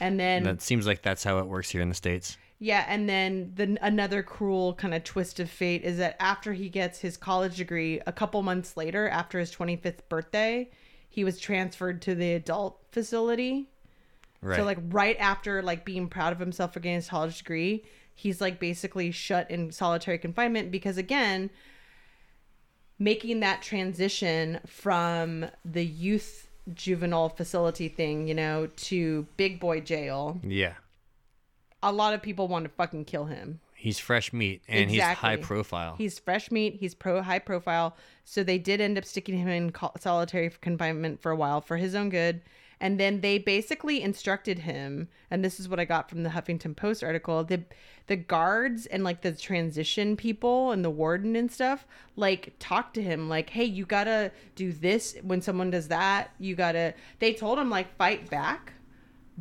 and 0.01 0.19
then 0.19 0.43
that 0.45 0.63
seems 0.63 0.87
like 0.87 1.03
that's 1.03 1.25
how 1.25 1.39
it 1.39 1.47
works 1.47 1.71
here 1.71 1.83
in 1.83 1.89
the 1.89 1.95
states. 1.95 2.37
Yeah, 2.59 2.87
and 2.89 3.09
then 3.09 3.53
the 3.55 3.77
another 3.83 4.23
cruel 4.23 4.75
kind 4.75 4.95
of 4.95 5.05
twist 5.05 5.41
of 5.41 5.51
fate 5.51 5.83
is 5.83 5.99
that 5.99 6.17
after 6.21 6.55
he 6.55 6.69
gets 6.69 7.01
his 7.01 7.17
college 7.17 7.57
degree, 7.57 8.01
a 8.07 8.13
couple 8.13 8.43
months 8.43 8.77
later, 8.77 9.09
after 9.09 9.39
his 9.39 9.55
25th 9.55 10.09
birthday, 10.09 10.71
he 11.09 11.23
was 11.23 11.39
transferred 11.39 12.01
to 12.03 12.15
the 12.15 12.33
adult 12.33 12.79
facility. 12.93 13.69
Right. 14.41 14.57
So 14.57 14.65
like 14.65 14.79
right 14.89 15.17
after 15.19 15.63
like 15.63 15.85
being 15.85 16.09
proud 16.09 16.33
of 16.33 16.39
himself 16.39 16.73
for 16.73 16.81
getting 16.81 16.97
his 16.97 17.09
college 17.09 17.39
degree, 17.39 17.85
he's 18.15 18.41
like 18.41 18.59
basically 18.59 19.11
shut 19.11 19.51
in 19.51 19.71
solitary 19.71 20.19
confinement 20.19 20.71
because 20.71 20.97
again, 20.97 21.51
making 22.99 23.41
that 23.41 23.61
transition 23.61 24.61
from 24.67 25.47
the 25.65 25.85
youth 25.85 26.49
juvenile 26.73 27.29
facility 27.29 27.89
thing, 27.89 28.27
you 28.27 28.35
know, 28.35 28.67
to 28.77 29.27
big 29.37 29.61
boy 29.61 29.81
jail. 29.81 30.41
yeah. 30.43 30.73
A 31.87 31.93
lot 31.93 32.13
of 32.13 32.21
people 32.21 32.49
want 32.49 32.65
to 32.65 32.69
fucking 32.69 33.05
kill 33.05 33.27
him. 33.27 33.61
He's 33.75 33.99
fresh 33.99 34.33
meat 34.33 34.63
and 34.69 34.91
he's 34.91 35.01
high 35.01 35.37
profile. 35.37 35.95
He's 35.97 36.19
fresh 36.19 36.51
meat. 36.51 36.77
He's 36.81 36.95
pro 36.95 37.23
high 37.23 37.39
profile. 37.39 37.97
So 38.25 38.43
they 38.43 38.59
did 38.59 38.81
end 38.81 38.99
up 38.99 39.05
sticking 39.05 39.39
him 39.39 39.49
in 39.49 39.73
solitary 40.01 40.51
confinement 40.61 41.23
for 41.23 41.31
a 41.31 41.37
while 41.37 41.61
for 41.61 41.77
his 41.77 41.95
own 41.95 42.11
good. 42.11 42.43
And 42.81 43.01
then 43.01 43.21
they 43.21 43.39
basically 43.39 44.03
instructed 44.03 44.59
him, 44.59 45.09
and 45.31 45.43
this 45.43 45.59
is 45.59 45.67
what 45.67 45.81
I 45.81 45.87
got 45.87 46.11
from 46.11 46.25
the 46.25 46.29
Huffington 46.29 46.77
Post 46.77 47.03
article. 47.03 47.43
The 47.43 47.63
the 48.07 48.17
guards 48.17 48.85
and 48.85 49.03
like 49.03 49.23
the 49.23 49.33
transition 49.33 50.15
people 50.15 50.73
and 50.73 50.85
the 50.85 50.91
warden 50.91 51.37
and 51.37 51.51
stuff 51.51 51.87
like 52.17 52.53
talked 52.59 52.93
to 52.95 53.03
him 53.03 53.31
like, 53.31 53.49
hey, 53.49 53.65
you 53.65 53.87
gotta 53.87 54.31
do 54.57 54.73
this 54.73 55.17
when 55.23 55.41
someone 55.41 55.71
does 55.71 55.89
that. 55.89 56.33
You 56.39 56.55
gotta. 56.55 56.93
They 57.19 57.33
told 57.33 57.59
him 57.59 57.71
like 57.71 57.97
fight 57.97 58.29
back, 58.29 58.75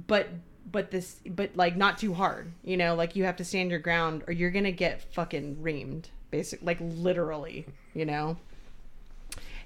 but 0.07 0.29
but 0.71 0.91
this 0.91 1.17
but 1.27 1.55
like 1.55 1.75
not 1.75 1.97
too 1.97 2.13
hard 2.13 2.51
you 2.63 2.77
know? 2.77 2.95
Like 2.95 3.15
you 3.15 3.23
have 3.25 3.37
to 3.37 3.45
stand 3.45 3.69
your 3.69 3.79
ground 3.79 4.23
or 4.27 4.33
you're 4.33 4.51
gonna 4.51 4.71
get 4.71 5.01
fucking 5.13 5.57
reamed 5.57 6.05
basic 6.31 6.61
like 6.63 6.77
literally 6.81 7.65
you 7.93 8.05
know? 8.05 8.37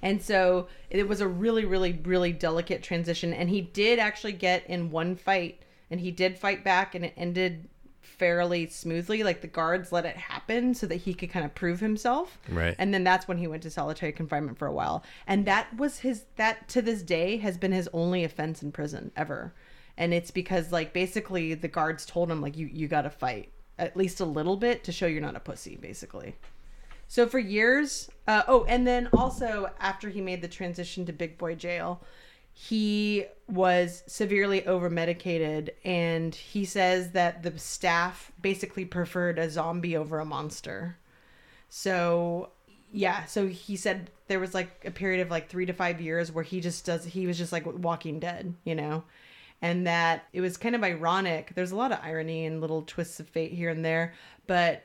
And 0.02 0.22
so 0.22 0.68
it 0.88 1.08
was 1.08 1.20
a 1.20 1.28
really 1.28 1.64
really 1.64 1.92
really 2.04 2.32
delicate 2.32 2.82
transition. 2.82 3.32
And 3.32 3.48
he 3.48 3.60
did 3.60 3.98
actually 3.98 4.32
get 4.32 4.66
in 4.68 4.90
one 4.90 5.16
fight 5.16 5.62
and 5.90 6.00
he 6.00 6.10
did 6.10 6.38
fight 6.38 6.64
back 6.64 6.94
and 6.94 7.04
it 7.04 7.14
ended 7.16 7.68
fairly 8.02 8.66
smoothly. 8.66 9.22
Like 9.22 9.40
the 9.40 9.46
guards 9.46 9.92
let 9.92 10.04
it 10.04 10.16
happen 10.16 10.74
so 10.74 10.86
that 10.86 10.96
he 10.96 11.14
could 11.14 11.30
kind 11.30 11.44
of 11.44 11.54
prove 11.54 11.80
himself. 11.80 12.38
Right. 12.48 12.76
and 12.78 12.92
then 12.92 13.04
that's 13.04 13.26
when 13.26 13.38
he 13.38 13.46
went 13.46 13.62
to 13.62 13.70
solitary 13.70 14.12
confinement 14.12 14.58
for 14.58 14.66
a 14.66 14.72
while. 14.72 15.02
And 15.26 15.46
that 15.46 15.74
was 15.76 16.00
his 16.00 16.24
that 16.36 16.68
to 16.68 16.82
this 16.82 17.02
day 17.02 17.38
has 17.38 17.56
been 17.56 17.72
his 17.72 17.88
only 17.92 18.22
offense 18.24 18.62
in 18.62 18.72
prison 18.72 19.10
ever 19.16 19.54
and 19.96 20.14
it's 20.14 20.30
because 20.30 20.72
like 20.72 20.92
basically 20.92 21.54
the 21.54 21.68
guards 21.68 22.06
told 22.06 22.30
him 22.30 22.40
like 22.40 22.56
you 22.56 22.66
you 22.66 22.88
got 22.88 23.02
to 23.02 23.10
fight 23.10 23.50
at 23.78 23.96
least 23.96 24.20
a 24.20 24.24
little 24.24 24.56
bit 24.56 24.84
to 24.84 24.92
show 24.92 25.06
you're 25.06 25.22
not 25.22 25.36
a 25.36 25.40
pussy 25.40 25.76
basically 25.76 26.34
so 27.10 27.26
for 27.26 27.40
years, 27.40 28.08
uh, 28.28 28.44
oh, 28.46 28.64
and 28.68 28.86
then 28.86 29.08
also 29.12 29.68
after 29.80 30.08
he 30.10 30.20
made 30.20 30.42
the 30.42 30.48
transition 30.48 31.06
to 31.06 31.12
big 31.12 31.38
boy 31.38 31.56
jail, 31.56 32.04
he 32.52 33.24
was 33.48 34.04
severely 34.06 34.64
over 34.64 34.88
medicated, 34.88 35.72
and 35.84 36.32
he 36.32 36.64
says 36.64 37.10
that 37.10 37.42
the 37.42 37.58
staff 37.58 38.30
basically 38.40 38.84
preferred 38.84 39.40
a 39.40 39.50
zombie 39.50 39.96
over 39.96 40.20
a 40.20 40.24
monster. 40.24 40.98
So 41.68 42.50
yeah, 42.92 43.24
so 43.24 43.48
he 43.48 43.74
said 43.74 44.12
there 44.28 44.38
was 44.38 44.54
like 44.54 44.84
a 44.84 44.92
period 44.92 45.20
of 45.20 45.32
like 45.32 45.48
three 45.48 45.66
to 45.66 45.72
five 45.72 46.00
years 46.00 46.30
where 46.30 46.44
he 46.44 46.60
just 46.60 46.84
does 46.84 47.04
he 47.04 47.26
was 47.26 47.36
just 47.36 47.50
like 47.50 47.66
Walking 47.66 48.20
Dead, 48.20 48.54
you 48.62 48.76
know, 48.76 49.02
and 49.62 49.86
that 49.86 50.26
it 50.32 50.40
was 50.40 50.56
kind 50.56 50.74
of 50.74 50.82
ironic. 50.82 51.52
There's 51.54 51.72
a 51.72 51.76
lot 51.76 51.92
of 51.92 51.98
irony 52.02 52.46
and 52.46 52.60
little 52.60 52.82
twists 52.82 53.20
of 53.20 53.28
fate 53.28 53.52
here 53.52 53.70
and 53.70 53.84
there, 53.84 54.14
but 54.46 54.84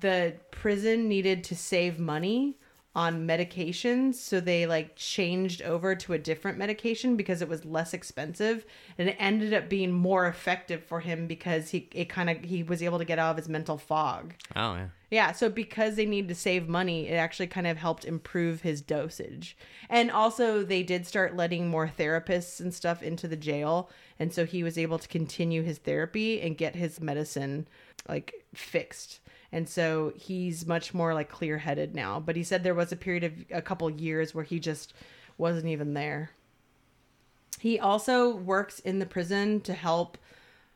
the 0.00 0.34
prison 0.50 1.08
needed 1.08 1.44
to 1.44 1.56
save 1.56 1.98
money 1.98 2.58
on 2.98 3.28
medications 3.28 4.16
so 4.16 4.40
they 4.40 4.66
like 4.66 4.96
changed 4.96 5.62
over 5.62 5.94
to 5.94 6.14
a 6.14 6.18
different 6.18 6.58
medication 6.58 7.16
because 7.16 7.40
it 7.40 7.48
was 7.48 7.64
less 7.64 7.94
expensive 7.94 8.66
and 8.98 9.08
it 9.08 9.16
ended 9.20 9.54
up 9.54 9.68
being 9.68 9.92
more 9.92 10.26
effective 10.26 10.82
for 10.82 10.98
him 10.98 11.28
because 11.28 11.70
he 11.70 11.88
it 11.92 12.08
kind 12.08 12.28
of 12.28 12.42
he 12.42 12.64
was 12.64 12.82
able 12.82 12.98
to 12.98 13.04
get 13.04 13.20
out 13.20 13.30
of 13.30 13.36
his 13.36 13.48
mental 13.48 13.78
fog 13.78 14.34
oh 14.56 14.74
yeah. 14.74 14.88
yeah, 15.10 15.32
so 15.32 15.48
because 15.48 15.94
they 15.94 16.06
needed 16.06 16.28
to 16.28 16.34
save 16.34 16.68
money, 16.68 17.08
it 17.08 17.14
actually 17.14 17.46
kind 17.46 17.66
of 17.66 17.76
helped 17.76 18.04
improve 18.04 18.62
his 18.62 18.80
dosage. 18.80 19.56
And 19.88 20.10
also, 20.10 20.62
they 20.62 20.82
did 20.82 21.06
start 21.06 21.36
letting 21.36 21.68
more 21.68 21.88
therapists 21.88 22.60
and 22.60 22.74
stuff 22.74 23.02
into 23.02 23.26
the 23.26 23.36
jail. 23.36 23.90
And 24.18 24.32
so 24.32 24.44
he 24.44 24.62
was 24.62 24.76
able 24.76 24.98
to 24.98 25.08
continue 25.08 25.62
his 25.62 25.78
therapy 25.78 26.40
and 26.40 26.58
get 26.58 26.76
his 26.76 27.00
medicine 27.00 27.68
like 28.08 28.44
fixed. 28.54 29.20
And 29.52 29.68
so 29.68 30.12
he's 30.16 30.66
much 30.66 30.92
more 30.92 31.14
like 31.14 31.30
clear 31.30 31.58
headed 31.58 31.94
now. 31.94 32.20
But 32.20 32.36
he 32.36 32.44
said 32.44 32.62
there 32.62 32.74
was 32.74 32.92
a 32.92 32.96
period 32.96 33.24
of 33.24 33.32
a 33.50 33.62
couple 33.62 33.88
years 33.90 34.34
where 34.34 34.44
he 34.44 34.60
just 34.60 34.92
wasn't 35.38 35.66
even 35.66 35.94
there. 35.94 36.30
He 37.58 37.78
also 37.78 38.34
works 38.36 38.78
in 38.80 38.98
the 38.98 39.06
prison 39.06 39.60
to 39.62 39.72
help 39.72 40.18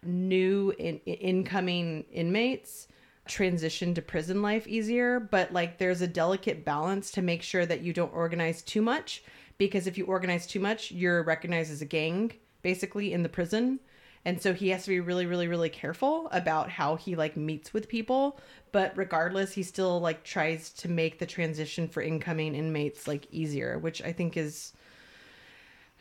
new 0.04 0.74
in- 0.78 0.98
incoming 1.00 2.04
inmates 2.12 2.88
transition 3.26 3.94
to 3.94 4.02
prison 4.02 4.42
life 4.42 4.66
easier 4.66 5.20
but 5.20 5.52
like 5.52 5.78
there's 5.78 6.00
a 6.00 6.08
delicate 6.08 6.64
balance 6.64 7.12
to 7.12 7.22
make 7.22 7.40
sure 7.40 7.64
that 7.64 7.82
you 7.82 7.92
don't 7.92 8.12
organize 8.12 8.62
too 8.62 8.82
much 8.82 9.22
because 9.58 9.86
if 9.86 9.96
you 9.96 10.04
organize 10.06 10.44
too 10.44 10.58
much 10.58 10.90
you're 10.90 11.22
recognized 11.22 11.70
as 11.70 11.82
a 11.82 11.86
gang 11.86 12.32
basically 12.62 13.12
in 13.12 13.22
the 13.22 13.28
prison 13.28 13.78
and 14.24 14.40
so 14.40 14.52
he 14.54 14.68
has 14.68 14.84
to 14.84 14.90
be 14.90 15.00
really 15.00 15.26
really 15.26 15.48
really 15.48 15.68
careful 15.68 16.28
about 16.32 16.70
how 16.70 16.96
he 16.96 17.16
like 17.16 17.36
meets 17.36 17.72
with 17.74 17.88
people 17.88 18.38
but 18.70 18.92
regardless 18.96 19.52
he 19.52 19.62
still 19.62 20.00
like 20.00 20.22
tries 20.24 20.70
to 20.70 20.88
make 20.88 21.18
the 21.18 21.26
transition 21.26 21.88
for 21.88 22.02
incoming 22.02 22.54
inmates 22.54 23.08
like 23.08 23.26
easier 23.30 23.78
which 23.78 24.00
i 24.02 24.12
think 24.12 24.36
is 24.36 24.72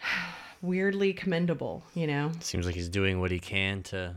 weirdly 0.61 1.13
commendable 1.13 1.83
you 1.95 2.05
know 2.07 2.31
Seems 2.39 2.65
like 2.65 2.75
he's 2.75 2.89
doing 2.89 3.19
what 3.19 3.31
he 3.31 3.39
can 3.39 3.81
to. 3.83 4.15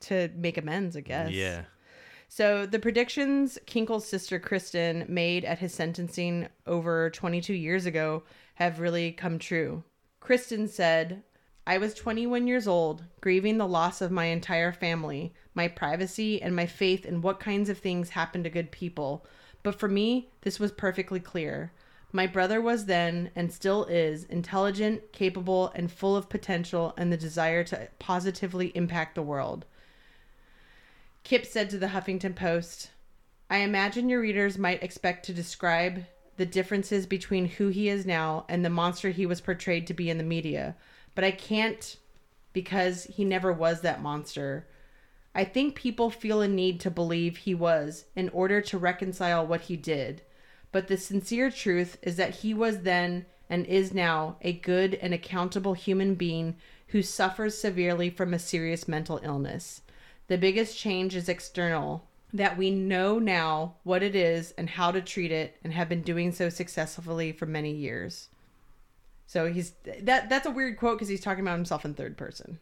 to 0.00 0.28
make 0.36 0.56
amends 0.56 0.96
i 0.96 1.00
guess 1.00 1.30
Yeah. 1.30 1.62
So 2.28 2.66
the 2.66 2.80
predictions 2.80 3.56
Kinkel's 3.66 4.04
sister 4.06 4.40
Kristen 4.40 5.04
made 5.08 5.44
at 5.44 5.60
his 5.60 5.72
sentencing 5.72 6.48
over 6.66 7.08
22 7.10 7.54
years 7.54 7.86
ago 7.86 8.24
have 8.54 8.80
really 8.80 9.12
come 9.12 9.38
true. 9.38 9.84
Kristen 10.18 10.66
said, 10.66 11.22
I 11.68 11.78
was 11.78 11.94
21 11.94 12.46
years 12.46 12.68
old, 12.68 13.02
grieving 13.20 13.58
the 13.58 13.66
loss 13.66 14.00
of 14.00 14.12
my 14.12 14.26
entire 14.26 14.70
family, 14.70 15.34
my 15.52 15.66
privacy, 15.66 16.40
and 16.40 16.54
my 16.54 16.66
faith 16.66 17.04
in 17.04 17.22
what 17.22 17.40
kinds 17.40 17.68
of 17.68 17.78
things 17.78 18.10
happen 18.10 18.44
to 18.44 18.50
good 18.50 18.70
people. 18.70 19.26
But 19.64 19.74
for 19.74 19.88
me, 19.88 20.30
this 20.42 20.60
was 20.60 20.70
perfectly 20.70 21.18
clear. 21.18 21.72
My 22.12 22.28
brother 22.28 22.60
was 22.60 22.86
then, 22.86 23.32
and 23.34 23.52
still 23.52 23.84
is, 23.86 24.22
intelligent, 24.24 25.12
capable, 25.12 25.72
and 25.74 25.90
full 25.90 26.16
of 26.16 26.28
potential 26.28 26.94
and 26.96 27.12
the 27.12 27.16
desire 27.16 27.64
to 27.64 27.88
positively 27.98 28.68
impact 28.76 29.16
the 29.16 29.22
world. 29.22 29.66
Kip 31.24 31.44
said 31.44 31.68
to 31.70 31.78
the 31.78 31.88
Huffington 31.88 32.36
Post, 32.36 32.90
I 33.50 33.58
imagine 33.58 34.08
your 34.08 34.20
readers 34.20 34.56
might 34.56 34.84
expect 34.84 35.26
to 35.26 35.34
describe 35.34 36.04
the 36.36 36.46
differences 36.46 37.06
between 37.06 37.46
who 37.46 37.68
he 37.68 37.88
is 37.88 38.06
now 38.06 38.44
and 38.48 38.64
the 38.64 38.70
monster 38.70 39.10
he 39.10 39.26
was 39.26 39.40
portrayed 39.40 39.88
to 39.88 39.94
be 39.94 40.08
in 40.08 40.18
the 40.18 40.24
media, 40.24 40.76
but 41.16 41.24
I 41.24 41.32
can't 41.32 41.96
because 42.52 43.04
he 43.04 43.24
never 43.24 43.52
was 43.52 43.80
that 43.80 44.00
monster. 44.00 44.68
I 45.34 45.44
think 45.44 45.74
people 45.74 46.10
feel 46.10 46.40
a 46.40 46.48
need 46.48 46.78
to 46.80 46.90
believe 46.90 47.38
he 47.38 47.54
was 47.54 48.04
in 48.14 48.28
order 48.28 48.60
to 48.60 48.78
reconcile 48.78 49.44
what 49.44 49.62
he 49.62 49.76
did. 49.76 50.22
But 50.70 50.86
the 50.86 50.96
sincere 50.96 51.50
truth 51.50 51.98
is 52.02 52.16
that 52.16 52.36
he 52.36 52.54
was 52.54 52.82
then 52.82 53.26
and 53.50 53.66
is 53.66 53.92
now 53.92 54.36
a 54.42 54.52
good 54.52 54.94
and 54.94 55.12
accountable 55.12 55.74
human 55.74 56.14
being 56.14 56.56
who 56.88 57.02
suffers 57.02 57.58
severely 57.58 58.10
from 58.10 58.32
a 58.32 58.38
serious 58.38 58.86
mental 58.86 59.20
illness. 59.22 59.82
The 60.28 60.38
biggest 60.38 60.78
change 60.78 61.16
is 61.16 61.28
external, 61.28 62.06
that 62.32 62.58
we 62.58 62.70
know 62.70 63.18
now 63.18 63.76
what 63.84 64.02
it 64.02 64.14
is 64.14 64.52
and 64.58 64.68
how 64.68 64.90
to 64.90 65.00
treat 65.00 65.32
it 65.32 65.56
and 65.64 65.72
have 65.72 65.88
been 65.88 66.02
doing 66.02 66.32
so 66.32 66.48
successfully 66.48 67.32
for 67.32 67.46
many 67.46 67.72
years. 67.72 68.28
So 69.26 69.52
he's 69.52 69.72
that 70.02 70.28
that's 70.28 70.46
a 70.46 70.50
weird 70.50 70.76
quote 70.76 70.98
because 70.98 71.08
he's 71.08 71.20
talking 71.20 71.42
about 71.42 71.56
himself 71.56 71.84
in 71.84 71.94
third 71.94 72.16
person. 72.16 72.58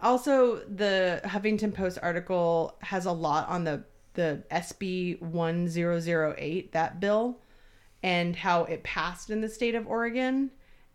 Also, 0.00 0.60
the 0.68 1.20
Huffington 1.24 1.74
Post 1.74 1.98
article 2.00 2.76
has 2.80 3.06
a 3.06 3.12
lot 3.12 3.48
on 3.48 3.64
the 3.64 3.84
the 4.14 4.42
SB 4.50 5.20
1008 5.20 6.72
that 6.72 7.00
bill 7.00 7.40
and 8.02 8.34
how 8.34 8.64
it 8.64 8.82
passed 8.82 9.30
in 9.30 9.40
the 9.40 9.48
state 9.48 9.74
of 9.74 9.86
Oregon 9.86 10.50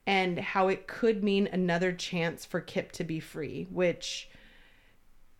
and 0.05 0.39
how 0.39 0.67
it 0.67 0.87
could 0.87 1.23
mean 1.23 1.47
another 1.51 1.93
chance 1.93 2.45
for 2.45 2.59
Kip 2.59 2.91
to 2.93 3.03
be 3.03 3.19
free, 3.19 3.67
which 3.69 4.29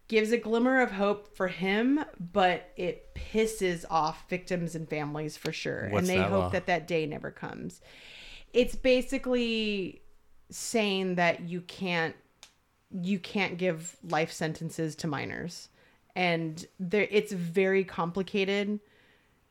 gives 0.08 0.32
a 0.32 0.38
glimmer 0.38 0.82
of 0.82 0.92
hope 0.92 1.36
for 1.36 1.48
him, 1.48 2.04
but 2.20 2.72
it 2.78 3.14
pisses 3.16 3.84
off 3.90 4.30
victims 4.30 4.76
and 4.76 4.88
families 4.90 5.36
for 5.36 5.52
sure. 5.52 5.90
What's 5.90 6.08
and 6.08 6.20
they 6.20 6.24
hope 6.24 6.44
law? 6.44 6.50
that 6.50 6.68
that 6.68 6.88
day 6.88 7.06
never 7.06 7.32
comes. 7.32 7.82
It's 8.54 8.76
basically 8.76 10.02
saying 10.50 11.16
that 11.16 11.42
you 11.42 11.62
can't 11.62 12.16
you 12.92 13.18
can't 13.18 13.58
give 13.58 13.98
life 14.08 14.32
sentences 14.32 14.96
to 14.96 15.08
minors. 15.08 15.70
And 16.16 16.66
there 16.80 17.08
it's 17.10 17.32
very 17.32 17.84
complicated 17.84 18.80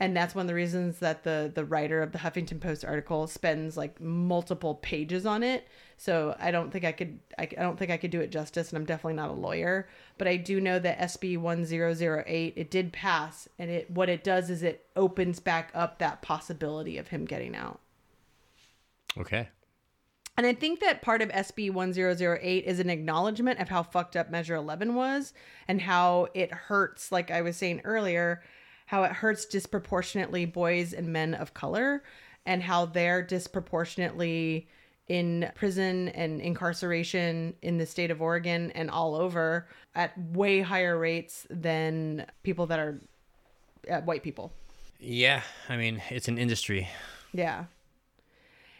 and 0.02 0.16
that's 0.16 0.34
one 0.34 0.42
of 0.42 0.48
the 0.48 0.54
reasons 0.54 0.98
that 0.98 1.22
the 1.22 1.52
the 1.54 1.64
writer 1.64 2.02
of 2.02 2.10
the 2.10 2.18
Huffington 2.18 2.60
Post 2.60 2.84
article 2.84 3.28
spends 3.28 3.76
like 3.76 4.00
multiple 4.00 4.74
pages 4.74 5.24
on 5.24 5.44
it. 5.44 5.68
So 5.96 6.34
I 6.40 6.50
don't 6.50 6.72
think 6.72 6.84
I 6.84 6.90
could 6.90 7.20
I, 7.38 7.42
I 7.42 7.62
don't 7.62 7.78
think 7.78 7.92
I 7.92 7.96
could 7.96 8.10
do 8.10 8.20
it 8.20 8.32
justice, 8.32 8.70
and 8.70 8.78
I'm 8.78 8.84
definitely 8.84 9.14
not 9.14 9.30
a 9.30 9.34
lawyer. 9.34 9.88
But 10.18 10.26
I 10.26 10.38
do 10.38 10.60
know 10.60 10.80
that 10.80 10.98
SB 10.98 11.38
1008 11.38 12.54
it 12.56 12.68
did 12.68 12.92
pass, 12.92 13.48
and 13.60 13.70
it 13.70 13.92
what 13.92 14.08
it 14.08 14.24
does 14.24 14.50
is 14.50 14.64
it 14.64 14.86
opens 14.96 15.38
back 15.38 15.70
up 15.72 16.00
that 16.00 16.20
possibility 16.20 16.98
of 16.98 17.06
him 17.06 17.24
getting 17.24 17.54
out. 17.54 17.78
Okay. 19.18 19.48
And 20.38 20.46
I 20.46 20.54
think 20.54 20.80
that 20.80 21.02
part 21.02 21.20
of 21.20 21.28
SB 21.28 21.72
1008 21.72 22.64
is 22.64 22.80
an 22.80 22.88
acknowledgement 22.88 23.60
of 23.60 23.68
how 23.68 23.82
fucked 23.82 24.16
up 24.16 24.30
Measure 24.30 24.54
11 24.54 24.94
was 24.94 25.34
and 25.68 25.80
how 25.80 26.28
it 26.32 26.52
hurts, 26.52 27.12
like 27.12 27.30
I 27.30 27.42
was 27.42 27.56
saying 27.56 27.82
earlier, 27.84 28.42
how 28.86 29.02
it 29.02 29.12
hurts 29.12 29.44
disproportionately 29.44 30.46
boys 30.46 30.94
and 30.94 31.08
men 31.12 31.34
of 31.34 31.52
color 31.52 32.02
and 32.46 32.62
how 32.62 32.86
they're 32.86 33.22
disproportionately 33.22 34.68
in 35.08 35.50
prison 35.54 36.08
and 36.10 36.40
incarceration 36.40 37.54
in 37.60 37.76
the 37.76 37.84
state 37.84 38.10
of 38.10 38.22
Oregon 38.22 38.70
and 38.70 38.90
all 38.90 39.14
over 39.14 39.68
at 39.94 40.16
way 40.18 40.60
higher 40.60 40.98
rates 40.98 41.46
than 41.50 42.24
people 42.42 42.66
that 42.66 42.78
are 42.78 43.00
uh, 43.90 44.00
white 44.00 44.22
people. 44.22 44.52
Yeah, 44.98 45.42
I 45.68 45.76
mean, 45.76 46.00
it's 46.10 46.28
an 46.28 46.38
industry. 46.38 46.88
Yeah. 47.32 47.64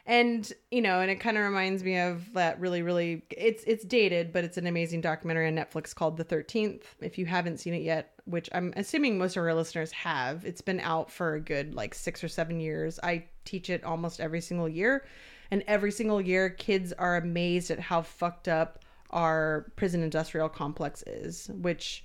And 0.04 0.52
you 0.72 0.82
know, 0.82 1.00
and 1.00 1.10
it 1.12 1.20
kind 1.20 1.38
of 1.38 1.44
reminds 1.44 1.84
me 1.84 1.96
of 1.96 2.32
that 2.32 2.58
really, 2.58 2.82
really. 2.82 3.22
It's 3.30 3.62
it's 3.68 3.84
dated, 3.84 4.32
but 4.32 4.42
it's 4.42 4.56
an 4.56 4.66
amazing 4.66 5.00
documentary 5.00 5.46
on 5.46 5.54
Netflix 5.54 5.94
called 5.94 6.16
The 6.16 6.24
Thirteenth. 6.24 6.96
If 7.00 7.18
you 7.18 7.26
haven't 7.26 7.58
seen 7.58 7.72
it 7.72 7.82
yet, 7.82 8.12
which 8.24 8.48
I'm 8.52 8.72
assuming 8.76 9.16
most 9.16 9.36
of 9.36 9.44
our 9.44 9.54
listeners 9.54 9.92
have, 9.92 10.44
it's 10.44 10.60
been 10.60 10.80
out 10.80 11.08
for 11.08 11.34
a 11.34 11.40
good 11.40 11.74
like 11.76 11.94
six 11.94 12.24
or 12.24 12.28
seven 12.28 12.58
years. 12.58 12.98
I 13.04 13.26
teach 13.44 13.70
it 13.70 13.84
almost 13.84 14.18
every 14.20 14.40
single 14.40 14.68
year, 14.68 15.04
and 15.52 15.62
every 15.68 15.92
single 15.92 16.20
year, 16.20 16.50
kids 16.50 16.92
are 16.94 17.16
amazed 17.16 17.70
at 17.70 17.78
how 17.78 18.02
fucked 18.02 18.48
up 18.48 18.80
our 19.10 19.70
prison 19.76 20.02
industrial 20.02 20.48
complex 20.48 21.04
is. 21.06 21.48
Which, 21.54 22.02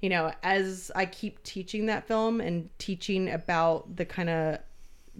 you 0.00 0.08
know, 0.08 0.32
as 0.42 0.90
I 0.96 1.06
keep 1.06 1.40
teaching 1.44 1.86
that 1.86 2.08
film 2.08 2.40
and 2.40 2.70
teaching 2.78 3.30
about 3.30 3.94
the 3.94 4.04
kind 4.04 4.28
of 4.28 4.58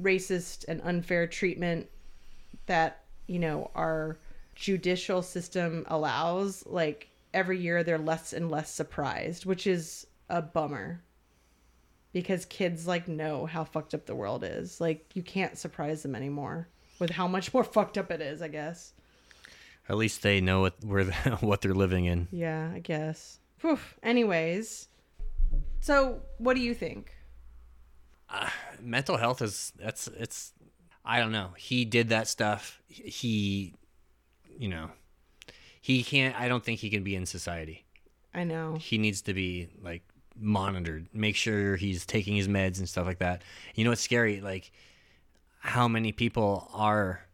racist 0.00 0.64
and 0.66 0.80
unfair 0.82 1.28
treatment 1.28 1.88
that 2.70 3.00
you 3.26 3.38
know 3.40 3.70
our 3.74 4.16
judicial 4.54 5.22
system 5.22 5.84
allows 5.88 6.64
like 6.66 7.08
every 7.34 7.58
year 7.58 7.82
they're 7.82 7.98
less 7.98 8.32
and 8.32 8.50
less 8.50 8.70
surprised 8.70 9.44
which 9.44 9.66
is 9.66 10.06
a 10.28 10.40
bummer. 10.40 11.02
Because 12.12 12.44
kids 12.44 12.86
like 12.86 13.06
know 13.06 13.46
how 13.46 13.62
fucked 13.64 13.94
up 13.94 14.06
the 14.06 14.14
world 14.16 14.42
is. 14.44 14.80
Like 14.80 15.10
you 15.14 15.22
can't 15.22 15.56
surprise 15.56 16.02
them 16.02 16.14
anymore 16.16 16.68
with 16.98 17.10
how 17.10 17.28
much 17.28 17.52
more 17.54 17.64
fucked 17.64 17.98
up 17.98 18.10
it 18.10 18.20
is 18.20 18.40
i 18.42 18.48
guess. 18.48 18.92
At 19.88 19.96
least 19.96 20.22
they 20.22 20.40
know 20.40 20.60
what 20.60 20.74
where 20.84 21.04
the, 21.04 21.12
what 21.40 21.60
they're 21.60 21.74
living 21.74 22.04
in. 22.06 22.28
yeah 22.30 22.70
i 22.74 22.78
guess. 22.78 23.38
Whew. 23.60 23.78
anyways. 24.02 24.88
So 25.80 26.20
what 26.38 26.54
do 26.54 26.62
you 26.62 26.74
think? 26.74 27.12
Uh, 28.28 28.48
mental 28.80 29.16
health 29.16 29.42
is 29.42 29.72
that's 29.76 30.06
it's 30.08 30.52
I 31.10 31.18
don't 31.18 31.32
know. 31.32 31.50
He 31.56 31.84
did 31.84 32.10
that 32.10 32.28
stuff. 32.28 32.80
He 32.86 33.74
you 34.56 34.68
know, 34.68 34.90
he 35.80 36.04
can't 36.04 36.38
I 36.38 36.46
don't 36.46 36.62
think 36.64 36.78
he 36.78 36.88
can 36.88 37.02
be 37.02 37.16
in 37.16 37.26
society. 37.26 37.84
i 38.32 38.44
know 38.44 38.76
He 38.76 38.96
needs 38.96 39.22
to 39.22 39.34
be 39.34 39.68
like 39.82 40.02
monitored. 40.38 41.08
Make 41.12 41.34
sure 41.34 41.74
he's 41.74 42.06
taking 42.06 42.36
his 42.36 42.46
meds 42.46 42.78
and 42.78 42.88
stuff 42.88 43.06
like 43.06 43.18
that. 43.18 43.42
You 43.74 43.82
know 43.82 43.90
what's 43.90 44.00
scary? 44.00 44.40
Like 44.40 44.70
how 45.58 45.88
many 45.88 46.12
people 46.12 46.70
are 46.72 47.26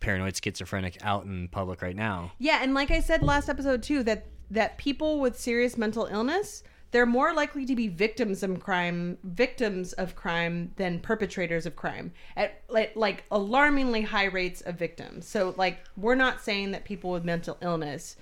paranoid 0.00 0.36
schizophrenic 0.36 0.98
out 1.02 1.24
in 1.24 1.48
public 1.48 1.80
right 1.80 1.96
now? 1.96 2.32
Yeah, 2.38 2.58
and 2.62 2.74
like 2.74 2.90
I 2.90 3.00
said 3.00 3.22
last 3.22 3.48
episode 3.48 3.82
too, 3.82 4.02
that 4.02 4.26
that 4.50 4.76
people 4.76 5.20
with 5.20 5.40
serious 5.40 5.78
mental 5.78 6.04
illness, 6.04 6.62
they're 6.94 7.04
more 7.06 7.34
likely 7.34 7.66
to 7.66 7.74
be 7.74 7.88
victims 7.88 8.44
of 8.44 8.60
crime, 8.60 9.18
victims 9.24 9.94
of 9.94 10.14
crime 10.14 10.70
than 10.76 11.00
perpetrators 11.00 11.66
of 11.66 11.74
crime 11.74 12.12
at 12.36 12.62
like, 12.68 12.92
like 12.94 13.24
alarmingly 13.32 14.02
high 14.02 14.26
rates 14.26 14.60
of 14.60 14.76
victims. 14.76 15.26
So 15.26 15.54
like 15.56 15.80
we're 15.96 16.14
not 16.14 16.40
saying 16.40 16.70
that 16.70 16.84
people 16.84 17.10
with 17.10 17.24
mental 17.24 17.58
illness 17.60 18.14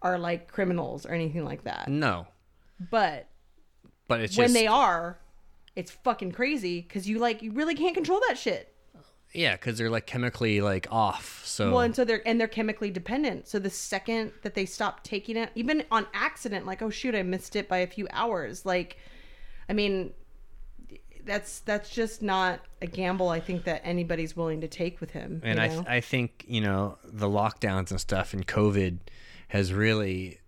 are 0.00 0.16
like 0.16 0.46
criminals 0.46 1.06
or 1.06 1.10
anything 1.10 1.44
like 1.44 1.64
that. 1.64 1.88
No. 1.88 2.28
But 2.88 3.26
But 4.06 4.20
it's 4.20 4.38
when 4.38 4.44
just 4.44 4.54
they 4.54 4.68
are, 4.68 5.18
it's 5.74 5.90
fucking 5.90 6.30
crazy 6.30 6.82
cuz 6.82 7.08
you 7.08 7.18
like 7.18 7.42
you 7.42 7.50
really 7.50 7.74
can't 7.74 7.96
control 7.96 8.20
that 8.28 8.38
shit. 8.38 8.72
Yeah, 9.32 9.56
cuz 9.56 9.78
they're 9.78 9.90
like 9.90 10.06
chemically 10.06 10.60
like 10.60 10.86
off. 10.90 11.42
So 11.44 11.72
Well, 11.72 11.80
and 11.80 11.94
so 11.94 12.04
they're 12.04 12.26
and 12.26 12.40
they're 12.40 12.48
chemically 12.48 12.90
dependent. 12.90 13.48
So 13.48 13.58
the 13.58 13.70
second 13.70 14.32
that 14.42 14.54
they 14.54 14.66
stop 14.66 15.04
taking 15.04 15.36
it, 15.36 15.50
even 15.54 15.84
on 15.90 16.06
accident, 16.14 16.66
like 16.66 16.82
oh 16.82 16.90
shoot, 16.90 17.14
I 17.14 17.22
missed 17.22 17.56
it 17.56 17.68
by 17.68 17.78
a 17.78 17.86
few 17.86 18.08
hours. 18.10 18.64
Like, 18.64 18.96
I 19.68 19.72
mean, 19.72 20.12
that's 21.28 21.60
that's 21.60 21.90
just 21.90 22.22
not 22.22 22.60
a 22.82 22.86
gamble. 22.86 23.28
I 23.28 23.38
think 23.38 23.64
that 23.64 23.82
anybody's 23.84 24.34
willing 24.34 24.62
to 24.62 24.68
take 24.68 25.00
with 25.00 25.10
him. 25.10 25.40
And 25.44 25.58
you 25.58 25.64
I, 25.64 25.68
th- 25.68 25.86
I 25.86 26.00
think 26.00 26.44
you 26.48 26.60
know 26.60 26.98
the 27.04 27.28
lockdowns 27.28 27.90
and 27.90 28.00
stuff 28.00 28.32
and 28.32 28.46
COVID 28.46 28.98
has 29.48 29.72
really 29.72 30.40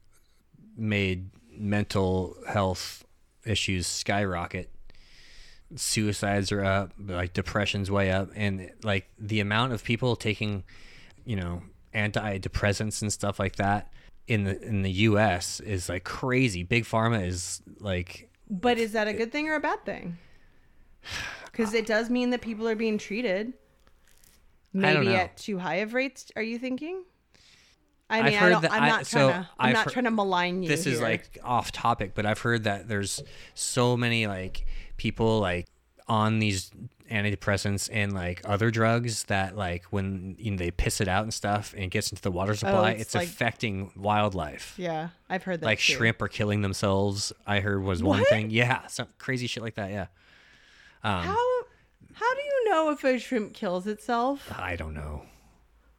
made 0.77 1.31
mental 1.53 2.37
health 2.49 3.05
issues 3.45 3.87
skyrocket. 3.87 4.71
Suicides 5.77 6.51
are 6.53 6.65
up, 6.65 6.93
like 6.99 7.33
depression's 7.33 7.91
way 7.91 8.11
up, 8.11 8.31
and 8.35 8.71
like 8.83 9.09
the 9.19 9.41
amount 9.41 9.73
of 9.73 9.85
people 9.85 10.17
taking, 10.17 10.65
you 11.25 11.37
know, 11.37 11.63
antidepressants 11.95 13.03
and 13.03 13.13
stuff 13.13 13.39
like 13.39 13.57
that 13.57 13.93
in 14.27 14.45
the 14.45 14.61
in 14.63 14.83
the 14.83 14.91
U.S. 14.93 15.61
is 15.61 15.89
like 15.89 16.05
crazy. 16.05 16.63
Big 16.63 16.85
pharma 16.85 17.27
is 17.27 17.63
like 17.79 18.29
but 18.49 18.79
is 18.79 18.93
that 18.93 19.07
a 19.09 19.13
good 19.13 19.31
thing 19.33 19.49
or 19.49 19.55
a 19.55 19.61
bad 19.61 19.85
thing? 19.85 20.19
Because 21.53 21.75
it 21.75 21.85
does 21.85 22.09
mean 22.11 22.31
that 22.31 22.41
people 22.41 22.69
are 22.69 22.77
being 22.77 22.97
treated. 22.97 23.53
Maybe 24.73 25.09
at 25.09 25.37
too 25.37 25.59
high 25.59 25.77
of 25.77 25.95
rates. 25.95 26.31
Are 26.37 26.43
you 26.43 26.59
thinking? 26.59 27.03
I 28.09 28.19
I've 28.19 28.25
mean, 28.25 28.35
I 28.37 28.61
that, 28.61 28.73
I'm 28.73 28.83
I- 28.85 28.89
not 28.89 29.07
so 29.07 29.31
trying 29.31 29.43
to. 29.43 29.49
I'm 29.59 29.69
I've 29.69 29.73
not 29.75 29.85
heard- 29.87 29.93
trying 29.93 30.05
to 30.05 30.11
malign 30.13 30.63
you. 30.63 30.69
this 30.69 30.87
is 30.87 31.01
like 31.01 31.39
off 31.43 31.73
topic, 31.73 32.13
but 32.15 32.25
I've 32.25 32.39
heard 32.39 32.65
that 32.65 32.89
there's 32.89 33.21
so 33.55 33.97
many 33.97 34.27
like 34.29 34.65
people 35.01 35.41
like 35.41 35.67
on 36.09 36.39
these 36.41 36.71
antidepressants 37.11 37.89
and 37.93 38.13
like 38.13 38.41
other 38.45 38.71
drugs 38.71 39.25
that 39.25 39.57
like 39.57 39.85
when 39.91 40.37
you 40.39 40.51
know, 40.51 40.57
they 40.59 40.71
piss 40.71 41.01
it 41.01 41.09
out 41.09 41.23
and 41.23 41.33
stuff 41.33 41.73
and 41.73 41.85
it 41.85 41.91
gets 41.91 42.11
into 42.11 42.21
the 42.23 42.31
water 42.31 42.55
supply, 42.55 42.91
Oh, 42.91 42.93
it's 42.93 43.03
it's, 43.03 43.15
like- 43.15 43.29
affecting 43.29 43.91
wildlife. 43.97 44.75
Yeah, 44.77 45.09
I've 45.29 45.43
heard 45.43 45.61
that. 45.61 45.67
Like 45.67 45.79
too. 45.79 45.95
shrimp 45.95 46.21
are 46.21 46.29
killing 46.29 46.61
themselves. 46.63 47.33
I 47.47 47.61
heard 47.61 47.83
was 47.83 48.03
one 48.03 48.25
thing. 48.27 48.51
Yeah, 48.51 48.87
some 48.89 49.09
crazy 49.19 49.47
shit 49.47 49.63
like 49.63 49.75
that. 49.77 49.91
Yeah. 49.91 50.07
Um, 51.03 51.25
How 51.25 51.47
how 52.13 52.35
do 52.35 52.41
you 52.43 52.65
know 52.71 52.91
if 52.91 53.03
a 53.05 53.19
shrimp 53.19 53.55
kills 53.55 53.87
itself? 53.87 54.53
I 54.57 54.77
don't 54.77 54.93
know. 54.95 55.23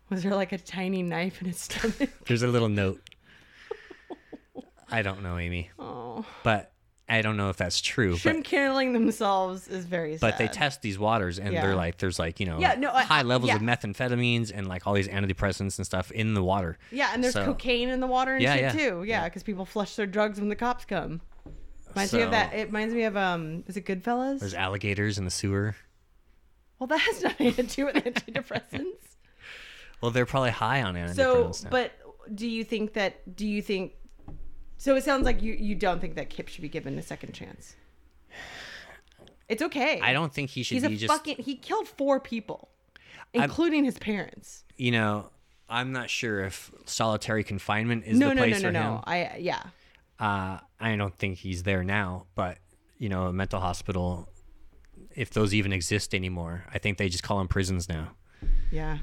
Was 0.09 0.21
there 0.23 0.35
like 0.35 0.51
a 0.51 0.57
tiny 0.59 1.01
knife 1.03 1.41
in 1.41 1.47
its 1.49 1.61
stomach? 1.63 2.09
There's 2.27 2.43
a 2.43 2.47
little 2.47 2.69
note. 2.83 3.01
I 4.89 5.01
don't 5.01 5.23
know, 5.23 5.37
Amy, 5.37 5.69
Oh, 5.79 6.25
but 6.43 6.73
I 7.11 7.21
don't 7.21 7.37
know 7.37 7.49
if 7.49 7.57
that's 7.57 7.81
true. 7.81 8.15
shrimp 8.17 8.39
But 8.39 8.45
killing 8.45 8.93
themselves 8.93 9.67
is 9.67 9.85
very 9.85 10.13
sad. 10.17 10.21
but 10.21 10.37
they 10.37 10.47
test 10.47 10.81
these 10.81 10.97
waters 10.97 11.37
and 11.39 11.53
Yeah. 11.53 11.61
they're 11.65 11.75
like 11.75 11.97
there's 11.97 12.17
like 12.17 12.39
you 12.39 12.45
know 12.45 12.59
Yeah, 12.59 12.75
no, 12.75 12.91
I- 12.91 13.03
high 13.03 13.21
levels 13.23 13.51
of 13.53 13.61
yeah. 13.61 13.75
methamphetamines 13.75 14.51
and 14.55 14.67
like 14.67 14.87
all 14.87 14.93
these 14.93 15.07
antidepressants 15.09 15.77
and 15.77 15.85
stuff 15.85 16.11
in 16.11 16.33
the 16.33 16.43
water 16.43 16.77
yeah, 16.91 17.09
and 17.13 17.23
there's 17.23 17.33
so- 17.33 17.45
cocaine 17.45 17.89
in 17.89 17.99
the 17.99 18.07
water 18.07 18.33
and 18.35 18.41
Yeah, 18.41 18.71
shit 18.71 18.79
too. 18.79 19.03
Yeah, 19.03 19.25
because 19.25 19.43
people 19.43 19.65
flush 19.65 19.95
their 19.95 20.05
drugs 20.07 20.39
when 20.39 20.49
the 20.49 20.55
cops 20.55 20.85
come. 20.85 21.21
Reminds 21.89 22.13
me 22.13 22.21
of 22.21 22.31
that. 22.31 22.53
It 22.53 22.67
reminds 22.67 22.93
me 22.93 23.03
of 23.03 23.17
um. 23.17 23.63
Is 23.67 23.75
it 23.75 23.85
Goodfellas? 23.85 24.39
there's 24.39 24.53
alligators 24.53 25.17
in 25.17 25.25
the 25.25 25.31
sewer 25.31 25.75
well, 26.79 26.87
that 26.87 26.99
has 27.01 27.21
nothing 27.23 27.53
to 27.53 27.63
do 27.63 27.85
with 27.85 27.95
antidepressants. 27.95 29.17
well 30.01 30.11
they're 30.11 30.25
probably 30.25 30.51
high 30.51 30.81
on 30.81 30.95
antidepressants 30.95 31.55
so, 31.55 31.63
now. 31.65 31.69
but 31.69 31.91
do 32.33 32.47
you 32.47 32.63
think 32.63 32.93
that? 32.93 33.35
Do 33.35 33.45
you 33.45 33.61
think? 33.61 33.91
So 34.81 34.95
it 34.95 35.03
sounds 35.03 35.25
like 35.25 35.43
you 35.43 35.53
you 35.53 35.75
don't 35.75 36.01
think 36.01 36.15
that 36.15 36.31
Kip 36.31 36.47
should 36.47 36.63
be 36.63 36.69
given 36.69 36.97
a 36.97 37.03
second 37.03 37.33
chance. 37.33 37.75
It's 39.47 39.61
okay. 39.61 39.99
i 40.01 40.11
don't 40.13 40.33
think 40.33 40.49
he 40.49 40.63
should 40.63 40.75
He's 40.75 40.83
a 40.83 40.89
be 40.89 40.97
just 40.97 41.13
fucking. 41.13 41.37
He 41.37 41.55
killed 41.55 41.87
four 41.87 42.19
people, 42.19 42.69
including 43.33 43.83
his 43.83 43.97
parents. 43.99 44.63
you 44.77 44.91
know 44.91 45.29
i'm 45.69 45.91
not 45.91 46.09
sure 46.09 46.43
if 46.43 46.71
solitary 46.85 47.43
confinement 47.43 48.03
is 48.05 48.17
No, 48.17 48.29
the 48.29 48.35
no, 48.35 48.41
no, 48.41 48.47
place 48.47 48.61
no, 48.61 48.67
for 48.69 48.71
no. 48.73 48.81
him 48.81 48.99
I 49.05 49.35
yeah. 49.39 49.63
uh, 50.19 50.57
i 50.79 50.95
don't 50.95 51.15
think 51.17 51.37
he's 51.37 51.63
there 51.63 51.83
now 51.83 52.25
but 52.35 52.57
you 52.97 53.07
know 53.09 53.27
a 53.27 53.33
mental 53.33 53.59
hospital 53.61 54.27
if 55.15 55.29
those 55.29 55.53
even 55.53 55.71
exist 55.71 56.13
anymore 56.15 56.63
i 56.73 56.77
think 56.79 56.97
they 56.97 57.07
just 57.09 57.23
call 57.23 57.37
them 57.37 57.47
prisons 57.47 57.87
now 57.87 58.05
Yeah. 58.71 58.97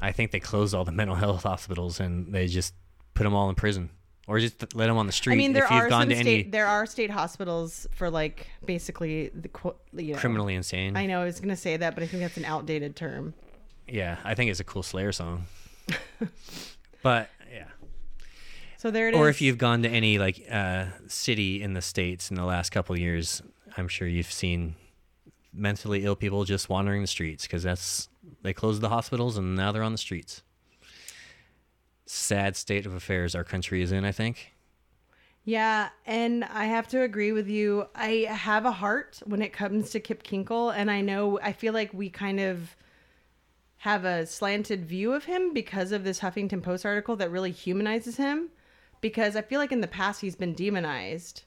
I 0.00 0.12
think 0.12 0.30
they 0.32 0.40
closed 0.40 0.74
all 0.74 0.84
the 0.84 0.92
mental 0.92 1.16
health 1.24 1.42
hospitals 1.44 1.98
and 2.00 2.32
they 2.34 2.46
just 2.46 2.72
put 3.14 3.24
them 3.24 3.34
all 3.34 3.48
in 3.50 3.54
prison 3.54 3.90
or 4.26 4.38
just 4.40 4.74
let 4.74 4.86
them 4.86 4.96
on 4.96 5.06
the 5.06 5.12
street. 5.12 5.34
I 5.34 5.36
mean, 5.36 5.52
there 5.52 5.64
if 5.64 5.70
you've 5.70 5.82
are 5.82 5.88
gone 5.88 6.08
to 6.08 6.14
state 6.14 6.26
any 6.26 6.50
there 6.50 6.66
are 6.66 6.86
state 6.86 7.10
hospitals 7.10 7.86
for 7.92 8.10
like 8.10 8.46
basically 8.64 9.28
the 9.34 9.50
you 10.02 10.12
know. 10.14 10.18
criminally 10.18 10.54
insane, 10.54 10.96
I 10.96 11.06
know 11.06 11.20
I 11.22 11.24
was 11.24 11.40
gonna 11.40 11.56
say 11.56 11.76
that, 11.76 11.94
but 11.94 12.02
I 12.02 12.06
think 12.06 12.22
that's 12.22 12.36
an 12.36 12.44
outdated 12.44 12.96
term. 12.96 13.34
yeah, 13.88 14.16
I 14.24 14.34
think 14.34 14.50
it's 14.50 14.60
a 14.60 14.64
cool 14.64 14.82
Slayer 14.82 15.12
song. 15.12 15.44
but 17.02 17.28
yeah, 17.52 17.66
So 18.78 18.90
there 18.90 19.08
it 19.08 19.14
is. 19.14 19.20
or 19.20 19.28
if 19.28 19.40
you've 19.42 19.58
gone 19.58 19.82
to 19.82 19.88
any 19.88 20.18
like 20.18 20.44
uh, 20.50 20.86
city 21.08 21.62
in 21.62 21.74
the 21.74 21.82
states 21.82 22.30
in 22.30 22.36
the 22.36 22.44
last 22.44 22.70
couple 22.70 22.94
of 22.94 23.00
years, 23.00 23.42
I'm 23.76 23.88
sure 23.88 24.08
you've 24.08 24.32
seen 24.32 24.76
mentally 25.52 26.04
ill 26.04 26.16
people 26.16 26.44
just 26.44 26.68
wandering 26.68 27.00
the 27.02 27.06
streets 27.06 27.44
because 27.44 27.62
that's 27.62 28.08
they 28.42 28.52
closed 28.52 28.80
the 28.80 28.88
hospitals 28.88 29.36
and 29.36 29.54
now 29.54 29.70
they're 29.72 29.82
on 29.82 29.92
the 29.92 29.98
streets. 29.98 30.42
Sad 32.06 32.56
state 32.56 32.86
of 32.86 32.94
affairs 32.94 33.34
our 33.34 33.44
country 33.44 33.82
is 33.82 33.92
in, 33.92 34.04
I 34.04 34.12
think. 34.12 34.52
Yeah, 35.44 35.90
and 36.06 36.44
I 36.44 36.64
have 36.66 36.88
to 36.88 37.02
agree 37.02 37.32
with 37.32 37.48
you. 37.48 37.86
I 37.94 38.26
have 38.30 38.64
a 38.64 38.72
heart 38.72 39.20
when 39.26 39.42
it 39.42 39.52
comes 39.52 39.90
to 39.90 40.00
Kip 40.00 40.22
Kinkel, 40.22 40.74
and 40.74 40.90
I 40.90 41.00
know 41.00 41.38
I 41.40 41.52
feel 41.52 41.74
like 41.74 41.92
we 41.92 42.08
kind 42.08 42.40
of 42.40 42.76
have 43.78 44.06
a 44.06 44.26
slanted 44.26 44.86
view 44.86 45.12
of 45.12 45.24
him 45.24 45.52
because 45.52 45.92
of 45.92 46.04
this 46.04 46.20
Huffington 46.20 46.62
Post 46.62 46.86
article 46.86 47.16
that 47.16 47.30
really 47.30 47.50
humanizes 47.50 48.16
him. 48.16 48.48
Because 49.02 49.36
I 49.36 49.42
feel 49.42 49.60
like 49.60 49.72
in 49.72 49.82
the 49.82 49.86
past 49.86 50.22
he's 50.22 50.36
been 50.36 50.54
demonized, 50.54 51.42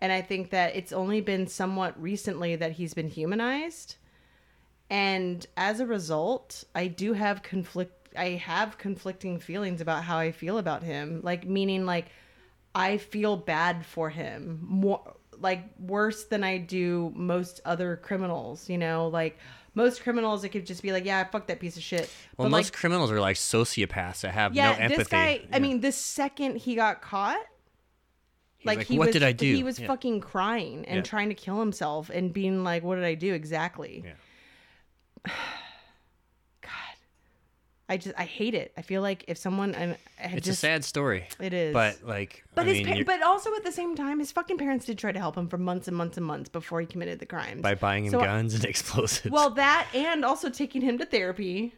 and 0.00 0.12
I 0.12 0.20
think 0.20 0.50
that 0.50 0.76
it's 0.76 0.92
only 0.92 1.22
been 1.22 1.46
somewhat 1.46 2.00
recently 2.00 2.56
that 2.56 2.72
he's 2.72 2.92
been 2.92 3.08
humanized. 3.08 3.96
And 4.90 5.46
as 5.56 5.80
a 5.80 5.86
result, 5.86 6.64
I 6.74 6.88
do 6.88 7.14
have 7.14 7.42
conflict. 7.42 7.99
I 8.16 8.30
have 8.30 8.78
conflicting 8.78 9.38
feelings 9.38 9.80
about 9.80 10.04
how 10.04 10.18
I 10.18 10.32
feel 10.32 10.58
about 10.58 10.82
him. 10.82 11.20
Like 11.22 11.46
meaning 11.46 11.86
like 11.86 12.06
I 12.74 12.98
feel 12.98 13.36
bad 13.36 13.84
for 13.86 14.10
him 14.10 14.60
more 14.62 15.14
like 15.38 15.64
worse 15.78 16.24
than 16.24 16.44
I 16.44 16.58
do 16.58 17.12
most 17.16 17.60
other 17.64 17.96
criminals, 17.96 18.68
you 18.68 18.78
know, 18.78 19.08
like 19.08 19.38
most 19.74 20.02
criminals 20.02 20.44
it 20.44 20.50
could 20.50 20.66
just 20.66 20.82
be 20.82 20.92
like, 20.92 21.04
yeah, 21.04 21.24
fuck 21.24 21.46
that 21.46 21.60
piece 21.60 21.76
of 21.76 21.82
shit. 21.82 22.10
Well, 22.36 22.46
but 22.46 22.50
most 22.50 22.66
like 22.66 22.72
criminals 22.74 23.10
are 23.10 23.20
like 23.20 23.36
sociopaths 23.36 24.20
that 24.22 24.32
have 24.32 24.54
yeah, 24.54 24.72
no 24.72 24.78
empathy. 24.78 24.96
this 24.96 25.08
guy, 25.08 25.30
Yeah. 25.42 25.56
I 25.56 25.58
mean, 25.60 25.80
the 25.80 25.92
second 25.92 26.56
he 26.56 26.74
got 26.74 27.00
caught, 27.00 27.40
like, 28.64 28.78
like, 28.78 28.86
he 28.88 28.98
"What 28.98 29.06
was 29.06 29.12
did 29.14 29.22
I 29.22 29.32
do?" 29.32 29.54
He 29.54 29.62
was 29.62 29.78
Yeah. 29.78 29.86
fucking 29.86 30.20
crying 30.20 30.84
and 30.86 30.96
Yeah. 30.96 31.02
trying 31.02 31.28
to 31.30 31.34
kill 31.34 31.58
himself 31.60 32.10
and 32.10 32.32
being 32.32 32.62
like, 32.62 32.82
"What 32.82 32.96
did 32.96 33.04
I 33.04 33.14
do 33.14 33.32
exactly?" 33.32 34.04
Yeah. 34.04 35.32
I 37.90 37.96
just 37.96 38.14
I 38.16 38.24
hate 38.24 38.54
it. 38.54 38.72
I 38.78 38.82
feel 38.82 39.02
like 39.02 39.24
if 39.28 39.36
someone 39.36 39.74
and 39.74 39.96
I 40.22 40.26
it's 40.36 40.46
just, 40.46 40.58
a 40.58 40.66
sad 40.66 40.84
story. 40.84 41.26
It 41.40 41.52
is. 41.52 41.74
But 41.74 41.98
like, 42.04 42.44
But 42.54 42.62
I 42.62 42.68
his 42.68 42.76
mean, 42.78 42.86
pa- 42.86 42.92
you're- 42.92 43.04
but 43.04 43.22
also 43.22 43.54
at 43.56 43.64
the 43.64 43.72
same 43.72 43.96
time, 43.96 44.20
his 44.20 44.30
fucking 44.32 44.58
parents 44.58 44.86
did 44.86 44.96
try 44.96 45.10
to 45.12 45.18
help 45.18 45.36
him 45.36 45.48
for 45.48 45.58
months 45.58 45.88
and 45.88 45.96
months 45.96 46.16
and 46.16 46.24
months 46.24 46.48
before 46.48 46.80
he 46.80 46.86
committed 46.86 47.18
the 47.18 47.26
crimes 47.26 47.60
by 47.62 47.74
buying 47.74 48.04
him 48.06 48.12
So- 48.12 48.20
guns 48.20 48.54
and 48.54 48.64
explosives. 48.72 49.30
Well, 49.30 49.50
that 49.50 49.88
and 49.92 50.24
also 50.24 50.48
taking 50.50 50.82
him 50.82 50.96
to 50.98 51.04
therapy. 51.04 51.74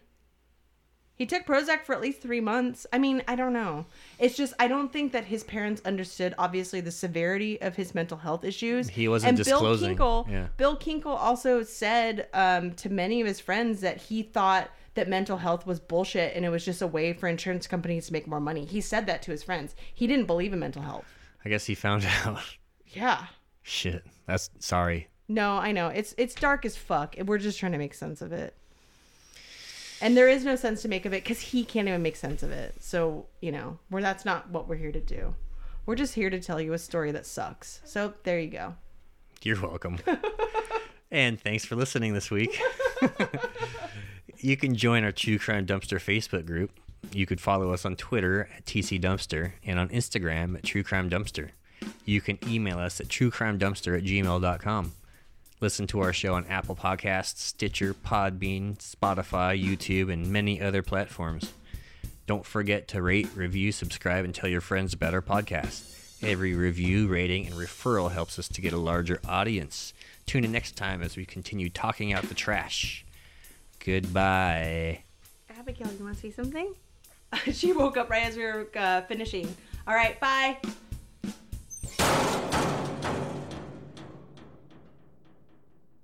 He 1.15 1.27
took 1.27 1.45
Prozac 1.45 1.85
for 1.85 1.95
at 1.95 2.01
least 2.01 2.21
three 2.21 2.41
months. 2.41 2.87
I 2.93 2.99
mean, 2.99 3.23
I 3.29 3.37
don't 3.37 3.53
know. 3.53 3.87
It's 4.19 4.37
just 4.37 4.55
I 4.59 4.67
don't 4.67 4.93
think 4.93 5.13
that 5.13 5.25
his 5.27 5.45
parents 5.45 5.81
understood 5.85 6.35
obviously 6.37 6.81
the 6.81 6.91
severity 6.91 7.61
of 7.61 7.77
his 7.77 7.95
mental 7.95 8.17
health 8.19 8.45
issues. 8.45 8.89
He 8.89 9.09
wasn't 9.09 9.29
and 9.29 9.37
disclosing, 9.39 9.95
Bill 9.97 10.25
Kinkel, 10.27 10.31
yeah. 10.33 10.47
Bill 10.57 10.77
Kinkel 10.77 11.17
also 11.17 11.63
said 11.63 12.29
um, 12.35 12.73
to 12.75 12.91
many 12.91 13.21
of 13.21 13.27
his 13.27 13.41
friends 13.41 13.81
that 13.83 13.99
he 13.99 14.23
thought 14.23 14.71
that 14.95 15.09
mental 15.09 15.39
health 15.39 15.67
was 15.67 15.81
bullshit 15.81 16.35
and 16.37 16.45
it 16.45 16.51
was 16.51 16.65
just 16.65 16.83
a 16.83 16.87
way 16.87 17.13
for 17.13 17.29
insurance 17.29 17.67
companies 17.67 18.07
to 18.07 18.13
make 18.13 18.27
more 18.27 18.41
money. 18.41 18.65
He 18.65 18.81
said 18.81 19.07
that 19.07 19.23
to 19.23 19.31
his 19.31 19.43
friends. 19.43 19.75
He 19.93 20.07
didn't 20.07 20.27
believe 20.27 20.53
in 20.53 20.59
mental 20.59 20.83
health. 20.83 21.05
I 21.45 21.49
guess 21.49 21.67
he 21.67 21.75
found 21.75 22.07
out. 22.25 22.41
Yeah. 22.89 23.27
Shit. 23.63 24.05
That's 24.27 24.51
sorry. 24.59 25.09
No, 25.29 25.53
I 25.57 25.73
know. 25.73 25.89
It's 25.89 26.15
it's 26.19 26.35
dark 26.35 26.65
as 26.65 26.77
fuck. 26.77 27.17
and 27.17 27.27
We're 27.29 27.39
just 27.39 27.59
trying 27.59 27.73
to 27.73 27.79
make 27.79 27.95
sense 27.95 28.21
of 28.21 28.33
it. 28.33 28.55
And 30.01 30.17
there 30.17 30.29
is 30.29 30.45
no 30.45 30.57
sense 30.57 30.83
to 30.83 30.89
make 30.89 31.07
of 31.07 31.13
it 31.15 31.23
because 31.23 31.41
he 31.41 31.65
can't 31.65 31.87
even 31.87 32.03
make 32.03 32.17
sense 32.17 32.43
of 32.43 32.51
it. 32.51 32.75
So, 32.81 33.27
you 33.41 33.53
know, 33.53 33.79
where 33.89 34.03
that's 34.03 34.25
not 34.25 34.51
what 34.51 34.69
we're 34.69 34.75
here 34.77 34.91
to 34.91 35.01
do. 35.01 35.35
We're 35.87 35.95
just 35.95 36.15
here 36.15 36.29
to 36.29 36.41
tell 36.41 36.61
you 36.61 36.73
a 36.73 36.79
story 36.79 37.13
that 37.13 37.25
sucks. 37.25 37.81
So 37.85 38.13
there 38.25 38.41
you 38.41 38.49
go. 38.51 38.75
You're 39.43 39.61
welcome. 39.61 39.99
and 41.11 41.41
thanks 41.41 41.65
for 41.65 41.77
listening 41.77 42.15
this 42.15 42.31
week. 42.33 42.61
you 44.43 44.57
can 44.57 44.75
join 44.75 45.05
our 45.05 45.13
True 45.13 45.39
Crime 45.39 45.67
Dumpster 45.67 45.99
Facebook 45.99 46.45
group. 46.45 46.73
You 47.13 47.27
could 47.27 47.41
follow 47.41 47.73
us 47.73 47.85
on 47.85 47.97
Twitter 47.97 48.49
at 48.57 48.65
TC 48.65 49.01
Dumpster 49.01 49.53
and 49.65 49.79
on 49.79 49.89
Instagram 49.91 50.57
at 50.57 50.65
True 50.65 50.83
Crime 50.83 51.09
Dumpster. 51.09 51.51
You 52.05 52.21
can 52.21 52.39
email 52.47 52.79
us 52.79 53.01
at 53.01 53.09
truecrimedumpster 53.09 53.97
at 53.97 54.05
gmail.com. 54.05 54.93
Listen 55.61 55.87
to 55.87 56.01
our 56.01 56.13
show 56.13 56.35
on 56.35 56.47
Apple 56.47 56.75
Podcasts, 56.75 57.39
Stitcher, 57.39 57.95
Podbean, 57.95 58.77
Spotify, 58.79 59.61
YouTube, 59.61 60.13
and 60.13 60.27
many 60.27 60.61
other 60.61 60.83
platforms. 60.83 61.53
Don't 62.27 62.45
forget 62.45 62.89
to 62.89 63.03
rate, 63.03 63.29
review, 63.37 63.71
subscribe, 63.71 64.25
and 64.25 64.35
tell 64.35 64.51
your 64.51 64.61
friends 64.61 64.93
about 64.93 65.15
our 65.15 65.23
podcast. 65.23 66.23
Every 66.23 66.55
review, 66.55 67.07
rating, 67.07 67.47
and 67.47 67.55
referral 67.55 68.11
helps 68.11 68.39
us 68.39 68.49
to 68.49 68.61
get 68.61 68.73
a 68.73 68.79
larger 68.79 69.21
audience. 69.29 69.93
Tune 70.27 70.45
in 70.45 70.53
next 70.53 70.77
time 70.77 71.03
as 71.03 71.17
we 71.17 71.25
continue 71.25 71.69
talking 71.69 72.13
out 72.13 72.25
the 72.25 72.35
trash. 72.35 73.05
Goodbye. 73.85 75.03
Abigail, 75.59 75.89
you 75.99 76.05
want 76.05 76.17
to 76.17 76.21
say 76.21 76.31
something? 76.31 76.75
she 77.53 77.73
woke 77.73 77.97
up 77.97 78.11
right 78.11 78.25
as 78.25 78.37
we 78.37 78.45
were 78.45 78.69
uh, 78.77 79.03
finishing. 79.03 79.55
All 79.87 79.95
right, 79.95 80.19
bye. 80.21 80.59